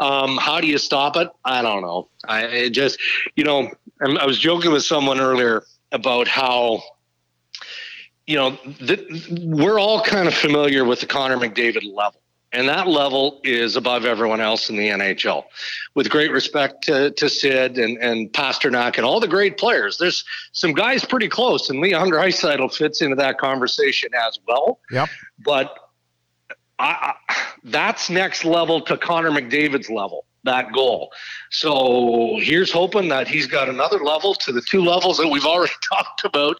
Um, 0.00 0.38
how 0.38 0.60
do 0.60 0.66
you 0.66 0.78
stop 0.78 1.16
it? 1.16 1.28
I 1.44 1.62
don't 1.62 1.82
know. 1.82 2.08
I 2.26 2.70
just, 2.70 2.98
you 3.36 3.44
know, 3.44 3.70
I'm- 4.02 4.16
I 4.18 4.24
was 4.26 4.38
joking 4.38 4.72
with 4.72 4.82
someone 4.84 5.20
earlier 5.20 5.62
about 5.92 6.26
how, 6.26 6.82
you 8.26 8.36
know, 8.36 8.56
th- 8.78 9.06
we're 9.42 9.78
all 9.78 10.02
kind 10.02 10.26
of 10.26 10.34
familiar 10.34 10.84
with 10.84 11.00
the 11.00 11.06
Connor 11.06 11.36
McDavid 11.36 11.82
level. 11.94 12.20
And 12.52 12.68
that 12.68 12.88
level 12.88 13.40
is 13.44 13.76
above 13.76 14.04
everyone 14.04 14.40
else 14.40 14.70
in 14.70 14.76
the 14.76 14.88
NHL. 14.88 15.44
With 15.94 16.10
great 16.10 16.32
respect 16.32 16.82
to, 16.84 17.12
to 17.12 17.28
Sid 17.28 17.78
and, 17.78 17.96
and 17.98 18.32
Pastrnak 18.32 18.96
and 18.96 19.04
all 19.06 19.20
the 19.20 19.28
great 19.28 19.56
players, 19.56 19.98
there's 19.98 20.24
some 20.52 20.72
guys 20.72 21.04
pretty 21.04 21.28
close, 21.28 21.70
and 21.70 21.80
Leon 21.80 22.10
Draisaitl 22.10 22.74
fits 22.74 23.02
into 23.02 23.14
that 23.16 23.38
conversation 23.38 24.10
as 24.26 24.38
well. 24.48 24.80
Yep. 24.90 25.08
But 25.44 25.76
I, 26.80 27.14
I, 27.28 27.36
that's 27.64 28.08
next 28.08 28.44
level 28.44 28.80
to 28.82 28.96
Connor 28.96 29.30
McDavid's 29.30 29.90
level, 29.90 30.24
that 30.44 30.72
goal. 30.72 31.12
So 31.50 32.38
here's 32.40 32.72
hoping 32.72 33.08
that 33.08 33.28
he's 33.28 33.46
got 33.46 33.68
another 33.68 33.98
level 33.98 34.34
to 34.36 34.52
the 34.52 34.62
two 34.62 34.82
levels 34.82 35.18
that 35.18 35.28
we've 35.28 35.44
already 35.44 35.74
talked 35.92 36.24
about, 36.24 36.56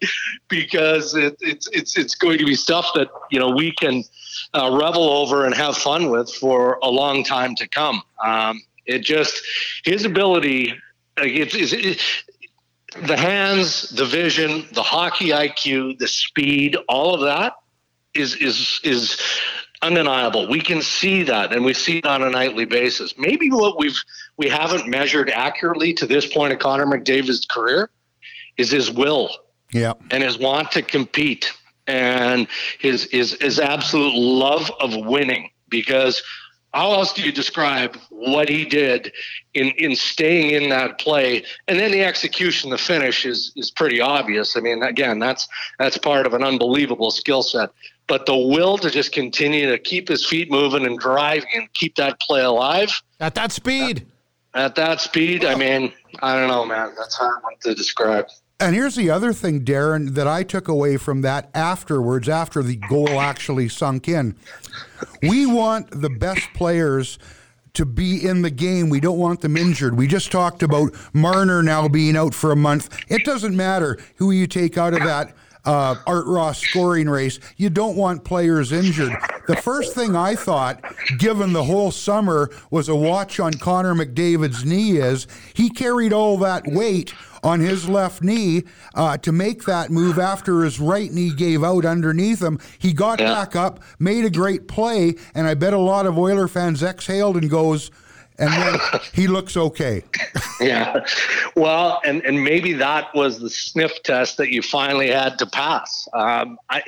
because 0.48 1.14
it, 1.14 1.36
it's 1.40 1.68
it's 1.68 1.96
it's 1.96 2.14
going 2.14 2.38
to 2.38 2.44
be 2.44 2.54
stuff 2.54 2.90
that 2.94 3.08
you 3.30 3.40
know 3.40 3.48
we 3.48 3.72
can 3.72 4.04
uh, 4.52 4.78
revel 4.80 5.08
over 5.08 5.46
and 5.46 5.54
have 5.54 5.76
fun 5.76 6.10
with 6.10 6.30
for 6.34 6.78
a 6.82 6.88
long 6.88 7.24
time 7.24 7.54
to 7.56 7.66
come. 7.66 8.02
Um, 8.22 8.60
it 8.84 8.98
just 8.98 9.42
his 9.84 10.04
ability, 10.04 10.74
like 11.18 11.32
it's, 11.32 11.54
it's 11.54 11.72
it, 11.72 13.06
the 13.06 13.16
hands, 13.16 13.88
the 13.90 14.04
vision, 14.04 14.66
the 14.72 14.82
hockey 14.82 15.28
IQ, 15.28 15.98
the 15.98 16.08
speed, 16.08 16.76
all 16.88 17.14
of 17.14 17.22
that 17.22 17.54
is 18.14 18.34
is 18.36 18.80
is 18.82 19.20
undeniable. 19.82 20.48
We 20.48 20.60
can 20.60 20.82
see 20.82 21.22
that, 21.24 21.52
and 21.52 21.64
we 21.64 21.74
see 21.74 21.98
it 21.98 22.06
on 22.06 22.22
a 22.22 22.30
nightly 22.30 22.64
basis. 22.64 23.14
Maybe 23.18 23.50
what 23.50 23.78
we've 23.78 23.98
we 24.36 24.48
haven't 24.48 24.88
measured 24.88 25.30
accurately 25.30 25.92
to 25.94 26.06
this 26.06 26.26
point 26.26 26.52
of 26.52 26.58
Connor 26.58 26.86
McDavid's 26.86 27.46
career 27.46 27.90
is 28.56 28.70
his 28.70 28.90
will 28.90 29.30
Yeah. 29.72 29.94
and 30.10 30.22
his 30.22 30.38
want 30.38 30.70
to 30.72 30.82
compete 30.82 31.52
and 31.86 32.46
his 32.78 33.08
his 33.10 33.36
his 33.40 33.58
absolute 33.58 34.14
love 34.14 34.70
of 34.80 34.94
winning 34.96 35.50
because 35.68 36.22
how 36.72 36.92
else 36.92 37.12
do 37.12 37.22
you 37.22 37.32
describe 37.32 37.96
what 38.10 38.48
he 38.48 38.64
did 38.64 39.12
in 39.54 39.68
in 39.70 39.96
staying 39.96 40.50
in 40.50 40.68
that 40.70 40.98
play 40.98 41.44
and 41.68 41.78
then 41.78 41.90
the 41.90 42.04
execution 42.04 42.70
the 42.70 42.78
finish 42.78 43.26
is 43.26 43.52
is 43.56 43.70
pretty 43.70 44.00
obvious 44.00 44.56
i 44.56 44.60
mean 44.60 44.82
again 44.82 45.18
that's 45.18 45.48
that's 45.78 45.98
part 45.98 46.26
of 46.26 46.34
an 46.34 46.44
unbelievable 46.44 47.10
skill 47.10 47.42
set 47.42 47.70
but 48.10 48.26
the 48.26 48.36
will 48.36 48.76
to 48.76 48.90
just 48.90 49.12
continue 49.12 49.70
to 49.70 49.78
keep 49.78 50.08
his 50.08 50.26
feet 50.26 50.50
moving 50.50 50.84
and 50.84 50.98
drive 50.98 51.44
and 51.54 51.72
keep 51.74 51.94
that 51.94 52.20
play 52.20 52.42
alive 52.42 52.90
At 53.20 53.34
that 53.36 53.52
speed. 53.52 54.04
at 54.52 54.74
that 54.74 55.00
speed 55.00 55.44
i 55.44 55.54
mean 55.54 55.92
i 56.20 56.34
don't 56.36 56.48
know 56.48 56.64
man 56.66 56.92
that's 56.98 57.14
hard 57.16 57.42
one 57.42 57.54
to 57.62 57.74
describe 57.74 58.26
And 58.58 58.74
here's 58.74 58.94
the 58.96 59.08
other 59.08 59.32
thing, 59.32 59.64
Darren, 59.64 60.10
that 60.16 60.26
I 60.28 60.42
took 60.42 60.68
away 60.68 60.98
from 60.98 61.22
that 61.22 61.48
afterwards, 61.54 62.28
after 62.28 62.62
the 62.62 62.76
goal 62.76 63.18
actually 63.18 63.68
sunk 63.70 64.06
in. 64.06 64.36
We 65.22 65.46
want 65.46 65.88
the 66.02 66.10
best 66.10 66.46
players 66.52 67.18
to 67.72 67.86
be 67.86 68.26
in 68.28 68.42
the 68.42 68.50
game. 68.50 68.90
We 68.90 69.00
don't 69.00 69.18
want 69.18 69.40
them 69.40 69.56
injured. 69.56 69.96
We 69.96 70.06
just 70.06 70.30
talked 70.30 70.62
about 70.62 70.90
Marner 71.14 71.62
now 71.62 71.88
being 71.88 72.16
out 72.16 72.34
for 72.34 72.52
a 72.52 72.56
month. 72.56 72.90
It 73.08 73.24
doesn't 73.24 73.56
matter 73.56 73.96
who 74.16 74.30
you 74.30 74.46
take 74.46 74.76
out 74.76 74.92
of 74.92 75.02
that 75.04 75.32
uh, 75.64 75.96
Art 76.06 76.26
Ross 76.26 76.58
scoring 76.60 77.08
race. 77.08 77.38
You 77.56 77.70
don't 77.70 77.96
want 77.96 78.24
players 78.24 78.72
injured. 78.72 79.12
The 79.46 79.56
first 79.56 79.94
thing 79.94 80.14
I 80.14 80.34
thought, 80.36 80.82
given 81.18 81.52
the 81.52 81.64
whole 81.64 81.90
summer, 81.90 82.50
was 82.70 82.88
a 82.88 82.94
watch 82.94 83.40
on 83.40 83.54
Connor 83.54 83.94
McDavid's 83.94 84.64
knee 84.64 84.98
is 84.98 85.26
he 85.54 85.70
carried 85.70 86.12
all 86.12 86.36
that 86.38 86.62
weight 86.66 87.12
on 87.42 87.58
his 87.60 87.88
left 87.88 88.22
knee 88.22 88.62
uh, 88.94 89.16
to 89.16 89.32
make 89.32 89.64
that 89.64 89.90
move 89.90 90.18
after 90.18 90.62
his 90.62 90.78
right 90.78 91.10
knee 91.10 91.32
gave 91.34 91.64
out 91.64 91.84
underneath 91.84 92.40
him. 92.42 92.58
He 92.78 92.92
got 92.92 93.18
Yeah. 93.18 93.32
back 93.32 93.56
up, 93.56 93.80
made 93.98 94.24
a 94.24 94.30
great 94.30 94.68
play, 94.68 95.14
and 95.34 95.46
I 95.46 95.54
bet 95.54 95.72
a 95.72 95.78
lot 95.78 96.06
of 96.06 96.18
Oiler 96.18 96.48
fans 96.48 96.82
exhaled 96.82 97.36
and 97.36 97.48
goes, 97.50 97.90
and 98.40 98.50
then 98.50 98.80
he 99.12 99.26
looks 99.26 99.56
okay. 99.56 100.02
Yeah. 100.60 101.06
Well, 101.56 102.02
and, 102.04 102.22
and 102.22 102.44
maybe 102.44 102.74
that 102.74 103.14
was 103.14 103.40
the 103.40 103.48
sniff 103.48 104.02
test 104.02 104.36
that 104.36 104.50
you 104.50 104.60
finally 104.60 105.10
had 105.10 105.38
to 105.38 105.46
pass. 105.46 106.06
Um, 106.12 106.58
I, 106.68 106.82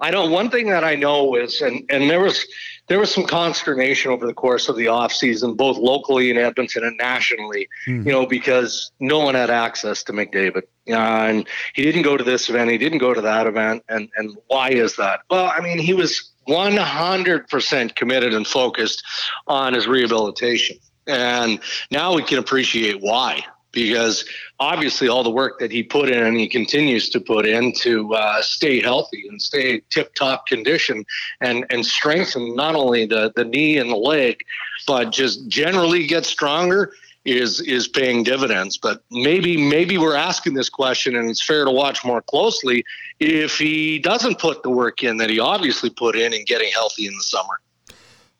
I 0.00 0.10
know 0.10 0.26
one 0.26 0.50
thing 0.50 0.68
that 0.70 0.82
I 0.82 0.96
know 0.96 1.36
is, 1.36 1.60
and, 1.60 1.84
and 1.88 2.10
there 2.10 2.18
was, 2.18 2.44
there 2.88 2.98
was 2.98 3.14
some 3.14 3.24
consternation 3.24 4.10
over 4.10 4.26
the 4.26 4.34
course 4.34 4.68
of 4.68 4.74
the 4.74 4.86
offseason, 4.86 5.56
both 5.56 5.76
locally 5.78 6.30
in 6.30 6.36
Edmonton 6.36 6.82
and 6.82 6.96
nationally, 6.96 7.68
you 7.86 8.10
know, 8.10 8.26
because 8.26 8.90
no 8.98 9.20
one 9.20 9.36
had 9.36 9.50
access 9.50 10.02
to 10.04 10.12
McDavid. 10.12 10.62
Uh, 10.88 10.94
and 10.94 11.48
he 11.74 11.82
didn't 11.82 12.02
go 12.02 12.16
to 12.16 12.24
this 12.24 12.50
event. 12.50 12.72
He 12.72 12.78
didn't 12.78 12.98
go 12.98 13.14
to 13.14 13.20
that 13.20 13.46
event. 13.46 13.84
And, 13.88 14.08
and 14.16 14.36
why 14.48 14.70
is 14.70 14.96
that? 14.96 15.20
Well, 15.30 15.46
I 15.46 15.60
mean, 15.60 15.78
he 15.78 15.94
was 15.94 16.32
100% 16.48 17.94
committed 17.94 18.34
and 18.34 18.46
focused 18.46 19.04
on 19.46 19.74
his 19.74 19.86
rehabilitation. 19.86 20.78
And 21.06 21.60
now 21.90 22.14
we 22.14 22.22
can 22.22 22.38
appreciate 22.38 23.00
why, 23.00 23.44
because 23.72 24.24
obviously 24.60 25.08
all 25.08 25.24
the 25.24 25.30
work 25.30 25.58
that 25.58 25.72
he 25.72 25.82
put 25.82 26.08
in 26.08 26.24
and 26.24 26.36
he 26.36 26.48
continues 26.48 27.08
to 27.10 27.20
put 27.20 27.46
in 27.46 27.72
to 27.80 28.14
uh, 28.14 28.42
stay 28.42 28.80
healthy 28.80 29.26
and 29.28 29.40
stay 29.40 29.82
tip 29.90 30.14
top 30.14 30.46
condition 30.46 31.04
and, 31.40 31.66
and 31.70 31.84
strengthen 31.84 32.54
not 32.54 32.74
only 32.74 33.06
the, 33.06 33.32
the 33.34 33.44
knee 33.44 33.78
and 33.78 33.90
the 33.90 33.96
leg, 33.96 34.44
but 34.86 35.10
just 35.10 35.48
generally 35.48 36.06
get 36.06 36.24
stronger 36.24 36.92
is 37.24 37.60
is 37.60 37.86
paying 37.86 38.22
dividends. 38.22 38.76
But 38.78 39.02
maybe 39.10 39.56
maybe 39.56 39.98
we're 39.98 40.16
asking 40.16 40.54
this 40.54 40.68
question 40.68 41.16
and 41.16 41.30
it's 41.30 41.44
fair 41.44 41.64
to 41.64 41.70
watch 41.70 42.04
more 42.04 42.22
closely 42.22 42.84
if 43.20 43.58
he 43.58 43.98
doesn't 43.98 44.38
put 44.38 44.62
the 44.62 44.70
work 44.70 45.02
in 45.02 45.18
that 45.18 45.30
he 45.30 45.38
obviously 45.38 45.90
put 45.90 46.16
in 46.16 46.32
in 46.32 46.44
getting 46.44 46.72
healthy 46.72 47.06
in 47.06 47.14
the 47.14 47.22
summer. 47.22 47.60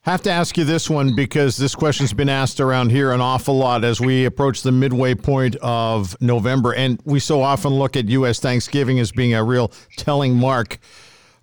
Have 0.04 0.22
to 0.22 0.32
ask 0.32 0.58
you 0.58 0.64
this 0.64 0.90
one 0.90 1.14
because 1.14 1.56
this 1.56 1.76
question's 1.76 2.12
been 2.12 2.28
asked 2.28 2.58
around 2.58 2.90
here 2.90 3.12
an 3.12 3.20
awful 3.20 3.56
lot 3.56 3.84
as 3.84 4.00
we 4.00 4.24
approach 4.24 4.62
the 4.62 4.72
midway 4.72 5.14
point 5.14 5.54
of 5.62 6.20
November, 6.20 6.74
and 6.74 7.00
we 7.04 7.20
so 7.20 7.40
often 7.40 7.70
look 7.70 7.96
at 7.96 8.08
U.S. 8.08 8.40
Thanksgiving 8.40 8.98
as 8.98 9.12
being 9.12 9.32
a 9.32 9.44
real 9.44 9.70
telling 9.96 10.34
mark. 10.34 10.80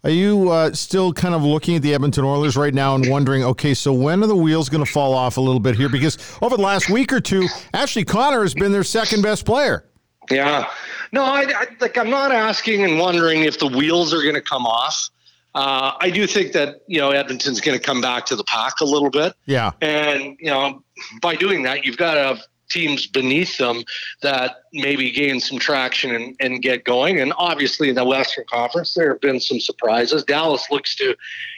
Are 0.03 0.10
you 0.10 0.49
uh, 0.49 0.74
still 0.74 1.14
kind 1.14 1.36
of 1.36 1.41
looking 1.41 1.78
at 1.78 1.84
the 1.84 1.93
Edmonton 1.93 2.26
Oilers 2.26 2.57
right 2.57 2.74
now 2.74 2.95
and 2.95 3.10
wondering, 3.10 3.45
okay, 3.45 3.74
so 3.74 3.93
when 3.93 4.22
are 4.24 4.28
the 4.28 4.36
wheels 4.36 4.68
going 4.68 4.84
to 4.84 4.91
fall 4.91 5.14
off 5.14 5.38
a 5.38 5.41
little 5.41 5.62
bit 5.62 5.76
here? 5.76 5.88
Because 5.88 6.18
over 6.41 6.57
the 6.57 6.62
last 6.62 6.89
week 6.89 7.14
or 7.14 7.22
two, 7.22 7.47
Ashley 7.74 8.03
Connor 8.03 8.41
has 8.41 8.53
been 8.53 8.74
their 8.74 8.84
second 8.84 9.22
best 9.22 9.45
player. 9.45 9.86
Yeah. 10.30 10.70
No, 11.14 11.24
I, 11.24 11.45
I 11.47 11.68
like 11.80 11.97
I'm 11.97 12.10
not 12.10 12.34
asking 12.34 12.84
and 12.84 12.99
wondering 12.99 13.43
if 13.43 13.57
the 13.57 13.68
wheels 13.68 14.14
are 14.14 14.22
going 14.22 14.36
to 14.36 14.41
come 14.41 14.66
off. 14.66 15.10
Uh, 15.56 15.93
I 16.00 16.10
do 16.12 16.28
think 16.28 16.52
that 16.54 16.82
you 16.88 17.00
know 17.00 17.10
Edmonton's 17.12 17.60
going 17.62 17.78
to 17.78 17.84
come 17.84 18.02
back 18.02 18.26
to 18.28 18.36
the 18.36 18.43
pack 18.43 18.82
a 18.82 18.86
little 18.86 19.10
bit, 19.10 19.34
Yeah. 19.45 19.72
and 19.82 20.38
you 20.39 20.50
know 20.52 20.84
by 21.22 21.36
doing 21.36 21.64
that, 21.64 21.86
you've 21.86 21.97
got 21.97 22.16
to 22.16 22.22
have 22.24 22.39
teams 22.70 23.08
beneath 23.08 23.58
them 23.58 23.82
that 24.22 24.58
maybe 24.74 25.10
gain 25.12 25.39
some 25.39 25.58
traction 25.58 26.14
and, 26.14 26.36
and 26.39 26.62
get 26.62 26.84
going. 26.84 27.20
And 27.20 27.34
obviously 27.36 27.89
in 27.89 27.95
the 27.95 28.06
Western 28.06 28.45
Conference, 28.47 28.93
there 28.93 29.10
have 29.10 29.22
been 29.22 29.39
some 29.39 29.60
surprises. 29.60 30.24
Dallas 30.24 30.68
looks 30.70 30.95
to, 30.97 31.16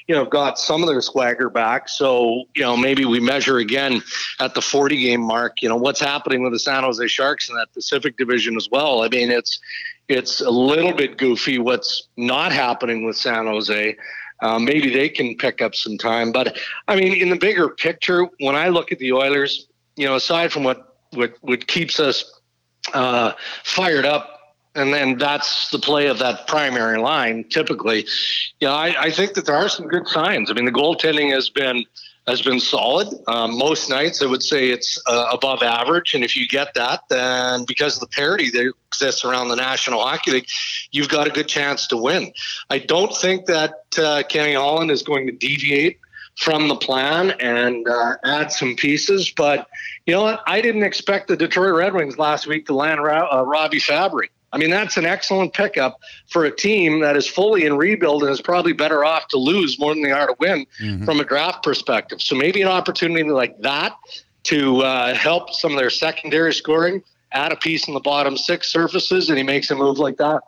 you 0.07 0.15
know, 0.15 0.23
got 0.23 0.57
some 0.57 0.81
of 0.81 0.87
their 0.87 1.01
swagger 1.01 1.49
back. 1.49 1.89
So, 1.89 2.45
you 2.55 2.61
know, 2.61 2.77
maybe 2.77 3.03
we 3.03 3.19
measure 3.19 3.57
again 3.57 4.01
at 4.39 4.53
the 4.53 4.61
40 4.61 5.01
game 5.01 5.19
mark, 5.21 5.61
you 5.61 5.67
know, 5.67 5.75
what's 5.75 5.99
happening 5.99 6.43
with 6.43 6.53
the 6.53 6.59
San 6.59 6.83
Jose 6.83 7.05
Sharks 7.07 7.49
in 7.49 7.55
that 7.55 7.73
Pacific 7.73 8.15
division 8.15 8.55
as 8.55 8.69
well. 8.71 9.01
I 9.01 9.09
mean, 9.09 9.31
it's, 9.31 9.59
it's 10.11 10.41
a 10.41 10.49
little 10.49 10.93
bit 10.93 11.17
goofy 11.17 11.57
what's 11.57 12.07
not 12.17 12.51
happening 12.51 13.05
with 13.05 13.15
San 13.15 13.45
Jose. 13.45 13.95
Uh, 14.41 14.59
maybe 14.59 14.91
they 14.91 15.07
can 15.07 15.35
pick 15.37 15.61
up 15.61 15.75
some 15.75 15.97
time. 15.97 16.31
But 16.31 16.57
I 16.87 16.95
mean, 16.95 17.13
in 17.13 17.29
the 17.29 17.37
bigger 17.37 17.69
picture, 17.69 18.27
when 18.39 18.55
I 18.55 18.69
look 18.69 18.91
at 18.91 18.99
the 18.99 19.13
Oilers, 19.13 19.67
you 19.95 20.05
know, 20.05 20.15
aside 20.15 20.51
from 20.51 20.63
what 20.63 20.97
what 21.11 21.35
what 21.41 21.67
keeps 21.67 21.99
us 21.99 22.39
uh, 22.93 23.33
fired 23.63 24.05
up, 24.05 24.55
and 24.75 24.93
then 24.93 25.17
that's 25.17 25.69
the 25.69 25.79
play 25.79 26.07
of 26.07 26.19
that 26.19 26.47
primary 26.47 26.97
line. 26.97 27.45
Typically, 27.49 28.05
you 28.59 28.67
know, 28.67 28.73
I, 28.73 28.95
I 28.99 29.11
think 29.11 29.33
that 29.33 29.45
there 29.45 29.55
are 29.55 29.69
some 29.69 29.87
good 29.87 30.07
signs. 30.07 30.49
I 30.49 30.53
mean, 30.53 30.65
the 30.65 30.71
goaltending 30.71 31.31
has 31.31 31.49
been 31.49 31.85
has 32.27 32.41
been 32.41 32.59
solid. 32.59 33.07
Um, 33.27 33.57
most 33.57 33.89
nights, 33.89 34.21
I 34.21 34.27
would 34.27 34.43
say 34.43 34.69
it's 34.69 35.01
uh, 35.07 35.27
above 35.31 35.63
average. 35.63 36.13
And 36.13 36.23
if 36.23 36.35
you 36.35 36.47
get 36.47 36.73
that, 36.75 37.01
then 37.09 37.65
because 37.67 37.95
of 37.95 38.01
the 38.01 38.07
parity 38.07 38.49
that 38.51 38.73
exists 38.87 39.25
around 39.25 39.49
the 39.49 39.55
National 39.55 40.01
Hockey 40.01 40.31
League, 40.31 40.47
you've 40.91 41.09
got 41.09 41.27
a 41.27 41.31
good 41.31 41.47
chance 41.47 41.87
to 41.87 41.97
win. 41.97 42.31
I 42.69 42.79
don't 42.79 43.15
think 43.15 43.47
that 43.47 43.73
uh, 43.97 44.23
Kenny 44.29 44.53
Holland 44.53 44.91
is 44.91 45.01
going 45.01 45.25
to 45.27 45.33
deviate 45.33 45.99
from 46.37 46.67
the 46.67 46.75
plan 46.75 47.31
and 47.39 47.87
uh, 47.87 48.15
add 48.23 48.51
some 48.51 48.75
pieces. 48.75 49.31
But 49.35 49.67
you 50.05 50.13
know 50.13 50.23
what? 50.23 50.41
I 50.45 50.61
didn't 50.61 50.83
expect 50.83 51.27
the 51.27 51.37
Detroit 51.37 51.73
Red 51.73 51.93
Wings 51.93 52.17
last 52.17 52.47
week 52.47 52.67
to 52.67 52.73
land 52.73 52.99
uh, 52.99 53.43
Robby 53.45 53.79
Fabbri. 53.79 54.29
I 54.53 54.57
mean, 54.57 54.69
that's 54.69 54.97
an 54.97 55.05
excellent 55.05 55.53
pickup 55.53 55.99
for 56.27 56.45
a 56.45 56.51
team 56.51 56.99
that 57.01 57.15
is 57.15 57.27
fully 57.27 57.65
in 57.65 57.77
rebuild 57.77 58.23
and 58.23 58.31
is 58.31 58.41
probably 58.41 58.73
better 58.73 59.05
off 59.05 59.27
to 59.29 59.37
lose 59.37 59.79
more 59.79 59.93
than 59.93 60.03
they 60.03 60.11
are 60.11 60.27
to 60.27 60.35
win 60.39 60.65
mm-hmm. 60.81 61.05
from 61.05 61.19
a 61.19 61.23
draft 61.23 61.63
perspective. 61.63 62.21
So 62.21 62.35
maybe 62.35 62.61
an 62.61 62.67
opportunity 62.67 63.23
like 63.29 63.59
that 63.61 63.95
to 64.43 64.81
uh, 64.81 65.13
help 65.13 65.53
some 65.53 65.71
of 65.71 65.77
their 65.77 65.89
secondary 65.89 66.53
scoring, 66.53 67.01
add 67.31 67.53
a 67.53 67.55
piece 67.55 67.87
in 67.87 67.93
the 67.93 67.99
bottom 68.01 68.35
six 68.35 68.71
surfaces, 68.71 69.29
and 69.29 69.37
he 69.37 69.43
makes 69.43 69.71
a 69.71 69.75
move 69.75 69.99
like 69.99 70.17
that. 70.17 70.41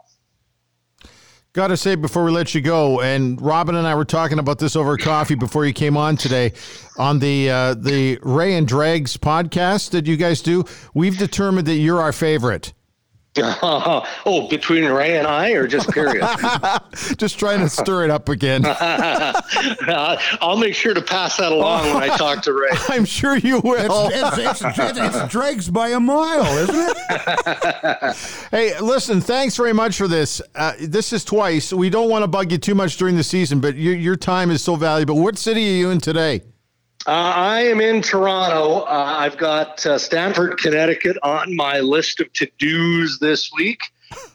Got 1.54 1.68
to 1.68 1.78
say 1.78 1.94
before 1.94 2.24
we 2.24 2.32
let 2.32 2.56
you 2.56 2.62
go, 2.62 3.00
and 3.00 3.40
Robin 3.40 3.76
and 3.76 3.86
I 3.88 3.94
were 3.94 4.06
talking 4.06 4.40
about 4.40 4.58
this 4.58 4.76
over 4.76 4.98
coffee 4.98 5.36
before 5.36 5.68
you 5.68 5.74
came 5.74 5.96
on 5.96 6.18
today 6.18 6.54
on 6.98 7.20
the 7.20 7.52
uh, 7.52 7.74
the 7.76 8.18
Ray 8.24 8.56
and 8.56 8.68
Dregs 8.68 9.18
podcast 9.18 9.92
that 9.92 10.08
you 10.08 10.18
guys 10.18 10.42
do. 10.42 10.66
We've 10.96 11.16
determined 11.16 11.68
that 11.68 11.76
you're 11.76 12.02
our 12.02 12.12
favorite. 12.12 12.74
oh, 13.38 14.48
between 14.48 14.86
Ray 14.86 15.18
and 15.18 15.26
I, 15.26 15.52
or 15.52 15.66
just 15.66 15.90
period? 15.90 16.22
just 17.18 17.40
trying 17.40 17.62
to 17.62 17.70
stir 17.70 18.04
it 18.04 18.12
up 18.12 18.30
again. 18.30 18.64
I'll 20.40 20.58
make 20.58 20.76
sure 20.76 20.94
to 20.94 21.02
pass 21.02 21.38
that 21.38 21.52
along 21.52 21.92
when 21.94 22.04
I 22.04 22.16
talk 22.16 22.44
to 22.44 22.54
Ray. 22.54 22.70
I'm 22.90 23.06
sure 23.06 23.36
you 23.36 23.60
will. 23.62 24.10
It's, 24.12 24.38
it's, 24.38 24.62
it's, 24.64 24.98
it's 25.00 25.32
dregs 25.32 25.68
by 25.68 25.90
a 25.90 26.00
mile, 26.00 26.46
isn't 26.60 26.96
it? 27.10 28.18
hey, 28.52 28.80
listen, 28.80 29.20
thanks 29.20 29.58
very 29.58 29.74
much 29.74 29.98
for 29.98 30.08
this. 30.08 30.40
Uh, 30.54 30.74
this 30.80 31.12
is 31.12 31.26
twice. 31.26 31.74
We 31.74 31.90
don't 31.90 32.10
want 32.10 32.22
to 32.22 32.28
bug 32.28 32.52
you 32.52 32.60
too 32.60 32.76
much 32.76 32.98
during 32.98 33.16
the 33.16 33.24
season, 33.24 33.60
but 33.60 33.76
your, 33.76 33.96
your 33.96 34.16
time 34.16 34.52
is 34.52 34.64
so 34.64 34.76
valuable. 34.76 35.20
What 35.20 35.40
city 35.40 35.68
are 35.68 35.78
you 35.78 35.90
in 35.90 36.00
today? 36.00 36.42
Uh, 37.06 37.12
I 37.12 37.62
am 37.62 37.82
in 37.82 38.02
Toronto. 38.02 38.82
Uh, 38.82 39.16
I've 39.20 39.38
got 39.38 39.86
uh, 39.86 39.98
Stamford, 39.98 40.58
Connecticut 40.58 41.18
on 41.22 41.56
my 41.56 41.80
list 41.80 42.22
of 42.22 42.32
to 42.34 42.48
dos 42.60 43.20
this 43.20 43.52
week. 43.54 43.82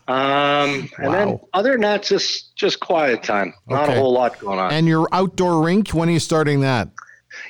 Um, 0.06 0.90
and 0.98 1.06
wow. 1.06 1.12
then 1.12 1.40
other 1.54 1.72
than 1.72 1.82
that, 1.82 2.02
just 2.02 2.56
just 2.56 2.80
quiet 2.80 3.22
time. 3.22 3.54
Not 3.68 3.84
okay. 3.84 3.96
a 3.96 4.00
whole 4.00 4.12
lot 4.12 4.38
going 4.38 4.58
on. 4.58 4.72
And 4.72 4.86
your 4.86 5.06
outdoor 5.12 5.62
rink, 5.62 5.90
when 5.90 6.08
are 6.08 6.12
you 6.12 6.20
starting 6.20 6.60
that? 6.60 6.88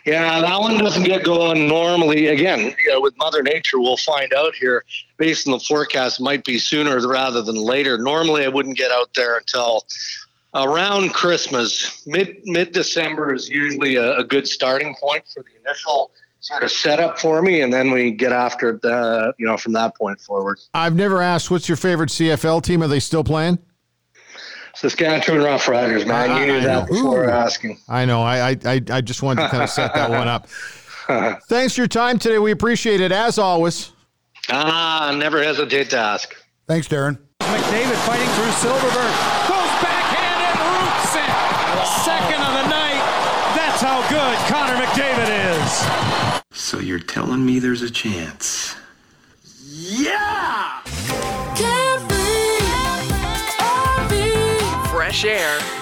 Yeah, 0.04 0.40
that 0.40 0.60
one 0.60 0.78
doesn't 0.78 1.04
get 1.04 1.24
going 1.24 1.66
normally. 1.66 2.26
Again, 2.26 2.74
you 2.78 2.90
know, 2.90 3.00
with 3.00 3.16
Mother 3.16 3.42
Nature, 3.42 3.80
we'll 3.80 3.96
find 3.96 4.32
out 4.34 4.54
here 4.54 4.84
based 5.16 5.46
on 5.46 5.52
the 5.52 5.60
forecast. 5.60 6.20
Might 6.20 6.44
be 6.44 6.58
sooner 6.58 7.06
rather 7.06 7.42
than 7.42 7.56
later. 7.56 7.98
Normally, 7.98 8.44
I 8.44 8.48
wouldn't 8.48 8.76
get 8.76 8.90
out 8.90 9.14
there 9.14 9.36
until 9.36 9.86
around 10.54 11.12
Christmas, 11.12 12.06
mid 12.06 12.38
mid 12.44 12.72
December 12.72 13.34
is 13.34 13.48
usually 13.48 13.96
a, 13.96 14.18
a, 14.18 14.24
good 14.24 14.46
starting 14.46 14.94
point 15.00 15.24
for 15.32 15.42
the 15.42 15.50
initial 15.64 16.10
sort 16.40 16.62
of 16.62 16.70
setup 16.70 17.18
for 17.18 17.42
me, 17.42 17.60
and 17.60 17.72
then 17.72 17.90
we 17.90 18.10
get 18.10 18.32
after 18.32 18.78
the 18.82 19.34
you 19.38 19.46
know 19.46 19.56
from 19.56 19.72
that 19.74 19.96
point 19.96 20.20
forward. 20.20 20.58
I've 20.74 20.94
never 20.94 21.20
asked 21.20 21.50
what's 21.50 21.68
your 21.68 21.76
favorite 21.76 22.10
CFL 22.10 22.62
team. 22.62 22.82
Are 22.82 22.88
they 22.88 23.00
still 23.00 23.24
playing? 23.24 23.58
Saskatchewan 24.74 25.40
Roughriders, 25.40 26.06
man. 26.06 26.30
I, 26.30 26.40
you 26.40 26.46
knew 26.46 26.58
I 26.58 26.64
that 26.64 26.88
before 26.88 27.24
Ooh. 27.24 27.30
asking. 27.30 27.78
I 27.88 28.04
know. 28.04 28.22
I, 28.22 28.56
I 28.64 28.80
I 28.90 29.00
just 29.00 29.22
wanted 29.22 29.42
to 29.42 29.48
kind 29.48 29.62
of 29.62 29.70
set 29.70 29.92
that 29.94 30.10
one 30.10 30.28
up. 30.28 30.48
Thanks 31.48 31.74
for 31.74 31.80
your 31.80 31.88
time 31.88 32.18
today. 32.18 32.38
We 32.38 32.52
appreciate 32.52 33.00
it 33.00 33.12
as 33.12 33.38
always. 33.38 33.92
Ah, 34.50 35.14
never 35.18 35.42
hesitate 35.42 35.90
to 35.90 35.98
ask. 35.98 36.34
Thanks, 36.66 36.86
Darren. 36.86 37.18
McDavid 37.40 38.06
fighting 38.06 38.28
through 38.28 38.70
Silfverberg. 38.70 39.57
So 46.68 46.78
you're 46.80 46.98
telling 46.98 47.46
me 47.46 47.60
there's 47.60 47.80
a 47.80 47.88
chance? 47.88 48.76
Yeah! 49.72 50.82
Fresh 54.90 55.24
air 55.24 55.58
and 55.58 55.77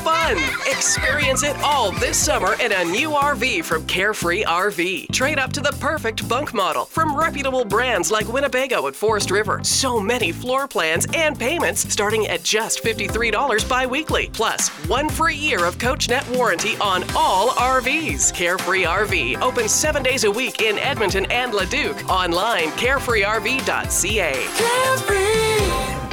fun. 0.00 0.36
Experience 0.66 1.42
it 1.42 1.56
all 1.62 1.92
this 1.92 2.16
summer 2.16 2.54
in 2.60 2.72
a 2.72 2.84
new 2.84 3.10
RV 3.10 3.64
from 3.64 3.86
Carefree 3.86 4.44
RV. 4.44 5.12
Trade 5.12 5.38
up 5.38 5.52
to 5.52 5.60
the 5.60 5.72
perfect 5.72 6.26
bunk 6.28 6.54
model 6.54 6.86
from 6.86 7.16
reputable 7.16 7.64
brands 7.64 8.10
like 8.10 8.26
Winnebago 8.32 8.86
and 8.86 8.96
Forest 8.96 9.30
River. 9.30 9.60
So 9.62 10.00
many 10.00 10.32
floor 10.32 10.66
plans 10.66 11.06
and 11.14 11.38
payments 11.38 11.92
starting 11.92 12.26
at 12.28 12.42
just 12.42 12.82
$53 12.82 13.68
bi 13.68 13.86
weekly. 13.86 14.30
Plus, 14.32 14.68
one 14.88 15.08
free 15.08 15.36
year 15.36 15.64
of 15.64 15.78
CoachNet 15.78 16.36
warranty 16.36 16.76
on 16.78 17.04
all 17.14 17.50
RVs. 17.50 18.32
Carefree 18.34 18.84
RV 18.84 19.40
open 19.42 19.68
seven 19.68 20.02
days 20.02 20.24
a 20.24 20.30
week 20.30 20.62
in 20.62 20.78
Edmonton 20.78 21.26
and 21.26 21.52
Leduc. 21.52 22.08
Online, 22.08 22.68
carefreerv.ca. 22.70 24.32
Carefree. 24.56 26.09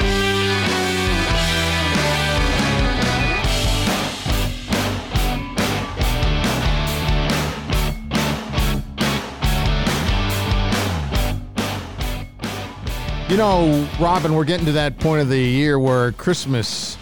You 13.30 13.36
know, 13.36 13.86
Robin, 14.00 14.34
we're 14.34 14.46
getting 14.46 14.66
to 14.68 14.72
that 14.72 15.00
point 15.00 15.22
of 15.22 15.28
the 15.28 15.38
year 15.38 15.78
where 15.78 16.14
Christmas 16.14 16.98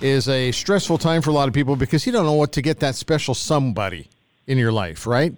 is 0.00 0.28
a 0.28 0.50
stressful 0.50 0.98
time 0.98 1.22
for 1.22 1.30
a 1.30 1.32
lot 1.32 1.46
of 1.46 1.54
people 1.54 1.76
because 1.76 2.04
you 2.04 2.10
don't 2.10 2.26
know 2.26 2.32
what 2.32 2.50
to 2.54 2.62
get 2.62 2.80
that 2.80 2.96
special 2.96 3.34
somebody 3.34 4.10
in 4.48 4.58
your 4.58 4.72
life, 4.72 5.06
right? 5.06 5.32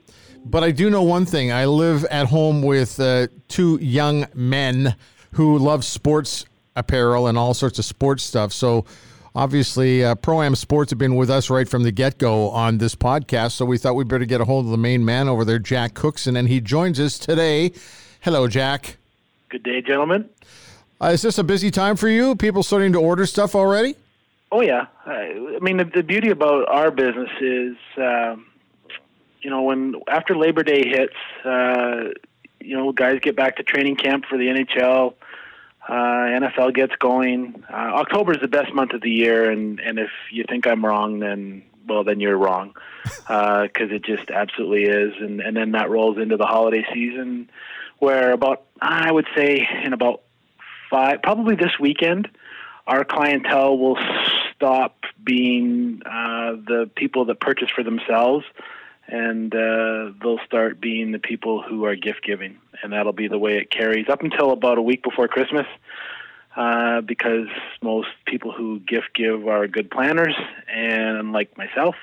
But 0.46 0.64
I 0.64 0.70
do 0.70 0.88
know 0.88 1.02
one 1.02 1.26
thing. 1.26 1.52
I 1.52 1.66
live 1.66 2.06
at 2.06 2.28
home 2.28 2.62
with 2.62 2.98
uh, 2.98 3.26
two 3.48 3.78
young 3.82 4.26
men 4.32 4.96
who 5.32 5.58
love 5.58 5.84
sports 5.84 6.46
apparel 6.76 7.26
and 7.26 7.36
all 7.36 7.52
sorts 7.52 7.78
of 7.78 7.84
sports 7.84 8.22
stuff. 8.22 8.54
So 8.54 8.86
obviously, 9.34 10.02
uh, 10.02 10.14
Pro 10.14 10.40
Am 10.40 10.54
Sports 10.54 10.92
have 10.92 10.98
been 10.98 11.16
with 11.16 11.28
us 11.28 11.50
right 11.50 11.68
from 11.68 11.82
the 11.82 11.92
get 11.92 12.16
go 12.16 12.48
on 12.48 12.78
this 12.78 12.94
podcast. 12.94 13.52
So 13.52 13.66
we 13.66 13.76
thought 13.76 13.96
we'd 13.96 14.08
better 14.08 14.24
get 14.24 14.40
a 14.40 14.46
hold 14.46 14.64
of 14.64 14.70
the 14.70 14.78
main 14.78 15.04
man 15.04 15.28
over 15.28 15.44
there, 15.44 15.58
Jack 15.58 15.92
Cookson, 15.92 16.36
and 16.36 16.48
he 16.48 16.62
joins 16.62 16.98
us 16.98 17.18
today. 17.18 17.72
Hello, 18.22 18.48
Jack. 18.48 18.96
Good 19.52 19.64
day, 19.64 19.82
gentlemen. 19.82 20.30
Uh, 20.98 21.08
is 21.08 21.20
this 21.20 21.36
a 21.36 21.44
busy 21.44 21.70
time 21.70 21.96
for 21.96 22.08
you? 22.08 22.34
People 22.34 22.62
starting 22.62 22.94
to 22.94 22.98
order 22.98 23.26
stuff 23.26 23.54
already? 23.54 23.96
Oh 24.50 24.62
yeah. 24.62 24.86
I, 25.04 25.56
I 25.56 25.58
mean, 25.60 25.76
the, 25.76 25.84
the, 25.84 26.02
beauty 26.02 26.30
about 26.30 26.70
our 26.70 26.90
business 26.90 27.28
is, 27.38 27.76
um, 27.98 28.46
you 29.42 29.50
know, 29.50 29.60
when 29.60 29.96
after 30.08 30.34
Labor 30.34 30.62
Day 30.62 30.88
hits, 30.88 31.12
uh, 31.44 32.14
you 32.60 32.74
know, 32.74 32.92
guys 32.92 33.20
get 33.20 33.36
back 33.36 33.56
to 33.56 33.62
training 33.62 33.96
camp 33.96 34.24
for 34.24 34.38
the 34.38 34.46
NHL. 34.46 35.12
Uh, 35.86 35.92
NFL 35.92 36.74
gets 36.74 36.96
going. 36.96 37.62
Uh, 37.70 37.76
October 37.76 38.32
is 38.32 38.40
the 38.40 38.48
best 38.48 38.72
month 38.72 38.94
of 38.94 39.02
the 39.02 39.10
year, 39.10 39.50
and 39.50 39.80
and 39.80 39.98
if 39.98 40.10
you 40.30 40.44
think 40.48 40.66
I'm 40.66 40.82
wrong, 40.82 41.18
then 41.18 41.62
well, 41.86 42.04
then 42.04 42.20
you're 42.20 42.38
wrong, 42.38 42.72
because 43.02 43.68
uh, 43.90 43.96
it 43.96 44.02
just 44.02 44.30
absolutely 44.30 44.84
is. 44.84 45.12
And 45.20 45.42
and 45.42 45.54
then 45.54 45.72
that 45.72 45.90
rolls 45.90 46.16
into 46.16 46.38
the 46.38 46.46
holiday 46.46 46.86
season 46.94 47.50
where 48.02 48.32
about 48.32 48.64
I 48.80 49.12
would 49.12 49.28
say 49.36 49.64
in 49.84 49.92
about 49.92 50.22
five, 50.90 51.22
probably 51.22 51.54
this 51.54 51.78
weekend, 51.78 52.28
our 52.84 53.04
clientele 53.04 53.78
will 53.78 53.96
stop 54.52 55.04
being 55.22 56.02
uh, 56.04 56.56
the 56.66 56.90
people 56.96 57.26
that 57.26 57.38
purchase 57.38 57.70
for 57.70 57.84
themselves, 57.84 58.44
and 59.06 59.54
uh, 59.54 60.10
they'll 60.20 60.40
start 60.44 60.80
being 60.80 61.12
the 61.12 61.20
people 61.20 61.62
who 61.62 61.84
are 61.84 61.94
gift 61.94 62.24
giving, 62.24 62.58
and 62.82 62.92
that'll 62.92 63.12
be 63.12 63.28
the 63.28 63.38
way 63.38 63.56
it 63.58 63.70
carries 63.70 64.08
up 64.08 64.22
until 64.22 64.50
about 64.50 64.78
a 64.78 64.82
week 64.82 65.04
before 65.04 65.28
Christmas. 65.28 65.66
Uh, 66.56 67.00
because 67.00 67.46
most 67.82 68.08
people 68.26 68.52
who 68.52 68.78
gift 68.80 69.14
give 69.14 69.46
are 69.46 69.68
good 69.68 69.90
planners, 69.90 70.34
and 70.68 71.32
like 71.32 71.56
myself, 71.56 71.94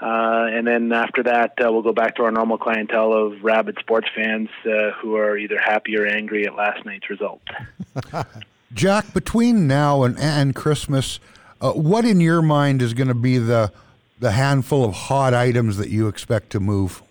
uh, 0.00 0.48
and 0.50 0.66
then 0.66 0.92
after 0.92 1.22
that, 1.22 1.54
uh, 1.62 1.72
we'll 1.72 1.82
go 1.82 1.92
back 1.92 2.16
to 2.16 2.24
our 2.24 2.30
normal 2.30 2.58
clientele 2.58 3.14
of 3.14 3.42
rabid 3.42 3.78
sports 3.80 4.08
fans 4.14 4.48
uh, 4.66 4.90
who 5.00 5.16
are 5.16 5.38
either 5.38 5.58
happy 5.58 5.96
or 5.96 6.06
angry 6.06 6.46
at 6.46 6.54
last 6.54 6.84
night's 6.84 7.08
result. 7.08 7.40
Jack, 8.74 9.14
between 9.14 9.66
now 9.66 10.02
and, 10.02 10.18
and 10.18 10.54
Christmas, 10.54 11.18
uh, 11.62 11.72
what 11.72 12.04
in 12.04 12.20
your 12.20 12.42
mind 12.42 12.82
is 12.82 12.92
going 12.92 13.08
to 13.08 13.14
be 13.14 13.38
the 13.38 13.72
the 14.18 14.32
handful 14.32 14.82
of 14.82 14.94
hot 14.94 15.34
items 15.34 15.76
that 15.76 15.90
you 15.90 16.08
expect 16.08 16.50
to 16.50 16.60
move? 16.60 17.02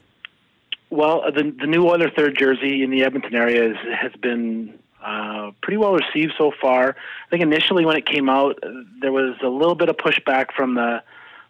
Well, 0.92 1.24
uh, 1.24 1.32
the 1.32 1.56
the 1.60 1.68
new 1.68 1.88
Oiler 1.88 2.12
third 2.12 2.38
jersey 2.38 2.84
in 2.84 2.92
the 2.92 3.04
Edmonton 3.04 3.34
area 3.36 3.72
is, 3.72 3.78
has 4.00 4.12
been 4.22 4.78
uh, 5.04 5.52
pretty 5.62 5.78
well 5.78 5.94
received 5.94 6.34
so 6.38 6.52
far. 6.62 6.90
I 6.90 7.30
think 7.30 7.42
initially 7.42 7.84
when 7.86 7.98
it 7.98 8.06
came 8.06 8.30
out, 8.30 8.64
there 9.02 9.12
was 9.12 9.36
a 9.44 9.48
little 9.48 9.76
bit 9.76 9.90
of 9.90 9.98
pushback 9.98 10.52
from 10.56 10.76
the 10.76 11.02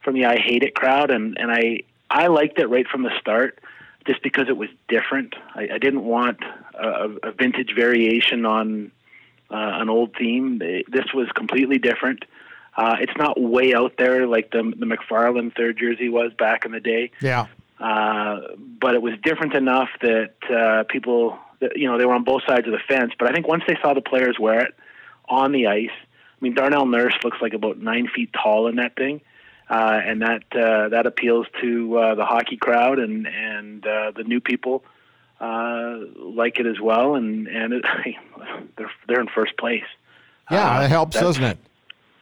from 0.06 0.14
the 0.14 0.26
I 0.26 0.38
hate 0.38 0.64
it 0.64 0.74
crowd, 0.74 1.12
and 1.12 1.38
and 1.38 1.52
I 1.52 1.82
I 2.10 2.28
liked 2.28 2.58
it 2.60 2.68
right 2.70 2.88
from 2.88 3.04
the 3.04 3.12
start, 3.20 3.60
just 4.08 4.24
because 4.24 4.48
it 4.48 4.56
was 4.56 4.70
different. 4.88 5.36
I, 5.54 5.64
I 5.74 5.78
didn't 5.80 6.06
want 6.06 6.40
a, 6.76 7.10
a 7.24 7.32
vintage 7.34 7.74
variation 7.76 8.46
on 8.46 8.92
uh, 9.52 9.82
an 9.82 9.90
old 9.90 10.16
theme. 10.16 10.60
This 10.60 11.14
was 11.14 11.28
completely 11.36 11.80
different. 11.80 12.24
Uh, 12.78 12.96
it's 13.00 13.18
not 13.18 13.42
way 13.42 13.74
out 13.74 13.94
there 13.98 14.28
like 14.28 14.52
the 14.52 14.64
the 14.78 14.86
McFarlane 14.86 15.56
third 15.56 15.78
jersey 15.78 16.10
was 16.10 16.32
back 16.38 16.66
in 16.66 16.72
the 16.72 16.80
day. 16.80 17.12
Yeah. 17.22 17.48
Uh, 17.80 18.40
but 18.58 18.96
it 18.96 19.02
was 19.02 19.14
different 19.22 19.54
enough 19.54 19.90
that 20.02 20.34
uh, 20.50 20.84
people, 20.88 21.38
that, 21.60 21.76
you 21.76 21.88
know, 21.90 21.98
they 21.98 22.06
were 22.06 22.14
on 22.14 22.24
both 22.24 22.42
sides 22.48 22.66
of 22.68 22.72
the 22.72 22.80
fence. 22.88 23.12
But 23.20 23.30
I 23.30 23.34
think 23.34 23.48
once 23.50 23.64
they 23.68 23.78
saw 23.82 23.94
the 23.94 24.02
players 24.02 24.38
wear 24.40 24.62
it 24.62 24.74
on 25.28 25.52
the 25.52 25.68
ice, 25.68 25.90
I 25.92 26.40
mean, 26.40 26.54
Darnell 26.54 26.86
Nurse 26.86 27.16
looks 27.24 27.38
like 27.42 27.54
about 27.54 27.78
nine 27.78 28.08
feet 28.08 28.30
tall 28.32 28.68
in 28.68 28.76
that 28.78 28.96
thing, 28.96 29.20
uh, 29.70 30.00
and 30.04 30.22
that 30.22 30.44
uh, 30.56 30.90
that 30.90 31.06
appeals 31.06 31.48
to 31.62 31.98
uh, 31.98 32.16
the 32.16 32.26
hockey 32.26 32.58
crowd 32.58 33.00
and 33.00 33.28
and 33.28 33.86
uh, 33.86 34.12
the 34.16 34.24
new 34.24 34.40
people 34.40 34.84
uh, 35.40 35.98
like 36.18 36.60
it 36.60 36.66
as 36.66 36.80
well. 36.80 37.16
And 37.16 37.48
and 37.48 37.74
it, 37.74 37.86
they're 38.78 38.92
they're 39.08 39.22
in 39.22 39.28
first 39.28 39.58
place. 39.58 39.84
Yeah, 40.52 40.80
Uh, 40.80 40.84
it 40.84 40.90
helps, 40.90 41.20
doesn't 41.20 41.44
it? 41.44 41.58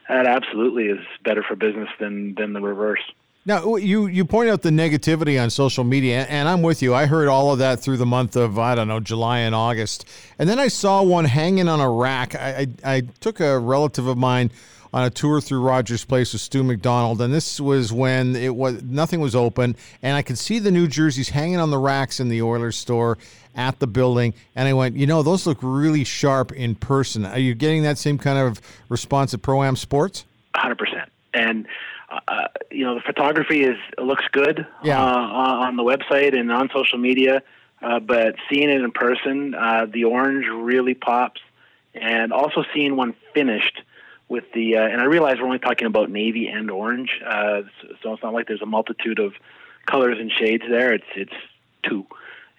That 0.08 0.26
absolutely 0.26 0.88
is 0.88 1.00
better 1.24 1.44
for 1.44 1.56
business 1.56 1.89
than 2.00 2.36
than 2.36 2.54
the 2.54 2.62
reverse. 2.62 3.02
Now 3.46 3.76
you 3.76 4.08
you 4.08 4.24
point 4.24 4.50
out 4.50 4.62
the 4.62 4.70
negativity 4.70 5.41
on 5.41 5.50
social 5.50 5.84
media, 5.84 6.26
and 6.30 6.48
I'm 6.48 6.62
with 6.62 6.82
you. 6.82 6.96
I 6.96 7.08
heard 7.08 7.28
all 7.28 7.52
of 7.52 7.60
that 7.60 7.82
through 7.82 7.98
the 7.98 8.06
month 8.06 8.38
of 8.38 8.58
I 8.58 8.74
don't 8.74 8.88
know 8.88 9.02
July 9.02 9.39
and 9.39 9.54
August, 9.54 10.08
and 10.39 10.48
then 10.48 10.60
I 10.60 10.70
saw 10.70 11.04
one 11.04 11.26
hanging 11.26 11.68
on 11.68 11.82
a 11.82 11.89
rack. 11.89 12.36
I 12.36 12.68
I, 12.86 12.96
I 12.96 13.02
took 13.20 13.41
a 13.41 13.60
relative 13.60 14.08
of 14.08 14.18
mine 14.18 14.50
on 14.94 15.04
a 15.04 15.10
tour 15.10 15.41
through 15.41 15.62
Rogers 15.62 16.06
Place 16.06 16.34
with 16.34 16.41
Stu 16.41 16.64
McDonald, 16.64 17.20
and 17.22 17.34
this 17.34 17.60
was 17.60 17.91
when 17.91 18.36
it 18.36 18.56
was 18.56 18.84
nothing 18.84 19.20
was 19.20 19.36
open, 19.36 19.76
and 20.02 20.16
I 20.16 20.22
could 20.22 20.38
see 20.38 20.60
the 20.60 20.72
new 20.72 20.88
jerseys 20.88 21.30
hanging 21.30 21.58
on 21.58 21.72
the 21.72 21.80
racks 21.80 22.20
in 22.20 22.30
the 22.30 22.41
Oilers 22.44 22.76
store 22.78 23.18
at 23.56 23.80
the 23.80 23.88
building, 23.88 24.34
and 24.56 24.68
I 24.68 24.74
went, 24.74 24.96
you 24.96 25.08
know, 25.08 25.24
those 25.24 25.46
look 25.48 25.58
really 25.62 26.04
sharp 26.04 26.52
in 26.52 26.76
person. 26.76 27.26
Are 27.26 27.39
you 27.39 27.54
getting 27.56 27.84
that 27.84 27.98
same 27.98 28.18
kind 28.18 28.38
of 28.38 28.62
response 28.89 29.34
at 29.34 29.41
Pro 29.41 29.64
Am 29.64 29.76
Sports? 29.76 30.26
hundred 30.56 30.78
percent. 30.78 31.12
And 31.34 31.66
uh, 32.28 32.48
you 32.70 32.86
know, 32.86 32.94
the 32.94 33.02
photography 33.02 33.64
is 33.64 33.78
looks 33.98 34.26
good 34.32 34.68
Yeah. 34.84 35.02
uh, 35.02 35.08
on 35.08 35.68
on 35.68 35.76
the 35.78 35.84
website 35.84 36.38
and 36.39 36.52
on 36.52 36.70
social 36.72 37.00
media, 37.00 37.41
uh, 37.82 38.00
but 38.00 38.36
seeing 38.50 38.70
it 38.70 38.82
in 38.82 38.91
person, 38.91 39.56
uh, 39.56 39.88
the 39.91 40.04
orange 40.04 40.46
really 40.48 40.94
pops. 40.94 41.41
And 41.96 42.32
also 42.34 42.64
seeing 42.74 42.96
one 42.96 43.14
finished 43.36 43.82
with 44.34 44.52
the, 44.54 44.78
uh, 44.78 44.82
and 44.82 45.00
I 45.00 45.06
realize 45.06 45.38
we're 45.40 45.46
only 45.46 45.60
talking 45.60 45.86
about 45.86 46.10
navy 46.10 46.48
and 46.48 46.72
orange, 46.72 47.22
uh, 47.24 47.62
so, 48.02 48.14
it's 48.14 48.24
not 48.24 48.34
like 48.34 48.48
there's 48.48 48.64
a 48.64 48.66
multitude 48.66 49.20
of 49.20 49.34
colors 49.86 50.18
and 50.20 50.32
shades 50.32 50.64
there. 50.68 50.92
It's 50.92 51.12
it's 51.16 51.34
two. 51.84 52.08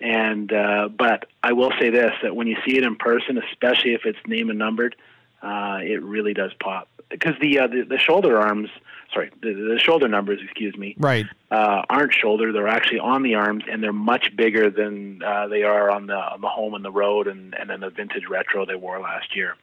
And 0.00 0.52
uh, 0.52 0.88
but 0.88 1.26
I 1.42 1.52
will 1.52 1.72
say 1.80 1.90
this: 1.90 2.12
that 2.22 2.36
when 2.36 2.46
you 2.46 2.56
see 2.64 2.76
it 2.76 2.84
in 2.84 2.94
person, 2.94 3.38
especially 3.38 3.94
if 3.94 4.06
it's 4.06 4.18
name 4.24 4.50
and 4.50 4.58
numbered, 4.58 4.94
uh, 5.42 5.80
it 5.82 6.00
really 6.02 6.32
does 6.32 6.52
pop 6.60 6.88
because 7.10 7.34
the, 7.40 7.58
uh, 7.58 7.66
the 7.66 7.82
the 7.82 7.98
shoulder 7.98 8.38
arms, 8.38 8.68
sorry, 9.12 9.30
the, 9.42 9.52
the 9.52 9.78
shoulder 9.78 10.06
numbers, 10.06 10.40
excuse 10.44 10.76
me, 10.76 10.94
Right. 10.98 11.26
uh, 11.50 11.82
aren't 11.90 12.14
shoulder; 12.14 12.52
they're 12.52 12.68
actually 12.68 13.00
on 13.00 13.22
the 13.22 13.34
arms, 13.34 13.64
and 13.68 13.82
they're 13.82 13.92
much 13.92 14.34
bigger 14.36 14.70
than 14.70 15.22
uh, 15.24 15.48
they 15.48 15.64
are 15.64 15.90
on 15.90 16.06
the 16.06 16.16
on 16.34 16.40
the 16.40 16.48
home 16.48 16.74
and 16.74 16.84
the 16.84 16.92
road, 16.92 17.26
and 17.26 17.54
and 17.58 17.68
then 17.68 17.80
the 17.80 17.90
vintage 17.90 18.26
retro 18.28 18.64
they 18.64 18.76
wore 18.76 19.00
last 19.00 19.34
year. 19.34 19.56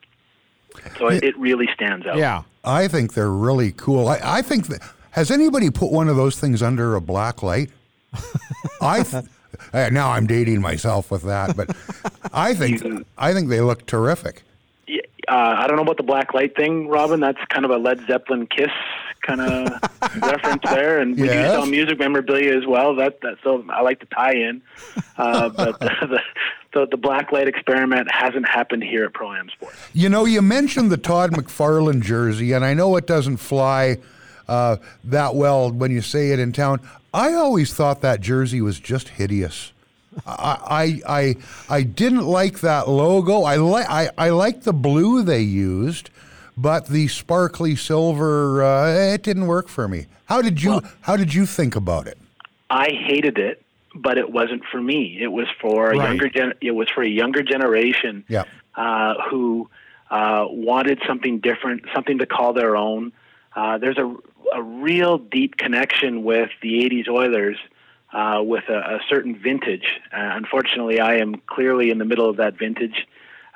So 0.97 1.07
it, 1.07 1.23
it 1.23 1.37
really 1.37 1.67
stands 1.73 2.05
out. 2.05 2.17
Yeah. 2.17 2.43
I 2.63 2.87
think 2.87 3.13
they're 3.13 3.31
really 3.31 3.71
cool. 3.71 4.07
I, 4.07 4.19
I 4.23 4.41
think 4.41 4.67
that 4.67 4.81
has 5.11 5.31
anybody 5.31 5.69
put 5.69 5.91
one 5.91 6.07
of 6.07 6.15
those 6.15 6.39
things 6.39 6.61
under 6.61 6.95
a 6.95 7.01
black 7.01 7.43
light? 7.43 7.69
I 8.81 9.03
th- 9.03 9.25
uh, 9.73 9.89
now 9.91 10.11
I'm 10.11 10.27
dating 10.27 10.61
myself 10.61 11.11
with 11.11 11.23
that, 11.23 11.55
but 11.55 11.75
I 12.33 12.53
think 12.53 12.81
I 13.17 13.33
think 13.33 13.49
they 13.49 13.61
look 13.61 13.85
terrific. 13.85 14.43
Yeah, 14.87 15.01
uh, 15.27 15.55
I 15.57 15.67
don't 15.67 15.77
know 15.77 15.83
about 15.83 15.97
the 15.97 16.03
black 16.03 16.33
light 16.33 16.55
thing, 16.55 16.87
Robin. 16.87 17.19
That's 17.19 17.39
kind 17.49 17.65
of 17.65 17.71
a 17.71 17.77
Led 17.77 18.05
Zeppelin 18.07 18.47
Kiss 18.47 18.71
kind 19.21 19.41
of 19.41 19.67
reference 20.21 20.63
there, 20.65 20.99
and 20.99 21.15
we 21.15 21.27
Yes. 21.27 21.51
do 21.51 21.57
sell 21.57 21.65
music 21.65 21.99
memorabilia 21.99 22.57
as 22.57 22.65
well. 22.65 22.95
That 22.95 23.21
that 23.21 23.37
so 23.43 23.63
I 23.69 23.81
like 23.81 23.99
to 24.01 24.05
tie 24.07 24.33
in, 24.33 24.61
uh, 25.17 25.49
but 25.55 25.79
the, 25.79 26.19
the 26.73 26.87
the 26.91 26.97
black 26.97 27.31
light 27.31 27.47
experiment 27.47 28.07
hasn't 28.11 28.47
happened 28.47 28.83
here 28.83 29.05
at 29.05 29.13
Pro 29.13 29.33
Am 29.33 29.49
Sports. 29.49 29.77
You 29.93 30.09
know, 30.09 30.25
you 30.25 30.41
mentioned 30.41 30.91
the 30.91 30.97
Todd 30.97 31.31
McFarlane 31.31 32.01
jersey, 32.01 32.53
and 32.53 32.63
I 32.65 32.73
know 32.73 32.95
it 32.95 33.05
doesn't 33.07 33.37
fly 33.37 33.97
uh, 34.47 34.77
that 35.05 35.35
well 35.35 35.71
when 35.71 35.91
you 35.91 36.01
say 36.01 36.31
it 36.31 36.39
in 36.39 36.51
town. 36.51 36.79
I 37.13 37.33
always 37.33 37.73
thought 37.73 38.01
that 38.01 38.21
jersey 38.21 38.61
was 38.61 38.79
just 38.79 39.09
hideous. 39.09 39.73
I 40.25 41.01
I 41.07 41.19
I, 41.19 41.35
I 41.77 41.83
didn't 41.83 42.25
like 42.25 42.59
that 42.61 42.89
logo. 42.89 43.43
I 43.43 43.55
like 43.57 43.89
I, 43.89 44.09
I 44.17 44.29
like 44.29 44.63
the 44.63 44.73
blue 44.73 45.23
they 45.23 45.41
used, 45.41 46.09
but 46.61 46.87
the 46.87 47.07
sparkly 47.07 47.75
silver 47.75 48.63
uh, 48.63 49.13
it 49.15 49.23
didn't 49.23 49.47
work 49.47 49.67
for 49.67 49.87
me. 49.87 50.05
How 50.25 50.41
did 50.41 50.61
you 50.61 50.81
How 51.01 51.15
did 51.17 51.33
you 51.33 51.45
think 51.45 51.75
about 51.75 52.07
it? 52.07 52.17
I 52.69 52.89
hated 52.91 53.37
it, 53.37 53.63
but 53.95 54.17
it 54.17 54.31
wasn't 54.31 54.63
for 54.71 54.79
me. 54.81 55.17
It 55.21 55.31
was 55.31 55.47
for 55.59 55.91
a 55.91 55.97
Right. 55.97 56.07
younger 56.07 56.29
gen. 56.29 56.53
It 56.61 56.71
was 56.71 56.87
for 56.89 57.01
a 57.03 57.09
younger 57.09 57.43
generation 57.43 58.23
Yeah. 58.29 58.43
uh, 58.75 59.15
who 59.29 59.69
uh, 60.09 60.45
wanted 60.49 60.99
something 61.07 61.39
different, 61.39 61.85
something 61.93 62.17
to 62.19 62.25
call 62.25 62.53
their 62.53 62.75
own. 62.75 63.11
Uh, 63.55 63.77
there's 63.77 63.97
a, 63.97 64.07
a 64.53 64.61
real 64.61 65.17
deep 65.17 65.57
connection 65.57 66.23
with 66.23 66.49
the 66.61 66.73
'80s 66.85 67.07
Oilers, 67.09 67.57
uh, 68.13 68.41
with 68.43 68.65
a, 68.69 68.79
a 68.95 68.99
certain 69.09 69.35
vintage. 69.37 69.87
Uh, 70.13 70.31
unfortunately, 70.41 70.99
I 70.99 71.15
am 71.15 71.35
clearly 71.47 71.89
in 71.91 71.97
the 71.97 72.05
middle 72.05 72.29
of 72.29 72.37
that 72.37 72.57
vintage, 72.57 73.07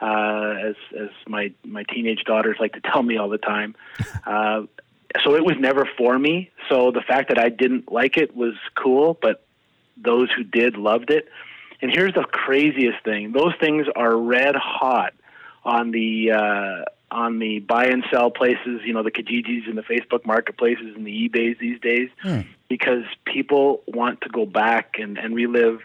uh, 0.02 0.56
as 0.64 0.76
as 0.98 1.10
my 1.28 1.52
my 1.64 1.84
teenage 1.84 2.24
daughters 2.26 2.58
like 2.60 2.74
to 2.74 2.82
tell 2.82 3.04
me 3.04 3.18
all 3.18 3.30
the 3.30 3.38
time. 3.38 3.76
Uh, 4.26 4.64
so 5.24 5.36
it 5.36 5.46
was 5.46 5.56
never 5.60 5.88
for 5.98 6.18
me. 6.18 6.50
So 6.68 6.92
the 6.92 7.02
fact 7.02 7.30
that 7.30 7.38
I 7.40 7.50
didn't 7.50 7.92
like 7.92 8.18
it 8.18 8.36
was 8.36 8.56
cool, 8.76 9.18
but 9.22 9.46
those 9.96 10.30
who 10.32 10.44
did 10.44 10.78
loved 10.78 11.12
it. 11.12 11.30
And 11.82 11.92
here's 11.94 12.14
the 12.16 12.24
craziest 12.24 13.04
thing: 13.04 13.32
those 13.32 13.54
things 13.60 13.86
are 13.96 14.18
red 14.18 14.56
hot 14.56 15.14
on 15.64 15.92
the 15.92 16.32
uh, 16.32 16.86
on 17.12 17.40
the 17.40 17.60
buy 17.60 17.86
and 17.86 18.04
sell 18.12 18.32
places. 18.32 18.82
You 18.84 18.94
know, 18.94 19.04
the 19.04 19.12
Kijijis 19.12 19.68
and 19.68 19.78
the 19.78 19.84
Facebook 19.84 20.26
marketplaces 20.26 20.96
and 20.96 21.06
the 21.06 21.30
eBay's 21.30 21.58
these 21.60 21.80
days, 21.80 22.10
because 22.68 23.04
people 23.26 23.84
want 23.88 24.22
to 24.22 24.30
go 24.30 24.46
back 24.46 24.98
and, 25.00 25.18
and 25.18 25.36
relive 25.36 25.82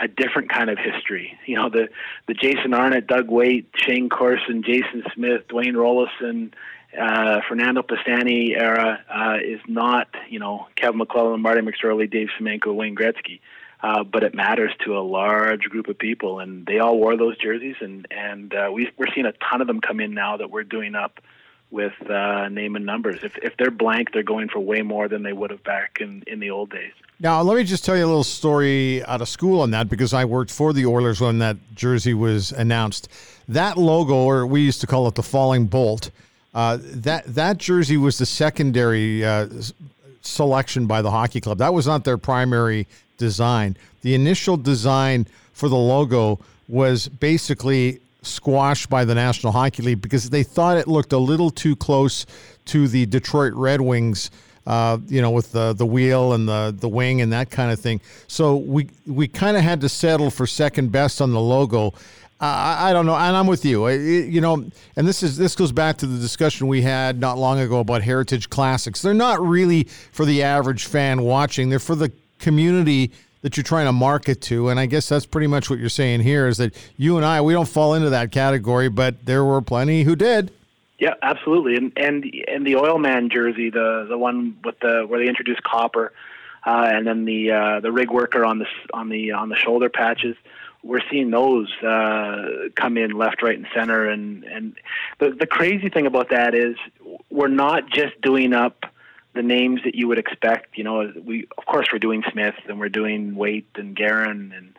a 0.00 0.08
different 0.08 0.48
kind 0.48 0.70
of 0.70 0.78
history. 0.78 1.38
You 1.46 1.56
know, 1.56 1.68
the 1.68 1.88
the 2.26 2.34
Jason 2.34 2.74
Arnott, 2.74 3.06
Doug 3.06 3.28
Weight, 3.28 3.68
Shayne 3.76 4.08
Corson, 4.08 4.62
Jason 4.62 5.04
Smith, 5.14 5.46
Dwayne 5.48 5.74
Roloson, 5.74 6.52
uh, 6.98 7.40
Fernando 7.48 7.82
Pisani 7.82 8.54
era 8.56 9.04
uh, 9.08 9.36
is 9.44 9.60
not, 9.68 10.08
you 10.28 10.38
know, 10.38 10.66
Kevin 10.74 11.00
McClelland, 11.00 11.40
Marty 11.40 11.60
McSorley, 11.60 12.10
Dave 12.10 12.28
Semenko, 12.38 12.74
Wayne 12.74 12.96
Gretzky. 12.96 13.40
Uh, 13.82 14.04
but 14.04 14.22
it 14.22 14.34
matters 14.34 14.72
to 14.84 14.98
a 14.98 15.00
large 15.00 15.62
group 15.62 15.88
of 15.88 15.98
people, 15.98 16.38
and 16.38 16.66
they 16.66 16.78
all 16.78 16.98
wore 16.98 17.16
those 17.16 17.38
jerseys, 17.38 17.76
and 17.80 18.06
and 18.10 18.54
uh, 18.54 18.70
we, 18.72 18.90
we're 18.98 19.06
seeing 19.14 19.26
a 19.26 19.32
ton 19.32 19.60
of 19.60 19.66
them 19.66 19.80
come 19.80 20.00
in 20.00 20.12
now 20.12 20.36
that 20.36 20.50
we're 20.50 20.64
doing 20.64 20.94
up 20.94 21.20
with 21.70 21.94
uh, 22.10 22.48
name 22.48 22.76
and 22.76 22.84
numbers. 22.84 23.20
If 23.22 23.36
if 23.38 23.56
they're 23.56 23.70
blank, 23.70 24.12
they're 24.12 24.22
going 24.22 24.48
for 24.48 24.60
way 24.60 24.82
more 24.82 25.08
than 25.08 25.22
they 25.22 25.32
would 25.32 25.50
have 25.50 25.62
back 25.62 25.98
in, 26.00 26.22
in 26.26 26.40
the 26.40 26.50
old 26.50 26.70
days. 26.70 26.92
Now, 27.20 27.42
let 27.42 27.56
me 27.56 27.64
just 27.64 27.84
tell 27.84 27.96
you 27.96 28.04
a 28.04 28.06
little 28.06 28.24
story 28.24 29.04
out 29.04 29.20
of 29.20 29.28
school 29.28 29.60
on 29.60 29.70
that 29.72 29.88
because 29.88 30.14
I 30.14 30.24
worked 30.24 30.50
for 30.50 30.72
the 30.72 30.86
Oilers 30.86 31.20
when 31.20 31.38
that 31.40 31.56
jersey 31.74 32.14
was 32.14 32.50
announced. 32.52 33.08
That 33.48 33.76
logo, 33.76 34.14
or 34.14 34.46
we 34.46 34.62
used 34.62 34.80
to 34.80 34.86
call 34.86 35.06
it 35.06 35.14
the 35.16 35.22
falling 35.22 35.66
bolt, 35.66 36.10
uh, 36.54 36.78
that 36.80 37.24
that 37.34 37.58
jersey 37.58 37.96
was 37.96 38.18
the 38.18 38.26
secondary 38.26 39.24
uh, 39.24 39.48
selection 40.22 40.86
by 40.86 41.02
the 41.02 41.10
hockey 41.10 41.40
club. 41.40 41.58
That 41.58 41.74
was 41.74 41.86
not 41.86 42.04
their 42.04 42.18
primary 42.18 42.86
design. 43.18 43.76
The 44.02 44.14
initial 44.14 44.56
design 44.56 45.26
for 45.52 45.68
the 45.68 45.76
logo 45.76 46.38
was 46.68 47.08
basically 47.08 48.00
squashed 48.22 48.88
by 48.90 49.04
the 49.04 49.14
National 49.14 49.52
Hockey 49.52 49.82
League 49.82 50.00
because 50.02 50.30
they 50.30 50.42
thought 50.42 50.76
it 50.76 50.88
looked 50.88 51.12
a 51.12 51.18
little 51.18 51.50
too 51.50 51.74
close 51.76 52.26
to 52.66 52.86
the 52.88 53.06
Detroit 53.06 53.52
Red 53.54 53.80
Wings 53.80 54.30
uh, 54.66 54.98
you 55.08 55.22
know, 55.22 55.30
with 55.30 55.50
the 55.52 55.72
the 55.72 55.86
wheel 55.86 56.32
and 56.34 56.48
the 56.48 56.74
the 56.78 56.88
wing 56.88 57.20
and 57.22 57.32
that 57.32 57.50
kind 57.50 57.72
of 57.72 57.80
thing. 57.80 58.00
So 58.28 58.56
we 58.56 58.88
we 59.06 59.26
kind 59.26 59.56
of 59.56 59.62
had 59.62 59.80
to 59.80 59.88
settle 59.88 60.30
for 60.30 60.46
second 60.46 60.92
best 60.92 61.20
on 61.20 61.32
the 61.32 61.40
logo. 61.40 61.94
I, 62.42 62.90
I 62.90 62.92
don't 62.92 63.04
know, 63.04 63.16
and 63.16 63.36
I'm 63.36 63.46
with 63.46 63.64
you. 63.64 63.84
I- 63.86 63.92
you 63.94 64.40
know, 64.40 64.64
and 64.96 65.08
this 65.08 65.22
is 65.22 65.36
this 65.36 65.54
goes 65.56 65.72
back 65.72 65.96
to 65.98 66.06
the 66.06 66.18
discussion 66.18 66.68
we 66.68 66.82
had 66.82 67.18
not 67.20 67.36
long 67.38 67.58
ago 67.58 67.80
about 67.80 68.02
heritage 68.02 68.48
classics. 68.50 69.02
They're 69.02 69.12
not 69.14 69.40
really 69.40 69.84
for 70.12 70.24
the 70.24 70.42
average 70.42 70.86
fan 70.86 71.22
watching. 71.22 71.70
They're 71.70 71.78
for 71.78 71.96
the 71.96 72.12
community 72.38 73.12
that 73.42 73.56
you're 73.56 73.64
trying 73.64 73.86
to 73.86 73.92
market 73.92 74.40
to. 74.42 74.68
And 74.68 74.78
I 74.78 74.86
guess 74.86 75.08
that's 75.08 75.26
pretty 75.26 75.46
much 75.46 75.70
what 75.70 75.78
you're 75.78 75.88
saying 75.88 76.20
here 76.20 76.46
is 76.46 76.58
that 76.58 76.74
you 76.96 77.16
and 77.16 77.24
I 77.24 77.40
we 77.40 77.52
don't 77.52 77.68
fall 77.68 77.94
into 77.94 78.10
that 78.10 78.32
category, 78.32 78.88
but 78.88 79.24
there 79.26 79.44
were 79.44 79.62
plenty 79.62 80.02
who 80.02 80.16
did. 80.16 80.52
Yeah, 80.98 81.14
absolutely. 81.22 81.76
And 81.76 81.92
and 81.96 82.24
and 82.46 82.66
the 82.66 82.76
oil 82.76 82.98
man 82.98 83.30
jersey, 83.30 83.70
the 83.70 84.06
the 84.08 84.18
one 84.18 84.58
with 84.62 84.78
the 84.80 85.04
where 85.06 85.18
they 85.18 85.28
introduced 85.28 85.62
copper, 85.62 86.12
uh, 86.66 86.90
and 86.92 87.06
then 87.06 87.24
the 87.24 87.50
uh, 87.50 87.80
the 87.80 87.90
rig 87.90 88.10
worker 88.10 88.44
on 88.44 88.58
the 88.58 88.66
on 88.92 89.08
the 89.08 89.32
on 89.32 89.48
the 89.48 89.56
shoulder 89.56 89.88
patches. 89.88 90.36
We're 90.82 91.02
seeing 91.10 91.30
those 91.30 91.70
uh, 91.82 92.68
come 92.74 92.96
in 92.96 93.12
left, 93.12 93.42
right, 93.42 93.56
and 93.56 93.66
center. 93.74 94.08
And 94.08 94.44
and 94.44 94.74
the 95.18 95.30
the 95.30 95.46
crazy 95.46 95.88
thing 95.88 96.06
about 96.06 96.28
that 96.30 96.54
is 96.54 96.76
we're 97.30 97.48
not 97.48 97.88
just 97.88 98.20
doing 98.20 98.52
up 98.52 98.84
the 99.32 99.42
names 99.42 99.80
that 99.84 99.94
you 99.94 100.08
would 100.08 100.18
expect. 100.18 100.76
You 100.76 100.84
know, 100.84 101.12
we 101.24 101.46
of 101.56 101.64
course 101.66 101.88
we're 101.92 101.98
doing 101.98 102.22
Smyth 102.32 102.54
and 102.68 102.78
we're 102.80 102.88
doing 102.88 103.34
Weight 103.36 103.68
and 103.76 103.94
Guerin 103.94 104.52
and 104.56 104.76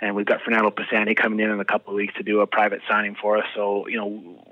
and 0.00 0.16
we've 0.16 0.26
got 0.26 0.42
Fernando 0.42 0.70
Pisani 0.70 1.14
coming 1.14 1.38
in 1.38 1.50
in 1.50 1.60
a 1.60 1.64
couple 1.64 1.92
of 1.92 1.96
weeks 1.96 2.14
to 2.14 2.24
do 2.24 2.40
a 2.40 2.46
private 2.46 2.80
signing 2.88 3.14
for 3.14 3.38
us. 3.38 3.44
So 3.54 3.86
you 3.86 3.96
know, 3.96 4.44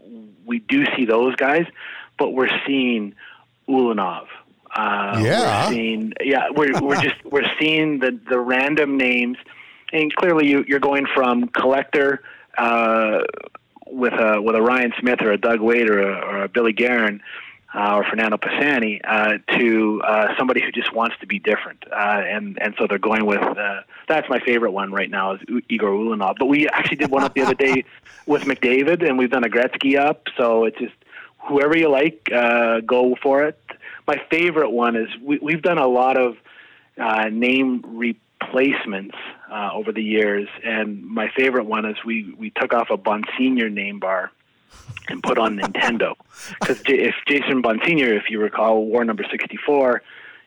we 0.46 0.60
do 0.60 0.84
see 0.96 1.04
those 1.04 1.34
guys, 1.36 1.66
but 2.18 2.30
we're 2.30 2.50
seeing 2.66 3.14
Ulanov. 3.68 4.26
Uh, 4.74 5.20
Yeah. 5.24 5.66
we're 5.66 5.72
seeing 5.74 6.12
yeah, 6.22 6.50
we're 6.54 6.80
we're 6.80 7.00
just 7.02 7.24
we're 7.24 7.50
seeing 7.58 7.98
the 7.98 8.18
the 8.28 8.38
random 8.38 8.96
names, 8.96 9.36
and 9.92 10.14
clearly 10.14 10.46
you, 10.46 10.64
you're 10.68 10.78
going 10.78 11.06
from 11.12 11.48
collector 11.48 12.22
uh, 12.56 13.22
with 13.88 14.12
a 14.12 14.40
with 14.40 14.54
a 14.54 14.62
Ryan 14.62 14.92
Smyth 15.00 15.22
or 15.22 15.32
a 15.32 15.38
Doug 15.38 15.58
Weight 15.60 15.90
or 15.90 16.00
a, 16.00 16.14
or 16.20 16.42
a 16.44 16.48
Billy 16.48 16.72
Guerin 16.72 17.20
uh, 17.74 17.96
or 17.96 18.04
Fernando 18.04 18.36
Pisani 18.36 19.00
uh, 19.04 19.38
to 19.58 20.02
uh, 20.02 20.34
somebody 20.36 20.60
who 20.60 20.72
just 20.72 20.92
wants 20.92 21.16
to 21.20 21.26
be 21.26 21.38
different, 21.38 21.84
uh, 21.90 21.94
and 22.24 22.60
and 22.60 22.74
so 22.78 22.86
they're 22.88 22.98
going 22.98 23.26
with 23.26 23.42
uh, 23.42 23.82
that's 24.08 24.28
my 24.28 24.40
favorite 24.40 24.72
one 24.72 24.92
right 24.92 25.10
now 25.10 25.34
is 25.34 25.40
U- 25.48 25.62
Igor 25.68 25.90
Ulanov. 25.90 26.36
But 26.38 26.46
we 26.46 26.68
actually 26.68 26.96
did 26.96 27.10
one 27.10 27.22
up 27.22 27.34
the 27.34 27.42
other 27.42 27.54
day 27.54 27.84
with 28.26 28.42
McDavid, 28.42 29.06
and 29.06 29.18
we've 29.18 29.30
done 29.30 29.44
a 29.44 29.48
Gretzky 29.48 29.98
up. 29.98 30.24
So 30.36 30.64
it's 30.64 30.78
just 30.78 30.94
whoever 31.38 31.76
you 31.76 31.88
like, 31.88 32.28
uh, 32.34 32.80
go 32.80 33.16
for 33.22 33.44
it. 33.44 33.58
My 34.06 34.20
favorite 34.30 34.70
one 34.70 34.96
is 34.96 35.08
we, 35.22 35.38
we've 35.38 35.62
done 35.62 35.78
a 35.78 35.86
lot 35.86 36.16
of 36.16 36.36
uh, 36.98 37.28
name 37.28 37.84
replacements 37.86 39.14
uh, 39.50 39.70
over 39.72 39.92
the 39.92 40.02
years, 40.02 40.48
and 40.64 41.04
my 41.04 41.30
favorite 41.36 41.66
one 41.66 41.86
is 41.86 41.96
we 42.04 42.34
we 42.36 42.50
took 42.50 42.74
off 42.74 42.90
a 42.90 42.98
Bonsignore 42.98 43.72
name 43.72 44.00
bar 44.00 44.32
and 45.08 45.22
put 45.22 45.38
on 45.38 45.58
Nintendo. 45.58 46.14
Because 46.60 46.80
J- 46.82 47.08
if 47.08 47.14
Jason 47.26 47.62
Bonsignore, 47.62 48.16
if 48.16 48.30
you 48.30 48.40
recall, 48.40 48.84
War 48.84 49.04
number 49.04 49.24
64 49.30 50.02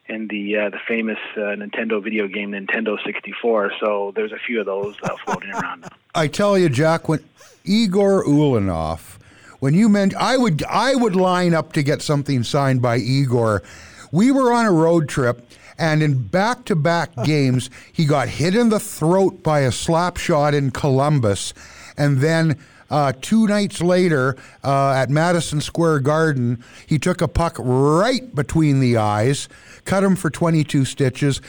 in 0.08 0.28
the 0.28 0.58
uh, 0.58 0.70
the 0.70 0.80
famous 0.88 1.18
uh, 1.36 1.56
Nintendo 1.56 2.04
video 2.04 2.28
game 2.28 2.52
Nintendo 2.52 2.98
64. 3.04 3.74
So 3.80 4.12
there's 4.16 4.32
a 4.32 4.40
few 4.46 4.60
of 4.60 4.66
those 4.66 4.96
uh, 5.04 5.16
floating 5.24 5.52
around. 5.52 5.86
I 6.16 6.28
tell 6.28 6.58
you, 6.58 6.70
Jack, 6.70 7.08
when 7.08 7.24
Igor 7.64 8.26
Ulanov, 8.26 9.18
when 9.60 9.74
you 9.74 9.88
meant 9.90 10.16
I 10.16 10.38
would 10.38 10.64
I 10.66 10.96
would 10.96 11.16
line 11.16 11.54
up 11.54 11.74
to 11.74 11.84
get 11.84 12.02
something 12.02 12.44
signed 12.44 12.82
by 12.82 12.98
Igor. 12.98 13.64
We 14.12 14.32
were 14.32 14.54
on 14.54 14.66
a 14.66 14.72
road 14.72 15.10
trip 15.10 15.50
and 15.78 16.04
in 16.04 16.28
back-to-back 16.28 17.12
games 17.26 17.70
he 17.92 18.06
got 18.06 18.28
hit 18.28 18.56
in 18.56 18.70
the 18.70 18.80
throat 18.80 19.42
by 19.42 19.62
a 19.62 19.72
slap 19.72 20.18
shot 20.18 20.54
in 20.54 20.70
Columbus 20.70 21.54
and 21.98 22.20
then 22.20 22.60
uh, 22.94 23.12
two 23.22 23.48
nights 23.48 23.82
later 23.82 24.38
uh, 24.64 24.92
at 24.92 25.10
Madison 25.10 25.60
Square 25.60 26.02
Garden, 26.02 26.64
he 26.86 27.00
took 27.00 27.22
a 27.22 27.28
puck 27.28 27.56
right 27.58 28.36
between 28.36 28.82
the 28.82 28.98
eyes, 28.98 29.50
cut 29.84 30.04
him 30.04 30.16
for 30.16 30.30
22 30.30 30.86
stitches, 30.86 31.42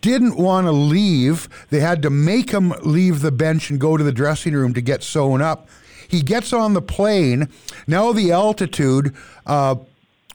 didn't 0.00 0.36
want 0.36 0.68
to 0.68 0.72
leave. 0.72 1.48
They 1.70 1.80
had 1.80 2.02
to 2.02 2.10
make 2.10 2.50
him 2.50 2.72
leave 2.84 3.20
the 3.20 3.32
bench 3.32 3.68
and 3.68 3.80
go 3.80 3.96
to 3.96 4.04
the 4.04 4.12
dressing 4.12 4.54
room 4.54 4.74
to 4.74 4.80
get 4.80 5.02
sewn 5.02 5.42
up. 5.42 5.68
He 6.08 6.22
gets 6.22 6.52
on 6.52 6.72
the 6.72 6.82
plane. 6.82 7.48
Now 7.88 8.12
the 8.12 8.30
altitude 8.30 9.12
uh, 9.44 9.74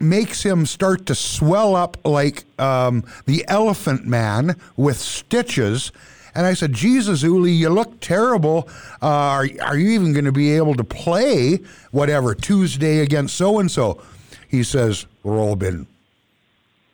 makes 0.02 0.44
him 0.44 0.66
start 0.66 1.06
to 1.06 1.16
swell 1.16 1.78
up 1.78 1.98
like 2.04 2.44
um, 2.60 3.06
the 3.26 3.46
elephant 3.48 4.06
man 4.06 4.60
with 4.76 4.98
stitches. 4.98 5.94
And 6.38 6.46
I 6.46 6.54
said, 6.54 6.72
Jesus, 6.72 7.24
Uli, 7.24 7.52
you 7.52 7.70
look 7.70 8.00
terrible. 8.00 8.70
Uh, 9.02 9.08
are, 9.08 9.48
are 9.64 9.76
you 9.76 9.90
even 9.90 10.14
going 10.14 10.26
to 10.26 10.32
be 10.32 10.52
able 10.52 10.76
to 10.76 10.84
play 10.84 11.62
whatever 11.90 12.36
Tuesday 12.36 13.00
against 13.00 13.36
so 13.36 13.58
and 13.58 13.72
so? 13.72 14.00
He 14.48 14.62
says, 14.62 15.08
Robin, 15.24 15.88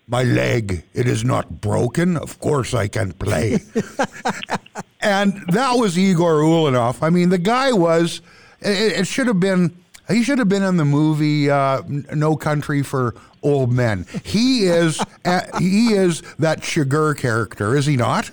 my 0.07 0.23
leg, 0.23 0.85
it 0.93 1.09
is 1.09 1.25
not 1.25 1.59
broken. 1.59 2.15
Of 2.15 2.39
course 2.39 2.73
I 2.73 2.87
can 2.87 3.11
play. 3.11 3.55
and 5.01 5.33
that 5.49 5.73
was 5.73 5.99
Igor 5.99 6.35
Ulanov. 6.35 7.03
I 7.03 7.09
mean, 7.09 7.27
the 7.27 7.37
guy 7.37 7.73
was, 7.73 8.21
it, 8.61 9.01
it 9.01 9.07
should 9.07 9.27
have 9.27 9.41
been, 9.41 9.75
he 10.07 10.23
should 10.23 10.39
have 10.39 10.47
been 10.47 10.63
in 10.63 10.77
the 10.77 10.85
movie 10.85 11.49
uh, 11.49 11.81
No 12.13 12.37
Country 12.37 12.81
for 12.81 13.13
Old 13.41 13.73
Men. 13.73 14.05
He 14.23 14.67
is, 14.67 15.01
uh, 15.25 15.59
he 15.59 15.95
is 15.95 16.21
that 16.39 16.61
Chigurh 16.61 17.17
character, 17.17 17.75
is 17.75 17.85
he 17.85 17.97
not? 17.97 18.31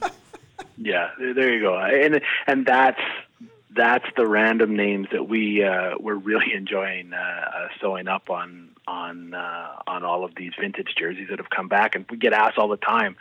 Yeah, 0.82 1.10
there 1.18 1.52
you 1.52 1.60
go. 1.60 1.78
And 1.78 2.22
and 2.46 2.64
that's 2.64 3.00
that's 3.76 4.06
the 4.16 4.26
random 4.26 4.74
names 4.74 5.08
that 5.12 5.28
we 5.28 5.62
uh, 5.62 5.96
we're 6.00 6.14
really 6.14 6.52
enjoying 6.54 7.12
uh, 7.12 7.16
uh, 7.16 7.68
sewing 7.80 8.08
up 8.08 8.30
on 8.30 8.70
on 8.88 9.34
uh, 9.34 9.72
on 9.86 10.04
all 10.04 10.24
of 10.24 10.34
these 10.34 10.52
vintage 10.58 10.94
jerseys 10.96 11.28
that 11.28 11.38
have 11.38 11.50
come 11.50 11.68
back, 11.68 11.94
and 11.94 12.06
we 12.10 12.16
get 12.16 12.32
asked 12.32 12.56
all 12.58 12.68
the 12.68 12.78
time 12.78 13.16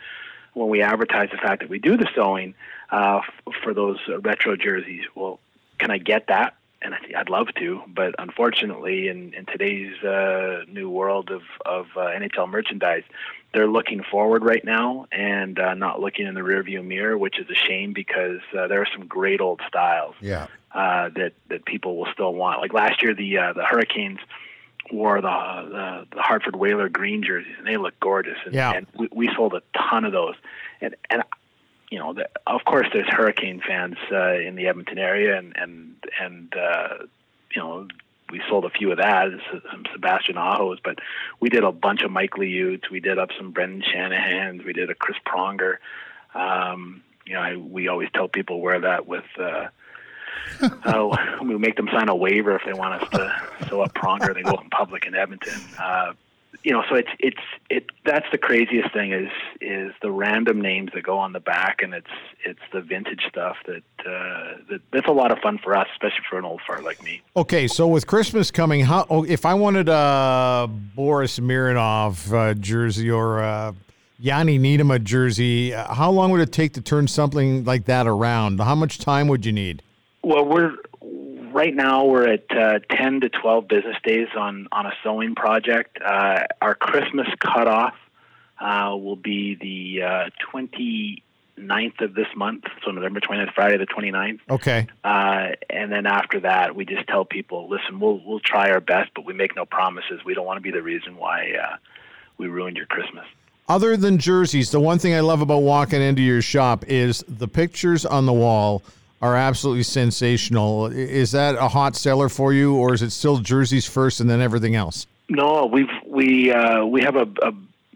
when 0.54 0.68
we 0.68 0.82
advertise 0.82 1.28
the 1.30 1.36
fact 1.36 1.60
that 1.60 1.68
we 1.68 1.78
do 1.78 1.96
the 1.96 2.08
sewing 2.14 2.54
uh, 2.90 3.20
f- 3.46 3.54
for 3.62 3.72
those 3.74 3.98
retro 4.22 4.56
jerseys. 4.56 5.04
Well, 5.14 5.38
can 5.78 5.90
I 5.90 5.98
get 5.98 6.26
that? 6.28 6.56
And 6.82 6.94
I'd 7.14 7.28
love 7.28 7.48
to, 7.58 7.82
but 7.86 8.14
unfortunately, 8.18 9.08
in, 9.08 9.34
in 9.34 9.44
today's 9.44 10.02
uh, 10.02 10.64
new 10.66 10.88
world 10.88 11.30
of 11.30 11.42
of 11.66 11.88
uh, 11.94 12.06
NHL 12.06 12.48
merchandise, 12.48 13.04
they're 13.52 13.68
looking 13.68 14.02
forward 14.02 14.44
right 14.44 14.64
now 14.64 15.06
and 15.10 15.58
uh, 15.58 15.74
not 15.74 16.00
looking 16.00 16.26
in 16.26 16.34
the 16.34 16.40
rearview 16.40 16.84
mirror, 16.84 17.18
which 17.18 17.38
is 17.38 17.46
a 17.50 17.54
shame 17.54 17.92
because 17.92 18.40
uh, 18.56 18.66
there 18.68 18.80
are 18.80 18.86
some 18.92 19.06
great 19.06 19.40
old 19.40 19.60
styles 19.66 20.14
Yeah. 20.20 20.46
uh, 20.72 21.08
that 21.16 21.32
that 21.48 21.64
people 21.64 21.96
will 21.96 22.08
still 22.12 22.32
want. 22.32 22.60
Like 22.60 22.72
last 22.72 23.02
year, 23.02 23.14
the 23.14 23.38
uh, 23.38 23.52
the 23.54 23.64
Hurricanes 23.64 24.20
wore 24.92 25.20
the, 25.20 25.28
the 25.28 26.16
the 26.16 26.22
Hartford 26.22 26.56
Whaler 26.56 26.88
green 26.88 27.22
jerseys, 27.22 27.54
and 27.58 27.66
they 27.66 27.76
look 27.76 27.98
gorgeous. 28.00 28.38
And, 28.44 28.54
Yeah. 28.54 28.72
and 28.72 28.86
we, 28.96 29.08
we 29.12 29.30
sold 29.34 29.54
a 29.54 29.62
ton 29.76 30.04
of 30.04 30.12
those. 30.12 30.34
And 30.80 30.94
and 31.10 31.22
you 31.90 31.98
know, 31.98 32.12
the, 32.14 32.28
of 32.46 32.64
course, 32.64 32.86
there's 32.92 33.08
Hurricane 33.08 33.60
fans 33.66 33.96
uh, 34.12 34.34
in 34.34 34.54
the 34.54 34.68
Edmonton 34.68 34.98
area, 34.98 35.36
and 35.38 35.56
and 35.56 35.94
and 36.20 36.54
uh, 36.54 36.88
you 37.54 37.62
know. 37.62 37.88
We 38.30 38.40
sold 38.48 38.64
a 38.64 38.70
few 38.70 38.90
of 38.90 38.98
that, 38.98 39.28
some 39.70 39.84
Sebastian 39.92 40.36
Ahos, 40.36 40.78
but 40.82 40.98
we 41.40 41.48
did 41.48 41.64
a 41.64 41.72
bunch 41.72 42.02
of 42.02 42.10
Mike 42.10 42.32
Liuts. 42.32 42.90
We 42.90 43.00
did 43.00 43.18
up 43.18 43.30
some 43.36 43.52
Brendan 43.52 43.82
Shanahan's. 43.82 44.64
We 44.64 44.72
did 44.72 44.90
a 44.90 44.94
Chris 44.94 45.18
Pronger. 45.26 45.76
Um, 46.34 47.02
you 47.26 47.34
know, 47.34 47.40
I, 47.40 47.56
we 47.56 47.88
always 47.88 48.08
tell 48.14 48.28
people 48.28 48.60
wear 48.60 48.80
that 48.80 49.06
with 49.06 49.24
uh, 49.38 49.68
uh, 50.84 51.16
we 51.42 51.56
make 51.58 51.76
them 51.76 51.88
sign 51.92 52.08
a 52.08 52.14
waiver 52.14 52.56
if 52.56 52.62
they 52.64 52.72
want 52.72 53.02
us 53.02 53.08
to 53.10 53.66
sew 53.68 53.82
up 53.82 53.94
Pronger. 53.94 54.34
They 54.34 54.42
go 54.42 54.60
in 54.60 54.70
public 54.70 55.06
in 55.06 55.14
Edmonton. 55.14 55.60
Uh, 55.78 56.12
you 56.62 56.72
know, 56.72 56.82
so 56.88 56.96
it's 56.96 57.10
it's 57.18 57.40
it. 57.70 57.86
That's 58.04 58.26
the 58.32 58.38
craziest 58.38 58.92
thing 58.92 59.12
is 59.12 59.30
is 59.60 59.92
the 60.02 60.10
random 60.10 60.60
names 60.60 60.90
that 60.94 61.02
go 61.02 61.18
on 61.18 61.32
the 61.32 61.40
back, 61.40 61.80
and 61.82 61.94
it's 61.94 62.10
it's 62.44 62.60
the 62.72 62.80
vintage 62.80 63.22
stuff 63.28 63.56
that 63.66 63.82
uh, 64.00 64.58
that 64.68 64.80
that's 64.92 65.08
a 65.08 65.12
lot 65.12 65.32
of 65.32 65.38
fun 65.38 65.58
for 65.58 65.76
us, 65.76 65.86
especially 65.92 66.24
for 66.28 66.38
an 66.38 66.44
old 66.44 66.60
fart 66.66 66.84
like 66.84 67.02
me. 67.02 67.22
Okay, 67.36 67.66
so 67.66 67.86
with 67.86 68.06
Christmas 68.06 68.50
coming, 68.50 68.84
how 68.84 69.06
oh, 69.08 69.24
if 69.24 69.46
I 69.46 69.54
wanted 69.54 69.88
a 69.88 70.68
Boris 70.68 71.38
Mironov 71.38 72.32
uh, 72.32 72.54
jersey 72.54 73.10
or 73.10 73.38
a 73.38 73.74
Janne 74.22 74.60
Niinimaa 74.60 75.02
jersey, 75.02 75.72
uh, 75.72 75.94
how 75.94 76.10
long 76.10 76.30
would 76.30 76.42
it 76.42 76.52
take 76.52 76.74
to 76.74 76.82
turn 76.82 77.08
something 77.08 77.64
like 77.64 77.86
that 77.86 78.06
around? 78.06 78.60
How 78.60 78.74
much 78.74 78.98
time 78.98 79.28
would 79.28 79.46
you 79.46 79.52
need? 79.52 79.82
Well, 80.22 80.44
we're 80.44 80.76
right 81.60 81.74
now 81.74 82.06
we're 82.06 82.26
at 82.26 82.50
uh, 82.56 82.78
10 82.90 83.20
to 83.20 83.28
12 83.28 83.68
business 83.68 83.96
days 84.02 84.28
on 84.34 84.66
on 84.72 84.86
a 84.86 84.92
sewing 85.02 85.34
project. 85.34 85.98
Uh, 86.02 86.44
our 86.62 86.74
Christmas 86.74 87.28
cutoff 87.38 87.94
uh, 88.58 88.96
will 88.96 89.16
be 89.16 89.56
the 89.56 90.02
uh, 90.02 90.30
29th 90.54 92.00
of 92.00 92.14
this 92.14 92.28
month, 92.34 92.64
so 92.82 92.90
November 92.92 93.20
29th, 93.20 93.52
Friday 93.52 93.76
the 93.76 93.86
29th. 93.86 94.40
Okay. 94.48 94.86
Uh, 95.04 95.48
and 95.68 95.92
then 95.92 96.06
after 96.06 96.40
that, 96.40 96.74
we 96.74 96.86
just 96.86 97.06
tell 97.06 97.26
people, 97.26 97.68
listen, 97.68 98.00
we'll 98.00 98.22
we'll 98.24 98.40
try 98.40 98.70
our 98.70 98.80
best, 98.80 99.10
but 99.14 99.26
we 99.26 99.34
make 99.34 99.54
no 99.54 99.66
promises. 99.66 100.24
We 100.24 100.32
don't 100.32 100.46
want 100.46 100.56
to 100.56 100.62
be 100.62 100.70
the 100.70 100.82
reason 100.82 101.18
why 101.18 101.52
uh, 101.62 101.76
we 102.38 102.46
ruined 102.46 102.78
your 102.78 102.86
Christmas. 102.86 103.26
Other 103.68 103.98
than 103.98 104.16
jerseys, 104.16 104.70
the 104.70 104.80
one 104.80 104.98
thing 104.98 105.14
I 105.14 105.20
love 105.20 105.42
about 105.42 105.60
walking 105.60 106.00
into 106.00 106.22
your 106.22 106.40
shop 106.40 106.86
is 106.88 107.22
the 107.28 107.46
pictures 107.46 108.06
on 108.06 108.24
the 108.24 108.32
wall 108.32 108.82
are 109.20 109.36
absolutely 109.36 109.82
sensational. 109.82 110.86
Is 110.86 111.32
that 111.32 111.56
a 111.56 111.68
hot 111.68 111.94
seller 111.96 112.28
for 112.28 112.52
you, 112.52 112.74
or 112.74 112.94
is 112.94 113.02
it 113.02 113.10
still 113.10 113.38
jerseys 113.38 113.86
first 113.86 114.20
and 114.20 114.30
then 114.30 114.40
everything 114.40 114.74
else? 114.74 115.06
No, 115.28 115.66
we've 115.66 115.90
we 116.06 116.50
uh, 116.52 116.84
we 116.84 117.02
have 117.02 117.16
a, 117.16 117.26
a. 117.42 117.52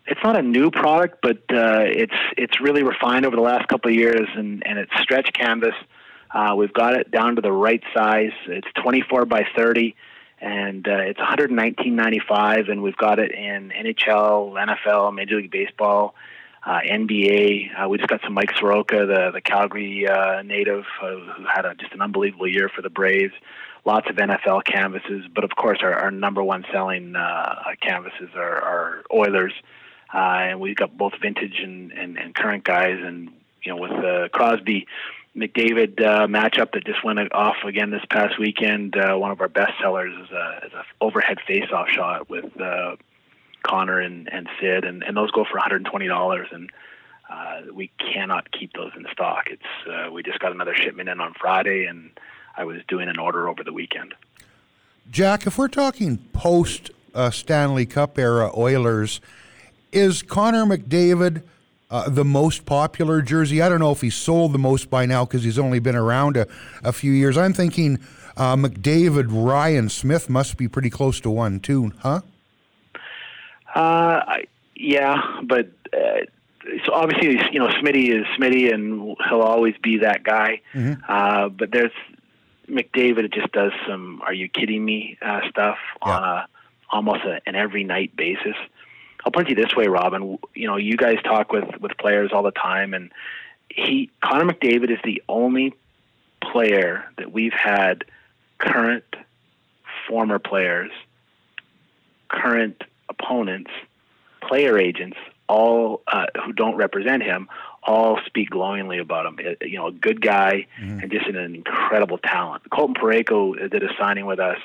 It's 0.06 0.20
not 0.22 0.36
a 0.36 0.42
new 0.42 0.70
product, 0.70 1.18
but 1.22 1.38
uh, 1.50 1.80
it's 1.86 2.14
it's 2.36 2.60
really 2.60 2.82
refined 2.82 3.24
over 3.24 3.36
the 3.36 3.42
last 3.42 3.68
couple 3.68 3.90
of 3.90 3.96
years, 3.96 4.28
and 4.36 4.64
and 4.66 4.78
it's 4.78 4.92
stretch 5.00 5.32
canvas. 5.32 5.74
Uh, 6.30 6.54
we've 6.56 6.72
got 6.72 6.94
it 6.94 7.10
down 7.10 7.36
to 7.36 7.42
the 7.42 7.52
right 7.52 7.82
size. 7.94 8.32
It's 8.46 8.66
24 8.82 9.24
by 9.24 9.46
30, 9.56 9.94
and 10.40 10.86
uh, 10.86 10.96
it's 10.96 11.20
119.95, 11.20 12.70
and 12.70 12.82
we've 12.82 12.96
got 12.96 13.20
it 13.20 13.30
in 13.30 13.70
NHL, 13.70 14.52
NFL, 14.52 15.14
Major 15.14 15.36
League 15.36 15.52
Baseball. 15.52 16.16
Uh, 16.66 16.80
NBA. 16.80 17.68
Uh, 17.78 17.88
we 17.88 17.98
just 17.98 18.08
got 18.08 18.20
some 18.22 18.32
Mike 18.32 18.52
Soroka, 18.58 19.06
the 19.06 19.30
the 19.32 19.40
Calgary 19.40 20.08
uh, 20.08 20.42
native, 20.42 20.84
uh, 21.02 21.16
who 21.36 21.44
had 21.44 21.64
a, 21.64 21.74
just 21.74 21.92
an 21.92 22.00
unbelievable 22.00 22.48
year 22.48 22.68
for 22.68 22.82
the 22.82 22.90
Braves. 22.90 23.34
Lots 23.84 24.08
of 24.08 24.16
NFL 24.16 24.64
canvases, 24.64 25.26
but 25.34 25.44
of 25.44 25.50
course, 25.56 25.80
our, 25.82 25.92
our 25.92 26.10
number 26.10 26.42
one 26.42 26.64
selling 26.72 27.14
uh, 27.14 27.56
canvases 27.82 28.30
are, 28.34 28.62
are 28.62 29.04
Oilers, 29.12 29.52
uh, 30.14 30.18
and 30.18 30.58
we've 30.58 30.76
got 30.76 30.96
both 30.96 31.12
vintage 31.20 31.60
and, 31.62 31.92
and, 31.92 32.16
and 32.16 32.34
current 32.34 32.64
guys. 32.64 32.98
And 33.04 33.30
you 33.62 33.74
know, 33.74 33.76
with 33.76 33.92
uh, 33.92 34.28
Crosby 34.30 34.86
McDavid 35.36 36.00
uh, 36.00 36.26
matchup 36.28 36.72
that 36.72 36.86
just 36.86 37.04
went 37.04 37.18
off 37.34 37.56
again 37.66 37.90
this 37.90 38.04
past 38.08 38.38
weekend, 38.38 38.96
uh, 38.96 39.16
one 39.16 39.30
of 39.30 39.42
our 39.42 39.48
best 39.48 39.72
sellers 39.82 40.14
is 40.14 40.30
a, 40.30 40.66
is 40.66 40.72
a 40.72 40.84
overhead 41.02 41.38
face-off 41.46 41.90
shot 41.90 42.30
with. 42.30 42.50
Connor 43.64 44.00
and, 44.00 44.32
and 44.32 44.48
Sid, 44.60 44.84
and, 44.84 45.02
and 45.02 45.16
those 45.16 45.30
go 45.30 45.44
for 45.44 45.58
$120. 45.58 46.54
And 46.54 46.70
uh, 47.28 47.72
we 47.72 47.90
cannot 47.98 48.50
keep 48.52 48.72
those 48.74 48.92
in 48.96 49.06
stock. 49.12 49.46
It's 49.48 49.88
uh, 49.88 50.10
we 50.12 50.22
just 50.22 50.38
got 50.38 50.52
another 50.52 50.74
shipment 50.74 51.08
in 51.08 51.20
on 51.20 51.34
Friday, 51.34 51.86
and 51.86 52.10
I 52.56 52.64
was 52.64 52.78
doing 52.86 53.08
an 53.08 53.18
order 53.18 53.48
over 53.48 53.64
the 53.64 53.72
weekend. 53.72 54.14
Jack, 55.10 55.46
if 55.46 55.58
we're 55.58 55.68
talking 55.68 56.18
post 56.32 56.90
uh, 57.14 57.30
Stanley 57.30 57.86
Cup 57.86 58.18
era 58.18 58.50
Oilers, 58.56 59.20
is 59.92 60.22
Connor 60.22 60.64
McDavid 60.64 61.42
uh, 61.90 62.08
the 62.08 62.24
most 62.24 62.66
popular 62.66 63.22
jersey? 63.22 63.62
I 63.62 63.68
don't 63.68 63.80
know 63.80 63.92
if 63.92 64.00
he's 64.00 64.14
sold 64.14 64.52
the 64.52 64.58
most 64.58 64.90
by 64.90 65.06
now 65.06 65.24
because 65.24 65.44
he's 65.44 65.58
only 65.58 65.78
been 65.78 65.96
around 65.96 66.36
a, 66.36 66.46
a 66.82 66.92
few 66.92 67.12
years. 67.12 67.36
I'm 67.36 67.52
thinking 67.52 67.98
uh, 68.36 68.56
McDavid, 68.56 69.26
Ryan 69.28 69.88
Smyth 69.88 70.28
must 70.28 70.56
be 70.56 70.68
pretty 70.68 70.90
close 70.90 71.20
to 71.20 71.30
one 71.30 71.60
too, 71.60 71.92
huh? 72.00 72.20
Uh, 73.74 74.38
yeah, 74.76 75.40
but 75.42 75.70
uh, 75.92 76.20
so 76.84 76.92
obviously, 76.92 77.40
you 77.52 77.58
know, 77.58 77.68
Smitty 77.68 78.08
is 78.08 78.26
Smitty, 78.38 78.72
and 78.72 79.16
he'll 79.28 79.40
always 79.42 79.74
be 79.82 79.98
that 79.98 80.22
guy. 80.22 80.60
Mm-hmm. 80.72 81.02
Uh, 81.08 81.48
but 81.48 81.70
there's 81.70 81.92
McDavid 82.68 83.32
just 83.32 83.52
does 83.52 83.72
some 83.86 84.22
"Are 84.22 84.32
you 84.32 84.48
kidding 84.48 84.84
me?" 84.84 85.18
Uh, 85.20 85.40
stuff 85.50 85.78
Yeah. 86.04 86.16
on 86.16 86.22
a 86.24 86.46
almost 86.90 87.24
a, 87.24 87.40
an 87.46 87.54
every 87.56 87.84
night 87.84 88.14
basis. 88.16 88.56
I'll 89.24 89.32
put 89.32 89.50
it 89.50 89.56
this 89.56 89.74
way, 89.74 89.86
Robin. 89.88 90.38
You 90.54 90.66
know, 90.66 90.76
you 90.76 90.96
guys 90.96 91.18
talk 91.24 91.52
with 91.52 91.80
with 91.80 91.96
players 91.98 92.30
all 92.32 92.42
the 92.42 92.50
time, 92.52 92.94
and 92.94 93.10
he 93.68 94.10
Connor 94.22 94.52
McDavid 94.52 94.90
is 94.90 94.98
the 95.04 95.22
only 95.28 95.74
player 96.42 97.04
that 97.18 97.32
we've 97.32 97.52
had 97.54 98.04
current, 98.58 99.04
former 100.08 100.38
players, 100.38 100.90
current 102.28 102.82
opponents, 103.24 103.70
player 104.46 104.78
agents, 104.78 105.16
all 105.48 106.02
uh, 106.06 106.26
who 106.44 106.52
don't 106.52 106.76
represent 106.76 107.22
him, 107.22 107.48
all 107.82 108.18
speak 108.26 108.50
glowingly 108.50 108.98
about 108.98 109.26
him. 109.26 109.38
You 109.62 109.78
know, 109.78 109.88
a 109.88 109.92
good 109.92 110.20
guy 110.20 110.66
and 111.02 111.10
just 111.10 111.26
an 111.26 111.36
incredible 111.36 112.18
talent. 112.18 112.62
Colton 112.70 112.94
Parayko 112.94 113.70
did 113.70 113.82
a 113.82 113.88
signing 113.98 114.26
with 114.26 114.40
us 114.40 114.58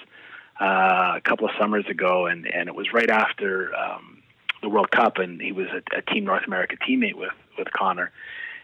uh, 0.59 1.13
a 1.17 1.21
couple 1.23 1.47
of 1.47 1.51
summers 1.59 1.85
ago, 1.87 2.27
and 2.27 2.47
and 2.47 2.69
it 2.69 2.75
was 2.75 2.93
right 2.93 3.09
after 3.09 3.75
um, 3.75 4.21
the 4.61 4.69
World 4.69 4.91
Cup, 4.91 5.17
and 5.17 5.41
he 5.41 5.51
was 5.51 5.67
a, 5.67 5.97
a 5.97 6.01
Team 6.01 6.25
North 6.25 6.45
America 6.47 6.75
teammate 6.77 7.15
with 7.15 7.33
with 7.57 7.71
Connor. 7.71 8.11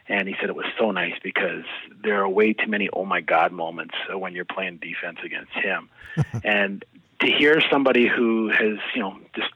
And 0.08 0.28
he 0.28 0.36
said 0.39 0.50
it 0.50 0.56
was 0.56 0.68
so 0.78 0.91
nice 0.91 1.16
because 1.24 1.64
there 2.04 2.22
are 2.22 2.30
way 2.30 2.54
too 2.54 2.68
many 2.68 2.89
oh 2.93 3.06
my 3.06 3.22
god 3.22 3.52
moments 3.52 3.96
when 4.14 4.36
you're 4.36 4.46
playing 4.46 4.78
defense 4.78 5.18
against 5.24 5.54
him. 5.54 5.89
and 6.43 6.86
to 7.22 7.28
hear 7.28 7.60
somebody 7.72 8.08
who 8.08 8.50
has 8.50 8.78
you 8.93 9.02
know 9.02 9.18
just 9.36 9.50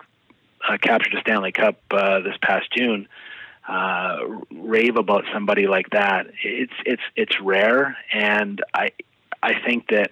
uh, 0.68 0.78
captured 0.82 1.14
a 1.16 1.22
Stanley 1.22 1.52
Cup 1.52 1.80
uh, 1.92 2.20
this 2.20 2.36
past 2.42 2.72
June 2.76 3.08
uh, 3.70 4.18
rave 4.52 4.98
about 4.98 5.26
somebody 5.32 5.68
like 5.68 5.92
that, 5.92 6.26
it's 6.44 6.74
it's 6.86 7.04
it's 7.16 7.40
rare, 7.40 7.96
and 8.12 8.64
I 8.74 8.90
I 9.44 9.62
think 9.64 9.90
that 9.90 10.12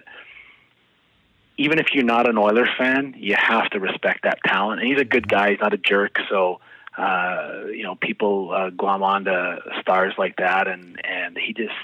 even 1.56 1.80
if 1.80 1.86
you're 1.92 2.04
not 2.04 2.28
an 2.28 2.38
Oilers 2.38 2.68
fan, 2.78 3.16
you 3.18 3.34
have 3.36 3.68
to 3.70 3.80
respect 3.80 4.22
that 4.22 4.38
talent. 4.46 4.80
And 4.80 4.88
he's 4.88 5.00
a 5.00 5.04
good 5.04 5.26
guy; 5.26 5.50
he's 5.50 5.60
not 5.60 5.74
a 5.74 5.78
jerk. 5.78 6.18
So 6.30 6.60
uh, 6.96 7.64
you 7.72 7.82
know, 7.82 7.96
people 7.96 8.52
uh, 8.52 8.70
glom 8.70 9.02
onto 9.02 9.56
stars 9.80 10.14
like 10.16 10.36
that, 10.36 10.68
and 10.68 11.04
and 11.04 11.36
he 11.36 11.52
just 11.52 11.74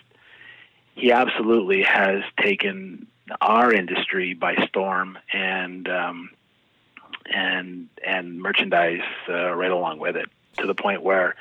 he 0.94 1.10
absolutely 1.10 1.82
has 1.82 2.22
taken 2.40 3.08
our 3.40 3.72
industry 3.72 4.32
by 4.34 4.54
storm, 4.68 5.18
and 5.32 5.88
um, 5.88 6.30
and 7.26 7.88
and 8.04 8.40
merchandise 8.40 9.02
uh, 9.28 9.54
right 9.54 9.70
along 9.70 9.98
with 9.98 10.16
it 10.16 10.28
to 10.58 10.66
the 10.66 10.74
point 10.74 11.02
where, 11.02 11.34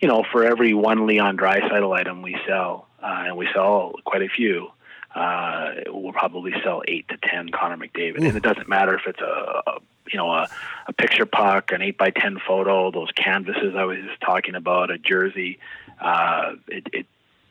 you 0.00 0.08
know, 0.08 0.24
for 0.30 0.44
every 0.44 0.74
one 0.74 1.06
Leon 1.06 1.36
Draisaitl 1.36 1.96
item 1.96 2.22
we 2.22 2.36
sell, 2.46 2.86
uh, 3.02 3.24
and 3.26 3.36
we 3.36 3.48
sell 3.52 3.94
quite 4.04 4.22
a 4.22 4.28
few, 4.28 4.70
uh, 5.14 5.72
we'll 5.88 6.12
probably 6.12 6.52
sell 6.62 6.82
eight 6.86 7.08
to 7.08 7.16
ten 7.16 7.48
Connor 7.48 7.76
McDavid, 7.76 8.26
and 8.26 8.36
it 8.36 8.42
doesn't 8.42 8.68
matter 8.68 8.94
if 8.94 9.02
it's 9.06 9.20
a, 9.20 9.62
a 9.66 9.78
you 10.10 10.18
know 10.18 10.30
a, 10.30 10.48
a 10.86 10.92
picture 10.92 11.26
puck, 11.26 11.72
an 11.72 11.82
eight 11.82 11.98
by 11.98 12.10
ten 12.10 12.38
photo, 12.46 12.90
those 12.90 13.10
canvases 13.12 13.74
I 13.76 13.84
was 13.84 13.98
just 13.98 14.20
talking 14.20 14.54
about, 14.54 14.90
a 14.90 14.98
jersey. 14.98 15.58
Uh, 16.00 16.54
it, 16.68 16.86
it 16.92 17.06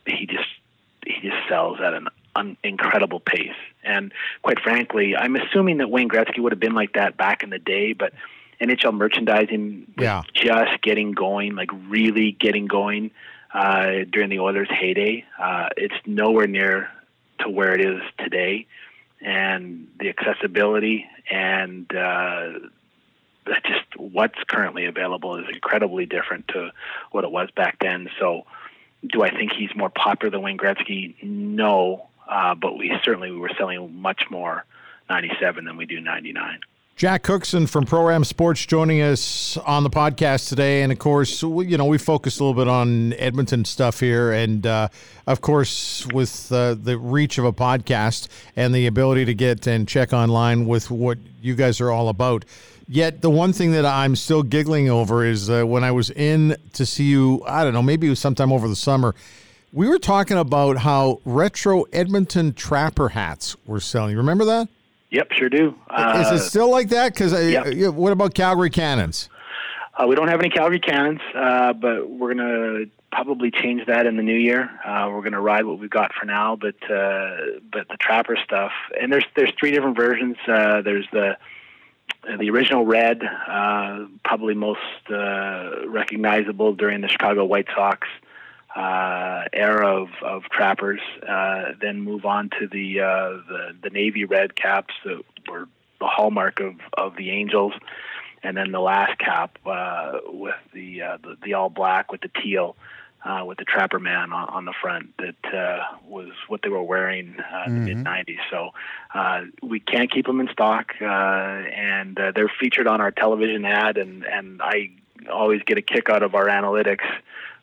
he 0.05 0.25
just 0.25 0.49
he 1.05 1.21
just 1.21 1.47
sells 1.47 1.79
at 1.79 1.93
an 1.93 2.07
un- 2.35 2.57
incredible 2.63 3.19
pace. 3.19 3.51
And 3.83 4.11
quite 4.41 4.59
frankly, 4.59 5.15
I'm 5.15 5.35
assuming 5.35 5.77
that 5.77 5.89
Wayne 5.89 6.09
Gretzky 6.09 6.39
would 6.39 6.51
have 6.51 6.59
been 6.59 6.73
like 6.75 6.93
that 6.93 7.17
back 7.17 7.43
in 7.43 7.49
the 7.49 7.59
day, 7.59 7.93
but 7.93 8.13
NHL 8.61 8.93
merchandising 8.93 9.93
was 9.97 10.03
Yeah. 10.03 10.23
just 10.33 10.81
getting 10.81 11.13
going, 11.13 11.55
like 11.55 11.69
really 11.87 12.31
getting 12.31 12.67
going 12.67 13.11
uh, 13.53 14.05
during 14.09 14.29
the 14.29 14.39
Oilers' 14.39 14.69
heyday. 14.69 15.25
Uh, 15.39 15.69
it's 15.77 15.95
nowhere 16.05 16.47
near 16.47 16.89
to 17.39 17.49
where 17.49 17.73
it 17.73 17.81
is 17.81 18.01
today, 18.19 18.67
and 19.19 19.87
the 19.99 20.09
accessibility 20.09 21.07
and 21.29 21.93
uh, 21.95 22.49
just 23.65 23.97
what's 23.97 24.37
currently 24.47 24.85
available 24.85 25.35
is 25.37 25.45
incredibly 25.51 26.05
different 26.05 26.47
to 26.49 26.71
what 27.11 27.23
it 27.23 27.31
was 27.31 27.49
back 27.55 27.77
then. 27.81 28.09
So, 28.19 28.45
do 29.07 29.23
I 29.23 29.31
think 29.31 29.51
he's 29.53 29.75
more 29.75 29.89
popular 29.89 30.29
than 30.29 30.43
Wayne 30.43 30.57
Gretzky? 30.59 31.15
No, 31.23 32.07
uh, 32.31 32.55
but 32.55 32.77
we 32.77 32.91
certainly 33.03 33.29
we 33.29 33.37
were 33.37 33.51
selling 33.57 34.01
much 34.01 34.23
more 34.31 34.65
'97 35.09 35.65
than 35.65 35.77
we 35.77 35.85
do 35.85 35.99
'99. 35.99 36.59
Jack 36.97 37.23
Cookson 37.23 37.65
from 37.65 37.85
Pro 37.85 38.09
Am 38.11 38.23
Sports 38.23 38.63
joining 38.65 39.01
us 39.01 39.57
on 39.57 39.83
the 39.83 39.89
podcast 39.89 40.49
today, 40.49 40.83
and 40.83 40.91
of 40.91 40.99
course, 40.99 41.43
we- 41.43 41.65
you 41.67 41.77
know 41.77 41.85
we 41.85 41.97
focused 41.97 42.39
a 42.39 42.43
little 42.43 42.59
bit 42.61 42.67
on 42.69 43.13
Edmonton 43.13 43.65
stuff 43.65 43.99
here, 43.99 44.31
and 44.31 44.65
uh, 44.67 44.87
of 45.25 45.41
course, 45.41 46.05
with 46.13 46.51
uh, 46.51 46.75
the 46.75 46.97
reach 46.97 47.37
of 47.37 47.45
a 47.45 47.53
podcast 47.53 48.27
and 48.55 48.73
the 48.75 48.85
ability 48.87 49.25
to 49.25 49.33
get 49.33 49.65
and 49.67 49.87
check 49.87 50.13
online 50.13 50.65
with 50.67 50.91
what 50.91 51.17
you 51.41 51.55
guys 51.55 51.81
are 51.81 51.91
all 51.91 52.07
about. 52.09 52.45
Yet 52.87 53.21
the 53.21 53.29
one 53.29 53.53
thing 53.53 53.71
that 53.71 53.85
I'm 53.85 54.15
still 54.17 54.43
giggling 54.43 54.89
over 54.89 55.23
is 55.25 55.49
uh, 55.49 55.63
when 55.63 55.83
I 55.83 55.91
was 55.91 56.09
in 56.11 56.55
to 56.73 56.85
see 56.85 57.05
you. 57.05 57.41
I 57.47 57.63
don't 57.63 57.73
know, 57.73 57.81
maybe 57.81 58.07
it 58.07 58.09
was 58.11 58.19
sometime 58.19 58.51
over 58.51 58.67
the 58.67 58.75
summer. 58.75 59.15
We 59.73 59.87
were 59.87 59.99
talking 59.99 60.37
about 60.37 60.77
how 60.77 61.21
retro 61.23 61.83
Edmonton 61.93 62.53
Trapper 62.53 63.09
hats 63.09 63.55
were 63.65 63.79
selling. 63.79 64.17
Remember 64.17 64.43
that? 64.45 64.67
Yep, 65.11 65.31
sure 65.31 65.49
do. 65.49 65.75
Uh, 65.89 66.23
Is 66.25 66.41
it 66.41 66.45
still 66.45 66.69
like 66.69 66.89
that? 66.89 67.13
Because 67.13 67.33
yeah. 67.33 67.87
what 67.89 68.11
about 68.11 68.33
Calgary 68.33 68.69
Cannons? 68.69 69.29
Uh, 69.97 70.07
we 70.07 70.15
don't 70.15 70.29
have 70.29 70.39
any 70.39 70.49
Calgary 70.49 70.79
cannons, 70.79 71.19
uh, 71.35 71.73
but 71.73 72.09
we're 72.09 72.33
going 72.33 72.37
to 72.37 72.89
probably 73.11 73.51
change 73.51 73.85
that 73.87 74.05
in 74.05 74.15
the 74.15 74.23
new 74.23 74.37
year. 74.37 74.69
Uh, 74.85 75.09
we're 75.11 75.19
going 75.19 75.33
to 75.33 75.41
ride 75.41 75.65
what 75.65 75.79
we've 75.79 75.89
got 75.89 76.13
for 76.13 76.25
now, 76.25 76.55
but 76.55 76.75
uh, 76.89 77.59
but 77.71 77.87
the 77.89 77.97
Trapper 77.99 78.37
stuff, 78.43 78.71
and 78.99 79.11
there's 79.11 79.25
there's 79.35 79.51
three 79.59 79.71
different 79.71 79.97
versions. 79.97 80.37
Uh, 80.47 80.81
there's 80.81 81.07
the 81.11 81.37
the 82.39 82.49
original 82.49 82.85
red, 82.85 83.21
uh, 83.23 84.05
probably 84.23 84.53
most 84.53 84.79
uh, 85.09 85.87
recognizable 85.87 86.73
during 86.73 87.01
the 87.01 87.07
Chicago 87.09 87.43
White 87.43 87.67
Sox 87.75 88.07
uh, 88.75 89.43
era 89.53 90.01
of, 90.01 90.09
of 90.23 90.43
trappers. 90.43 91.01
Uh, 91.27 91.73
then 91.79 92.01
move 92.01 92.25
on 92.25 92.49
to 92.59 92.67
the, 92.67 93.01
uh, 93.01 93.29
the 93.47 93.75
the 93.83 93.89
navy 93.89 94.25
red 94.25 94.55
caps 94.55 94.93
that 95.05 95.23
were 95.49 95.67
the 95.99 96.07
hallmark 96.07 96.59
of, 96.59 96.75
of 96.93 97.15
the 97.15 97.31
Angels, 97.31 97.73
and 98.43 98.55
then 98.57 98.71
the 98.71 98.79
last 98.79 99.17
cap 99.19 99.57
uh, 99.65 100.19
with 100.25 100.55
the, 100.73 101.01
uh, 101.01 101.17
the 101.21 101.37
the 101.43 101.53
all 101.53 101.69
black 101.69 102.11
with 102.11 102.21
the 102.21 102.31
teal. 102.41 102.75
Uh, 103.23 103.45
with 103.45 103.59
the 103.59 103.65
Trapper 103.65 103.99
Man 103.99 104.33
on, 104.33 104.49
on 104.49 104.65
the 104.65 104.73
front, 104.81 105.15
that 105.17 105.53
uh, 105.53 105.83
was 106.07 106.29
what 106.47 106.63
they 106.63 106.69
were 106.69 106.81
wearing 106.81 107.35
uh, 107.39 107.65
in 107.67 107.85
the 107.85 107.93
mid 107.93 108.03
'90s. 108.03 108.39
So 108.49 108.71
uh, 109.13 109.41
we 109.61 109.79
can't 109.79 110.09
keep 110.09 110.25
them 110.25 110.39
in 110.39 110.47
stock, 110.47 110.95
uh, 110.99 111.05
and 111.05 112.19
uh, 112.19 112.31
they're 112.33 112.51
featured 112.59 112.87
on 112.87 112.99
our 112.99 113.11
television 113.11 113.63
ad. 113.63 113.97
And 113.97 114.25
and 114.25 114.59
I 114.63 114.89
always 115.31 115.61
get 115.61 115.77
a 115.77 115.83
kick 115.83 116.09
out 116.09 116.23
of 116.23 116.33
our 116.33 116.47
analytics 116.47 117.05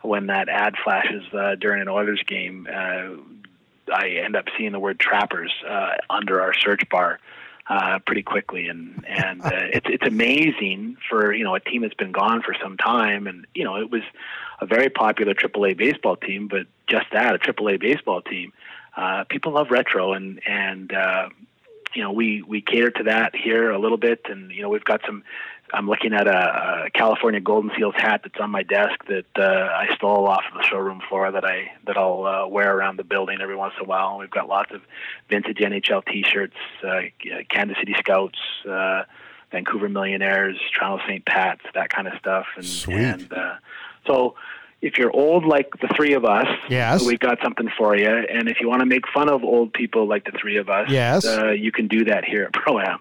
when 0.03 0.26
that 0.26 0.49
ad 0.49 0.74
flashes 0.82 1.22
uh, 1.32 1.55
during 1.57 1.82
an 1.82 1.88
Oilers 1.88 2.22
game. 2.26 2.66
Uh, 2.72 3.16
I 3.92 4.20
end 4.24 4.36
up 4.36 4.46
seeing 4.57 4.72
the 4.72 4.78
word 4.78 5.01
trappers 5.01 5.53
uh, 5.66 5.94
under 6.11 6.42
our 6.42 6.53
search 6.53 6.88
bar 6.90 7.18
uh, 7.68 7.99
pretty 8.07 8.22
quickly, 8.22 8.68
and 8.68 9.05
and 9.07 9.42
uh, 9.42 9.51
it's 9.53 9.86
it's 9.88 10.07
amazing 10.07 10.96
for 11.09 11.32
you 11.32 11.44
know 11.44 11.55
a 11.55 11.61
team 11.61 11.82
that's 11.82 11.94
been 11.94 12.12
gone 12.12 12.42
for 12.42 12.55
some 12.62 12.76
time, 12.76 13.26
and 13.26 13.46
you 13.55 13.64
know 13.64 13.76
it 13.76 13.90
was 13.90 14.03
a 14.61 14.66
very 14.66 14.88
popular 14.88 15.34
AAA 15.34 15.76
baseball 15.76 16.16
team, 16.16 16.49
but 16.49 16.66
just 16.86 17.07
that 17.12 17.34
a 17.34 17.38
AAA 17.38 17.80
baseball 17.80 18.22
team. 18.22 18.53
Uh, 18.96 19.24
people 19.28 19.53
love 19.53 19.70
retro, 19.70 20.12
and 20.12 20.40
and 20.46 20.92
uh, 20.92 21.28
you 21.94 22.03
know 22.03 22.12
we 22.12 22.42
we 22.42 22.61
cater 22.61 22.90
to 22.90 23.05
that 23.05 23.36
here 23.36 23.70
a 23.70 23.78
little 23.78 23.99
bit, 23.99 24.22
and 24.26 24.51
you 24.51 24.62
know 24.62 24.68
we've 24.68 24.84
got 24.84 25.01
some 25.07 25.22
I'm 25.72 25.88
looking 25.88 26.12
at 26.12 26.26
a, 26.26 26.86
a 26.86 26.90
California 26.90 27.40
Golden 27.40 27.70
Seals 27.76 27.94
hat 27.96 28.22
that's 28.24 28.40
on 28.40 28.50
my 28.50 28.62
desk 28.62 29.04
that 29.08 29.26
uh, 29.36 29.68
I 29.72 29.94
stole 29.94 30.26
off 30.26 30.44
of 30.50 30.58
the 30.58 30.62
showroom 30.62 31.00
floor 31.08 31.30
that 31.30 31.44
I 31.44 31.72
that 31.86 31.96
I'll 31.96 32.24
uh, 32.24 32.46
wear 32.46 32.76
around 32.76 32.96
the 32.96 33.04
building 33.04 33.38
every 33.40 33.56
once 33.56 33.74
in 33.78 33.84
a 33.84 33.88
while. 33.88 34.10
And 34.10 34.18
we've 34.20 34.30
got 34.30 34.48
lots 34.48 34.72
of 34.72 34.82
vintage 35.28 35.58
NHL 35.58 36.04
T-shirts, 36.06 36.56
uh, 36.86 37.00
Kansas 37.50 37.76
City 37.78 37.94
Scouts, 37.98 38.38
uh, 38.68 39.02
Vancouver 39.50 39.88
Millionaires, 39.88 40.58
Toronto 40.76 41.02
St. 41.06 41.24
Pat's, 41.24 41.62
that 41.74 41.90
kind 41.90 42.08
of 42.08 42.14
stuff. 42.18 42.46
And, 42.56 42.64
Sweet. 42.64 42.96
And 42.96 43.32
uh, 43.32 43.54
so 44.06 44.34
if 44.80 44.96
you're 44.96 45.10
old 45.14 45.44
like 45.44 45.70
the 45.80 45.88
three 45.96 46.14
of 46.14 46.24
us, 46.24 46.46
Yes. 46.68 47.04
we've 47.04 47.18
got 47.18 47.38
something 47.42 47.68
for 47.76 47.96
you. 47.96 48.08
And 48.08 48.48
if 48.48 48.60
you 48.60 48.68
want 48.68 48.80
to 48.80 48.86
make 48.86 49.02
fun 49.12 49.28
of 49.28 49.42
old 49.42 49.72
people 49.72 50.06
like 50.06 50.24
the 50.24 50.32
three 50.40 50.56
of 50.56 50.68
us, 50.68 50.88
Yes. 50.90 51.26
uh, 51.26 51.50
you 51.50 51.72
can 51.72 51.88
do 51.88 52.04
that 52.04 52.24
here 52.24 52.44
at 52.44 52.52
Pro 52.52 52.78
Am. 52.80 52.98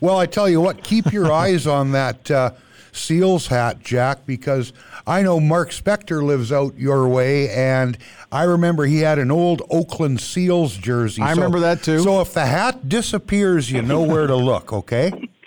Well, 0.00 0.18
I 0.18 0.26
tell 0.26 0.48
you 0.48 0.60
what, 0.60 0.82
keep 0.82 1.12
your 1.12 1.30
eyes 1.44 1.66
on 1.66 1.92
that 1.92 2.30
uh, 2.30 2.50
Seals 2.90 3.46
hat, 3.46 3.78
Jack, 3.80 4.26
because 4.26 4.72
I 5.06 5.22
know 5.22 5.38
Mark 5.38 5.70
Spector 5.70 6.22
lives 6.22 6.50
out 6.50 6.76
your 6.76 7.06
way, 7.08 7.48
and 7.50 7.96
I 8.32 8.42
remember 8.42 8.86
he 8.86 8.98
had 9.00 9.20
an 9.20 9.30
old 9.30 9.62
Oakland 9.70 10.20
Seals 10.20 10.76
jersey. 10.76 11.22
I 11.22 11.30
remember 11.30 11.60
that 11.60 11.82
too. 11.84 12.00
So 12.00 12.20
if 12.20 12.34
the 12.34 12.46
hat 12.46 12.88
disappears, 12.88 13.70
you 13.70 13.82
know 13.82 14.02
where 14.02 14.26
to 14.26 14.34
look, 14.36 14.72
okay? 14.72 15.12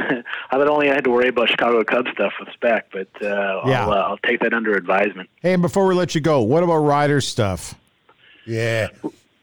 I 0.50 0.56
thought 0.56 0.68
only 0.68 0.90
I 0.90 0.94
had 0.94 1.04
to 1.04 1.10
worry 1.10 1.28
about 1.28 1.48
Chicago 1.48 1.82
Cubs 1.84 2.10
stuff 2.12 2.32
with 2.40 2.48
spec, 2.52 2.90
but 2.92 3.08
uh, 3.22 3.62
Yeah. 3.66 3.84
I'll, 3.84 3.92
uh, 3.92 3.96
I'll 3.96 4.18
take 4.18 4.40
that 4.40 4.52
under 4.52 4.74
advisement. 4.74 5.28
Hey, 5.42 5.52
and 5.52 5.62
before 5.62 5.86
we 5.86 5.94
let 5.94 6.14
you 6.14 6.20
go, 6.20 6.40
what 6.42 6.62
about 6.62 6.78
Riders 6.78 7.26
stuff? 7.26 7.74
Yeah. 8.46 8.88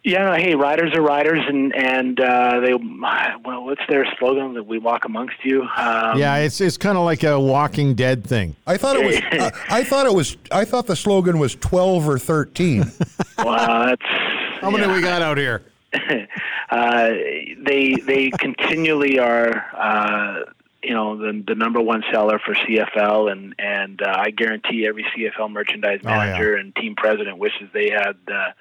Yeah, 0.04 0.38
hey, 0.38 0.56
riders 0.56 0.94
are 0.96 1.02
riders, 1.02 1.42
and 1.50 1.76
and 1.76 2.18
uh, 2.18 2.62
they 2.62 2.74
well, 2.74 3.66
what's 3.66 3.82
their 3.90 4.06
slogan? 4.18 4.54
That 4.54 4.66
we 4.66 4.78
walk 4.78 5.04
amongst 5.04 5.44
you. 5.44 5.64
Um, 5.64 6.18
yeah, 6.18 6.38
it's 6.38 6.62
it's 6.62 6.78
kind 6.78 6.98
of 6.98 7.04
like 7.04 7.24
a 7.24 7.38
Walking 7.38 7.94
Dead 7.94 8.24
thing. 8.24 8.56
I 8.66 8.78
thought 8.78 8.96
it 8.96 9.06
was. 9.06 9.18
I, 9.18 9.52
I 9.80 9.84
thought 9.84 10.06
it 10.06 10.14
was. 10.14 10.38
I 10.50 10.64
thought 10.64 10.88
the 10.88 10.96
slogan 10.96 11.40
was 11.40 11.56
twelve 11.56 12.08
or 12.08 12.18
thirteen. 12.18 12.90
Well, 13.38 13.88
that's 13.88 14.02
How 14.62 14.70
many 14.72 14.88
we 14.88 15.02
got 15.02 15.22
out 15.22 15.38
here? 15.38 15.64
uh, 16.70 17.10
they 17.10 17.96
they 18.06 18.30
continually 18.30 19.20
are 19.20 19.66
uh, 19.76 20.52
you 20.84 20.94
know 20.94 21.18
the 21.18 21.44
the 21.48 21.56
number 21.56 21.82
one 21.82 22.04
seller 22.12 22.40
for 22.40 22.54
CFL 22.54 23.32
and 23.32 23.56
and 23.58 24.02
uh, 24.02 24.14
I 24.18 24.32
guarantee 24.32 24.86
every 24.88 25.06
CFL 25.16 25.52
merchandise 25.52 26.02
Oh, 26.04 26.10
yeah. 26.10 26.18
manager 26.18 26.56
and 26.56 26.76
team 26.76 26.96
president 26.96 27.38
wishes 27.38 27.70
they 27.74 27.90
had 27.90 28.18
uh, 28.32 28.52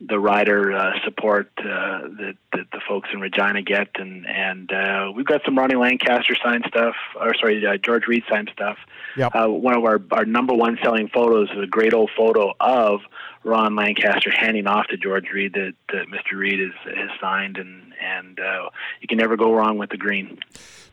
the 0.00 0.18
rider 0.18 0.72
uh, 0.72 0.92
support 1.04 1.50
uh, 1.58 1.62
that, 2.18 2.34
that 2.52 2.66
the 2.72 2.80
folks 2.86 3.08
in 3.12 3.20
Regina 3.20 3.62
get 3.62 3.88
and 3.96 4.26
and 4.26 4.72
uh, 4.72 5.12
we've 5.14 5.26
got 5.26 5.42
some 5.44 5.56
Ronnie 5.56 5.76
Lancaster 5.76 6.34
signed 6.42 6.64
stuff 6.68 6.94
or 7.18 7.34
sorry 7.34 7.64
uh, 7.66 7.76
George 7.76 8.06
Reed 8.06 8.24
signed 8.28 8.50
stuff. 8.52 8.78
Yep. 9.16 9.34
Uh, 9.34 9.48
one 9.48 9.76
of 9.76 9.84
our 9.84 10.00
our 10.12 10.24
number 10.24 10.54
one 10.54 10.78
selling 10.82 11.08
photos 11.08 11.50
is 11.50 11.62
a 11.62 11.66
great 11.66 11.94
old 11.94 12.10
photo 12.16 12.52
of 12.60 13.00
Ron 13.44 13.76
Lancaster 13.76 14.30
handing 14.30 14.66
off 14.66 14.86
to 14.88 14.96
George 14.96 15.30
Reed 15.32 15.52
that, 15.54 15.74
that 15.92 16.06
Mr. 16.08 16.38
Reed 16.38 16.60
has, 16.60 16.96
has 16.96 17.10
signed, 17.20 17.58
and 17.58 17.92
and 18.00 18.40
uh, 18.40 18.70
you 19.00 19.08
can 19.08 19.18
never 19.18 19.36
go 19.36 19.52
wrong 19.52 19.78
with 19.78 19.90
the 19.90 19.96
green. 19.96 20.38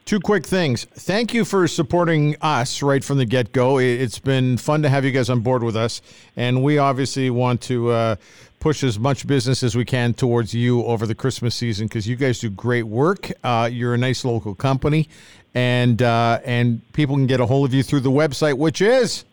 Two 0.06 0.20
quick 0.20 0.46
things. 0.46 0.86
Thank 0.86 1.34
you 1.34 1.46
for 1.46 1.68
supporting 1.68 2.36
us 2.42 2.82
right 2.82 3.04
from 3.04 3.18
the 3.18 3.26
get 3.26 3.54
go. 3.54 3.78
It's 3.78 4.20
been 4.20 4.58
fun 4.58 4.82
to 4.82 4.90
have 4.90 5.06
you 5.06 5.12
guys 5.12 5.30
on 5.30 5.42
board 5.42 5.64
with 5.64 5.76
us, 5.76 6.02
and 6.36 6.64
we 6.64 6.78
obviously 6.78 7.30
want 7.30 7.62
to 7.64 7.92
uh, 7.92 8.16
push 8.60 8.84
as 8.84 9.00
much 9.00 9.28
business 9.28 9.64
as 9.64 9.76
we 9.76 9.86
can 9.86 10.14
towards 10.14 10.54
you 10.54 10.84
over 10.84 11.06
the 11.06 11.16
Christmas 11.16 11.56
season 11.56 11.88
because 11.88 12.08
you 12.08 12.16
guys 12.16 12.40
do 12.40 12.50
great 12.50 12.84
work. 12.84 13.32
Uh, 13.44 13.70
you're 13.72 13.94
a 13.94 13.98
nice 13.98 14.26
local 14.26 14.56
company, 14.56 15.08
and 15.54 16.02
uh, 16.02 16.40
and 16.44 16.82
people 16.94 17.16
can 17.16 17.28
get 17.28 17.40
a 17.40 17.46
hold 17.46 17.68
of 17.68 17.74
you 17.74 17.84
through 17.84 18.02
the 18.02 18.12
website, 18.12 18.58
which 18.58 18.82
is 18.82 19.24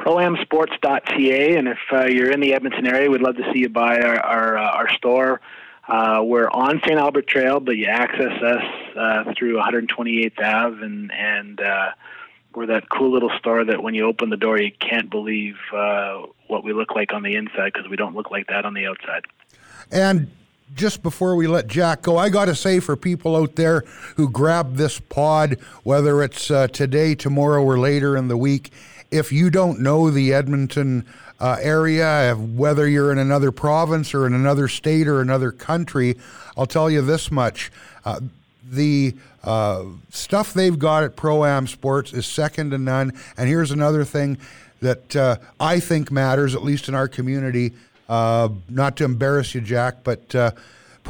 proamsports.ca, 0.00 1.56
and 1.56 1.68
if 1.68 1.78
uh, 1.92 2.06
you're 2.06 2.30
in 2.30 2.40
the 2.40 2.54
Edmonton 2.54 2.86
area, 2.86 3.10
we'd 3.10 3.20
love 3.20 3.36
to 3.36 3.52
see 3.52 3.60
you 3.60 3.68
by 3.68 4.00
our 4.00 4.18
our, 4.20 4.58
uh, 4.58 4.70
our 4.70 4.88
store. 4.94 5.40
Uh, 5.86 6.22
we're 6.22 6.48
on 6.48 6.80
St. 6.86 6.98
Albert 6.98 7.26
Trail, 7.26 7.60
but 7.60 7.76
you 7.76 7.86
access 7.86 8.42
us 8.42 8.96
uh, 8.96 9.32
through 9.36 9.58
128th 9.58 10.40
Ave, 10.40 10.84
and 10.84 11.12
and 11.12 11.60
uh, 11.60 11.90
we're 12.54 12.66
that 12.66 12.88
cool 12.88 13.12
little 13.12 13.30
store 13.38 13.64
that 13.64 13.82
when 13.82 13.94
you 13.94 14.06
open 14.06 14.30
the 14.30 14.36
door, 14.36 14.58
you 14.58 14.72
can't 14.72 15.10
believe 15.10 15.56
uh, 15.74 16.22
what 16.46 16.64
we 16.64 16.72
look 16.72 16.94
like 16.94 17.12
on 17.12 17.22
the 17.22 17.34
inside 17.36 17.72
because 17.72 17.88
we 17.88 17.96
don't 17.96 18.14
look 18.14 18.30
like 18.30 18.46
that 18.48 18.64
on 18.64 18.74
the 18.74 18.86
outside. 18.86 19.24
And 19.90 20.30
just 20.74 21.02
before 21.02 21.36
we 21.36 21.46
let 21.46 21.66
Jack 21.66 22.02
go, 22.02 22.16
I 22.16 22.28
got 22.28 22.46
to 22.46 22.54
say 22.54 22.80
for 22.80 22.96
people 22.96 23.36
out 23.36 23.56
there 23.56 23.84
who 24.16 24.30
grab 24.30 24.76
this 24.76 25.00
pod, 25.00 25.58
whether 25.82 26.22
it's 26.22 26.50
uh, 26.50 26.68
today, 26.68 27.14
tomorrow, 27.14 27.62
or 27.62 27.78
later 27.78 28.16
in 28.16 28.28
the 28.28 28.36
week, 28.36 28.70
if 29.10 29.32
you 29.32 29.50
don't 29.50 29.80
know 29.80 30.10
the 30.10 30.32
Edmonton 30.32 31.06
uh, 31.40 31.56
area, 31.60 32.34
whether 32.34 32.86
you're 32.86 33.10
in 33.12 33.18
another 33.18 33.50
province 33.50 34.14
or 34.14 34.26
in 34.26 34.34
another 34.34 34.68
state 34.68 35.08
or 35.08 35.20
another 35.20 35.50
country, 35.52 36.16
I'll 36.56 36.66
tell 36.66 36.90
you 36.90 37.02
this 37.02 37.30
much. 37.30 37.70
Uh, 38.04 38.20
the 38.70 39.14
uh, 39.42 39.84
stuff 40.10 40.52
they've 40.52 40.78
got 40.78 41.02
at 41.02 41.16
Pro 41.16 41.44
Am 41.44 41.66
Sports 41.66 42.12
is 42.12 42.26
second 42.26 42.70
to 42.70 42.78
none. 42.78 43.12
And 43.36 43.48
here's 43.48 43.70
another 43.70 44.04
thing 44.04 44.38
that 44.80 45.16
uh, 45.16 45.36
I 45.58 45.80
think 45.80 46.10
matters, 46.10 46.54
at 46.54 46.62
least 46.62 46.88
in 46.88 46.94
our 46.94 47.08
community. 47.08 47.72
Uh, 48.08 48.48
not 48.68 48.96
to 48.96 49.04
embarrass 49.04 49.54
you, 49.54 49.60
Jack, 49.60 50.02
but 50.04 50.34
uh, 50.34 50.50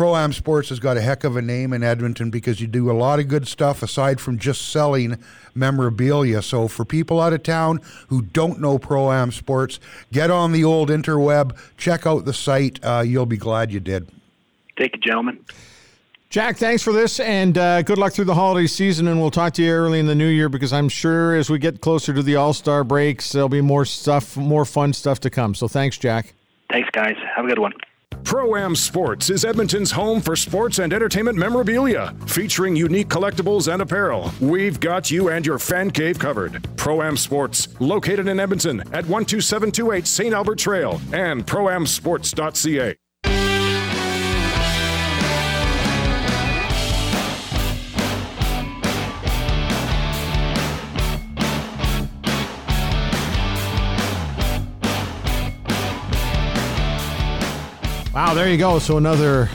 Pro 0.01 0.17
Am 0.17 0.33
Sports 0.33 0.71
has 0.71 0.81
got 0.81 0.97
a 0.97 1.03
heck 1.03 1.25
of 1.25 1.37
a 1.37 1.43
name 1.43 1.75
in 1.75 1.83
Edmonton 1.83 2.31
because 2.31 2.59
you 2.59 2.67
do 2.67 2.91
a 2.91 2.97
lot 2.97 3.19
of 3.21 3.29
good 3.29 3.47
stuff 3.47 3.83
aside 3.83 4.19
from 4.19 4.39
just 4.39 4.71
selling 4.71 5.23
memorabilia. 5.55 6.41
So 6.41 6.69
for 6.69 6.87
people 6.87 7.21
out 7.21 7.35
of 7.35 7.43
town 7.43 7.83
who 8.09 8.23
don't 8.23 8.63
know 8.63 8.79
Pro 8.79 9.13
Am 9.13 9.31
Sports, 9.31 9.79
get 10.11 10.31
on 10.31 10.53
the 10.53 10.65
old 10.65 10.89
interweb, 10.89 11.55
check 11.77 12.07
out 12.07 12.25
the 12.25 12.33
site. 12.33 12.83
Uh, 12.83 13.03
you'll 13.05 13.27
be 13.27 13.37
glad 13.37 13.71
you 13.71 13.79
did. 13.79 14.09
Thank 14.79 14.95
you, 14.95 15.03
gentlemen. 15.03 15.45
Jack, 16.31 16.57
thanks 16.57 16.83
for 16.83 16.95
this, 16.95 17.21
and 17.21 17.59
uh, 17.59 17.83
good 17.83 17.99
luck 17.99 18.15
through 18.15 18.25
the 18.25 18.35
holiday 18.35 18.69
season. 18.69 19.07
And 19.07 19.21
we'll 19.21 19.31
talk 19.31 19.53
to 19.53 19.63
you 19.63 19.71
early 19.71 20.01
in 20.01 20.07
the 20.07 20.15
new 20.15 20.29
year 20.29 20.49
because 20.49 20.73
I'm 20.73 20.89
sure 20.89 21.37
as 21.37 21.51
we 21.51 21.59
get 21.59 21.83
closer 21.83 22.15
to 22.15 22.23
the 22.23 22.37
All 22.37 22.55
Star 22.55 22.85
breaks, 22.85 23.33
there'll 23.33 23.51
be 23.51 23.61
more 23.61 23.85
stuff, 23.85 24.35
more 24.35 24.65
fun 24.65 24.95
stuff 24.95 25.21
to 25.21 25.29
come. 25.29 25.55
So 25.55 25.69
thanks, 25.69 25.99
Jack. 25.99 26.33
Thanks, 26.71 26.89
guys. 26.91 27.17
Have 27.37 27.45
a 27.45 27.49
good 27.49 27.59
one. 27.59 27.75
Pro 28.31 28.55
Am 28.55 28.77
Sports 28.77 29.29
is 29.29 29.45
Edmonton's 29.45 29.91
home 29.91 30.21
for 30.21 30.37
sports 30.37 30.79
and 30.79 30.93
entertainment 30.93 31.37
memorabilia, 31.37 32.15
featuring 32.27 32.77
unique 32.77 33.09
collectibles 33.09 33.67
and 33.67 33.83
apparel. 33.83 34.31
We've 34.41 34.79
got 34.79 35.11
you 35.11 35.31
and 35.31 35.45
your 35.45 35.59
fan 35.59 35.91
cave 35.91 36.17
covered. 36.17 36.65
Pro 36.77 37.03
Am 37.03 37.17
Sports, 37.17 37.67
located 37.81 38.29
in 38.29 38.39
Edmonton 38.39 38.83
at 38.93 39.07
12728 39.07 40.07
St. 40.07 40.33
Albert 40.33 40.59
Trail 40.59 41.01
and 41.13 41.45
proamsports.ca. 41.45 42.95
Wow, 58.21 58.35
there 58.35 58.51
you 58.51 58.59
go. 58.59 58.79
So 58.79 58.99
another 58.99 59.49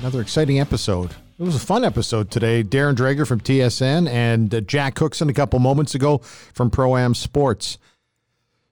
another 0.00 0.20
exciting 0.20 0.60
episode. 0.60 1.12
It 1.38 1.42
was 1.42 1.56
a 1.56 1.58
fun 1.58 1.82
episode 1.82 2.30
today. 2.30 2.62
Darren 2.62 2.94
Dreger 2.94 3.26
from 3.26 3.40
TSN 3.40 4.06
and 4.06 4.54
uh, 4.54 4.60
Jack 4.60 4.96
Cookson 4.96 5.30
a 5.30 5.32
couple 5.32 5.58
moments 5.60 5.94
ago 5.94 6.18
from 6.18 6.68
Pro 6.70 6.94
Am 6.98 7.14
Sports. 7.14 7.78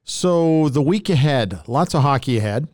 So 0.03 0.68
the 0.68 0.83
week 0.83 1.09
ahead, 1.09 1.62
lots 1.66 1.95
of 1.95 2.03
hockey 2.03 2.37
ahead. 2.37 2.68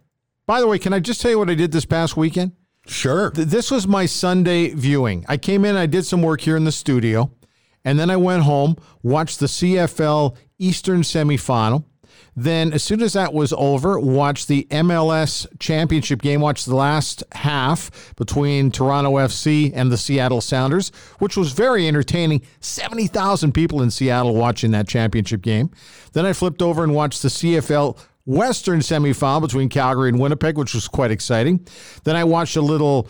By 0.44 0.58
the 0.58 0.66
way, 0.66 0.80
can 0.80 0.92
I 0.92 0.98
just 0.98 1.20
tell 1.20 1.30
you 1.30 1.38
what 1.38 1.48
I 1.50 1.54
did 1.54 1.70
this 1.70 1.84
past 1.84 2.16
weekend? 2.16 2.50
Sure. 2.84 3.30
Th- 3.30 3.46
This 3.46 3.70
was 3.70 3.86
my 3.86 4.06
Sunday 4.06 4.70
viewing. 4.70 5.24
I 5.28 5.36
came 5.36 5.64
in, 5.64 5.76
I 5.76 5.86
did 5.86 6.04
some 6.04 6.20
work 6.20 6.40
here 6.40 6.56
in 6.56 6.64
the 6.64 6.72
studio, 6.72 7.30
and 7.84 7.96
then 7.96 8.10
I 8.10 8.16
went 8.16 8.42
home, 8.42 8.74
watched 9.04 9.38
the 9.38 9.46
CFL 9.46 10.36
Eastern 10.58 11.02
semifinal. 11.02 11.84
Then, 12.36 12.72
as 12.72 12.82
soon 12.82 13.02
as 13.02 13.12
that 13.14 13.34
was 13.34 13.52
over, 13.56 13.98
watched 13.98 14.48
the 14.48 14.66
MLS 14.70 15.46
championship 15.58 16.22
game, 16.22 16.40
watched 16.40 16.66
the 16.66 16.76
last 16.76 17.22
half 17.32 18.14
between 18.16 18.70
Toronto 18.70 19.12
FC 19.12 19.72
and 19.74 19.90
the 19.90 19.98
Seattle 19.98 20.40
Sounders, 20.40 20.90
which 21.18 21.36
was 21.36 21.52
very 21.52 21.88
entertaining. 21.88 22.42
70,000 22.60 23.52
people 23.52 23.82
in 23.82 23.90
Seattle 23.90 24.34
watching 24.34 24.70
that 24.70 24.88
championship 24.88 25.42
game. 25.42 25.70
Then 26.12 26.26
I 26.26 26.32
flipped 26.32 26.62
over 26.62 26.84
and 26.84 26.94
watched 26.94 27.22
the 27.22 27.28
CFL 27.28 27.98
Western 28.26 28.80
semifinal 28.80 29.40
between 29.40 29.68
Calgary 29.68 30.08
and 30.08 30.20
Winnipeg, 30.20 30.56
which 30.56 30.74
was 30.74 30.86
quite 30.86 31.10
exciting. 31.10 31.66
Then 32.04 32.16
I 32.16 32.24
watched 32.24 32.56
a 32.56 32.62
little 32.62 33.08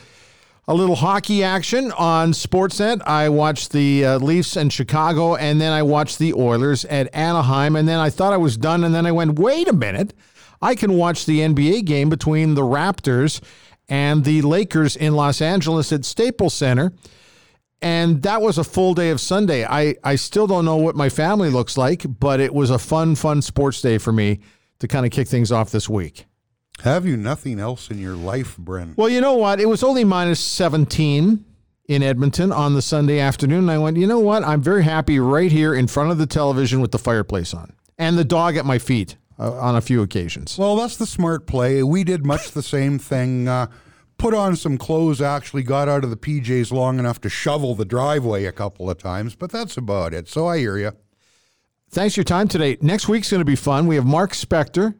a 0.70 0.74
little 0.74 0.94
hockey 0.94 1.42
action 1.42 1.90
on 1.98 2.30
Sportsnet. 2.30 3.02
I 3.04 3.28
watched 3.28 3.72
the 3.72 4.04
uh, 4.04 4.18
Leafs 4.20 4.56
in 4.56 4.70
Chicago, 4.70 5.34
and 5.34 5.60
then 5.60 5.72
I 5.72 5.82
watched 5.82 6.20
the 6.20 6.32
Oilers 6.32 6.84
at 6.84 7.12
Anaheim, 7.12 7.74
and 7.74 7.88
then 7.88 7.98
I 7.98 8.08
thought 8.08 8.32
I 8.32 8.36
was 8.36 8.56
done, 8.56 8.84
and 8.84 8.94
then 8.94 9.04
I 9.04 9.10
went, 9.10 9.36
wait 9.36 9.66
a 9.66 9.72
minute, 9.72 10.14
I 10.62 10.76
can 10.76 10.92
watch 10.92 11.26
the 11.26 11.40
NBA 11.40 11.86
game 11.86 12.08
between 12.08 12.54
the 12.54 12.62
Raptors 12.62 13.42
and 13.88 14.24
the 14.24 14.42
Lakers 14.42 14.94
in 14.94 15.16
Los 15.16 15.42
Angeles 15.42 15.92
at 15.92 16.04
Staples 16.04 16.54
Center. 16.54 16.92
And 17.82 18.22
that 18.22 18.40
was 18.40 18.56
a 18.56 18.62
full 18.62 18.94
day 18.94 19.10
of 19.10 19.20
Sunday. 19.20 19.64
I, 19.64 19.96
I 20.04 20.14
still 20.14 20.46
don't 20.46 20.64
know 20.64 20.76
what 20.76 20.94
my 20.94 21.08
family 21.08 21.50
looks 21.50 21.76
like, 21.76 22.06
but 22.20 22.38
it 22.38 22.54
was 22.54 22.70
a 22.70 22.78
fun, 22.78 23.16
fun 23.16 23.42
sports 23.42 23.82
day 23.82 23.98
for 23.98 24.12
me 24.12 24.38
to 24.78 24.86
kind 24.86 25.04
of 25.04 25.10
kick 25.10 25.26
things 25.26 25.50
off 25.50 25.72
this 25.72 25.88
week. 25.88 26.26
Have 26.82 27.04
you 27.06 27.16
nothing 27.16 27.60
else 27.60 27.90
in 27.90 27.98
your 27.98 28.14
life, 28.14 28.56
Bryn? 28.56 28.94
Well, 28.96 29.08
you 29.08 29.20
know 29.20 29.34
what? 29.34 29.60
It 29.60 29.66
was 29.66 29.82
only 29.82 30.04
minus 30.04 30.40
17 30.40 31.44
in 31.88 32.02
Edmonton 32.02 32.52
on 32.52 32.74
the 32.74 32.82
Sunday 32.82 33.18
afternoon. 33.18 33.60
And 33.60 33.70
I 33.70 33.78
went, 33.78 33.96
you 33.96 34.06
know 34.06 34.20
what? 34.20 34.44
I'm 34.44 34.62
very 34.62 34.84
happy 34.84 35.18
right 35.18 35.52
here 35.52 35.74
in 35.74 35.86
front 35.88 36.10
of 36.10 36.18
the 36.18 36.26
television 36.26 36.80
with 36.80 36.92
the 36.92 36.98
fireplace 36.98 37.52
on 37.52 37.72
and 37.98 38.16
the 38.16 38.24
dog 38.24 38.56
at 38.56 38.64
my 38.64 38.78
feet 38.78 39.16
uh, 39.38 39.52
on 39.54 39.76
a 39.76 39.80
few 39.80 40.00
occasions. 40.00 40.56
Well, 40.56 40.76
that's 40.76 40.96
the 40.96 41.06
smart 41.06 41.46
play. 41.46 41.82
We 41.82 42.04
did 42.04 42.24
much 42.24 42.52
the 42.52 42.62
same 42.62 42.98
thing. 42.98 43.46
Uh, 43.46 43.66
put 44.16 44.32
on 44.32 44.56
some 44.56 44.78
clothes, 44.78 45.20
actually 45.20 45.64
got 45.64 45.88
out 45.88 46.04
of 46.04 46.10
the 46.10 46.16
PJs 46.16 46.72
long 46.72 46.98
enough 46.98 47.20
to 47.22 47.28
shovel 47.28 47.74
the 47.74 47.84
driveway 47.84 48.44
a 48.44 48.52
couple 48.52 48.88
of 48.88 48.96
times, 48.96 49.34
but 49.34 49.50
that's 49.50 49.76
about 49.76 50.14
it. 50.14 50.28
So 50.28 50.46
I 50.46 50.58
hear 50.58 50.78
you. 50.78 50.92
Thanks 51.90 52.14
for 52.14 52.20
your 52.20 52.24
time 52.24 52.46
today. 52.46 52.78
Next 52.80 53.08
week's 53.08 53.30
going 53.30 53.40
to 53.40 53.44
be 53.44 53.56
fun. 53.56 53.86
We 53.88 53.96
have 53.96 54.06
Mark 54.06 54.32
Spector, 54.32 54.94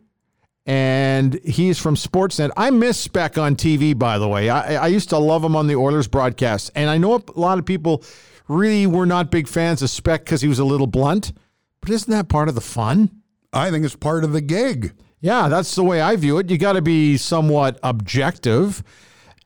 and 0.70 1.34
he's 1.42 1.80
from 1.80 1.96
Sportsnet. 1.96 2.52
I 2.56 2.70
miss 2.70 2.96
Spec 2.96 3.36
on 3.36 3.56
TV, 3.56 3.98
by 3.98 4.18
the 4.18 4.28
way. 4.28 4.48
I, 4.48 4.84
I 4.84 4.86
used 4.86 5.08
to 5.08 5.18
love 5.18 5.42
him 5.42 5.56
on 5.56 5.66
the 5.66 5.74
Oilers 5.74 6.06
broadcast, 6.06 6.70
and 6.76 6.88
I 6.88 6.96
know 6.96 7.16
a 7.16 7.40
lot 7.40 7.58
of 7.58 7.66
people 7.66 8.04
really 8.46 8.86
were 8.86 9.04
not 9.04 9.32
big 9.32 9.48
fans 9.48 9.82
of 9.82 9.90
Spec 9.90 10.24
because 10.24 10.42
he 10.42 10.46
was 10.46 10.60
a 10.60 10.64
little 10.64 10.86
blunt, 10.86 11.32
but 11.80 11.90
isn't 11.90 12.08
that 12.12 12.28
part 12.28 12.48
of 12.48 12.54
the 12.54 12.60
fun? 12.60 13.10
I 13.52 13.72
think 13.72 13.84
it's 13.84 13.96
part 13.96 14.22
of 14.22 14.30
the 14.30 14.40
gig. 14.40 14.92
Yeah, 15.20 15.48
that's 15.48 15.74
the 15.74 15.82
way 15.82 16.00
I 16.00 16.14
view 16.14 16.38
it. 16.38 16.48
You 16.48 16.56
got 16.56 16.74
to 16.74 16.82
be 16.82 17.16
somewhat 17.16 17.80
objective, 17.82 18.84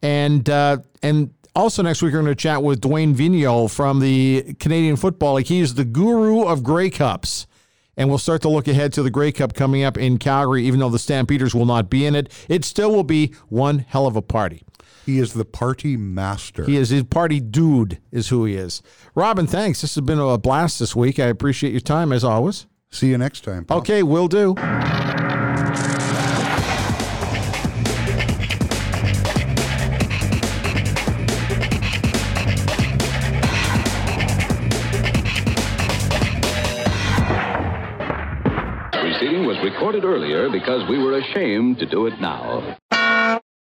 and 0.03 0.47
uh, 0.51 0.77
and 1.03 1.33
also 1.57 1.83
next 1.83 2.03
week 2.03 2.13
we're 2.13 2.21
going 2.21 2.33
to 2.33 2.35
chat 2.35 2.63
with 2.63 2.83
Dwayne 2.83 3.15
Vigneault 3.15 3.75
from 3.75 4.01
the 4.01 4.55
Canadian 4.61 4.97
Football 4.97 5.37
League. 5.37 5.47
He's 5.47 5.73
the 5.73 5.87
guru 5.87 6.43
of 6.43 6.63
Grey 6.63 6.91
Cups, 6.91 7.47
and 7.97 8.09
we'll 8.09 8.19
start 8.19 8.43
to 8.43 8.49
look 8.49 8.69
ahead 8.69 8.93
to 8.95 9.03
the 9.03 9.11
Grey 9.11 9.33
Cup 9.33 9.55
coming 9.55 9.83
up 9.83 9.97
in 9.97 10.19
Calgary. 10.19 10.65
Even 10.65 10.81
though 10.81 10.91
the 10.91 10.99
Stampeders 10.99 11.55
will 11.55 11.67
not 11.67 11.91
be 11.91 12.07
in 12.07 12.15
it, 12.15 12.33
it 12.49 12.65
still 12.65 12.93
will 12.93 13.05
be 13.05 13.33
one 13.49 13.81
hell 13.81 14.07
of 14.07 14.17
a 14.17 14.23
party. 14.23 14.63
He 15.07 15.19
is 15.19 15.35
the 15.35 15.45
party 15.45 15.97
master. 15.97 16.65
He 16.65 16.77
is 16.77 16.89
his 16.89 17.05
party 17.05 17.39
dude, 17.39 17.99
is 18.11 18.29
who 18.29 18.45
he 18.47 18.55
is. 18.55 18.83
Robin, 19.15 19.47
thanks. 19.47 19.83
This 19.83 19.95
has 19.97 20.05
been 20.05 20.19
a 20.19 20.39
blast 20.39 20.79
this 20.79 20.97
week. 20.97 21.19
I 21.19 21.27
appreciate 21.27 21.73
your 21.73 21.81
time 21.81 22.13
as 22.13 22.25
always. 22.25 22.67
See 22.91 23.09
you 23.09 23.19
next 23.19 23.45
time. 23.45 23.65
Pal. 23.65 23.79
Okay, 23.79 24.03
will 24.03 24.29
do. 24.29 24.55
recorded 39.85 40.09
earlier 40.09 40.49
because 40.49 40.89
we 40.89 40.97
were 40.97 41.19
ashamed 41.19 41.79
to 41.79 41.85
do 41.85 42.07
it 42.07 42.19
now. 42.19 42.75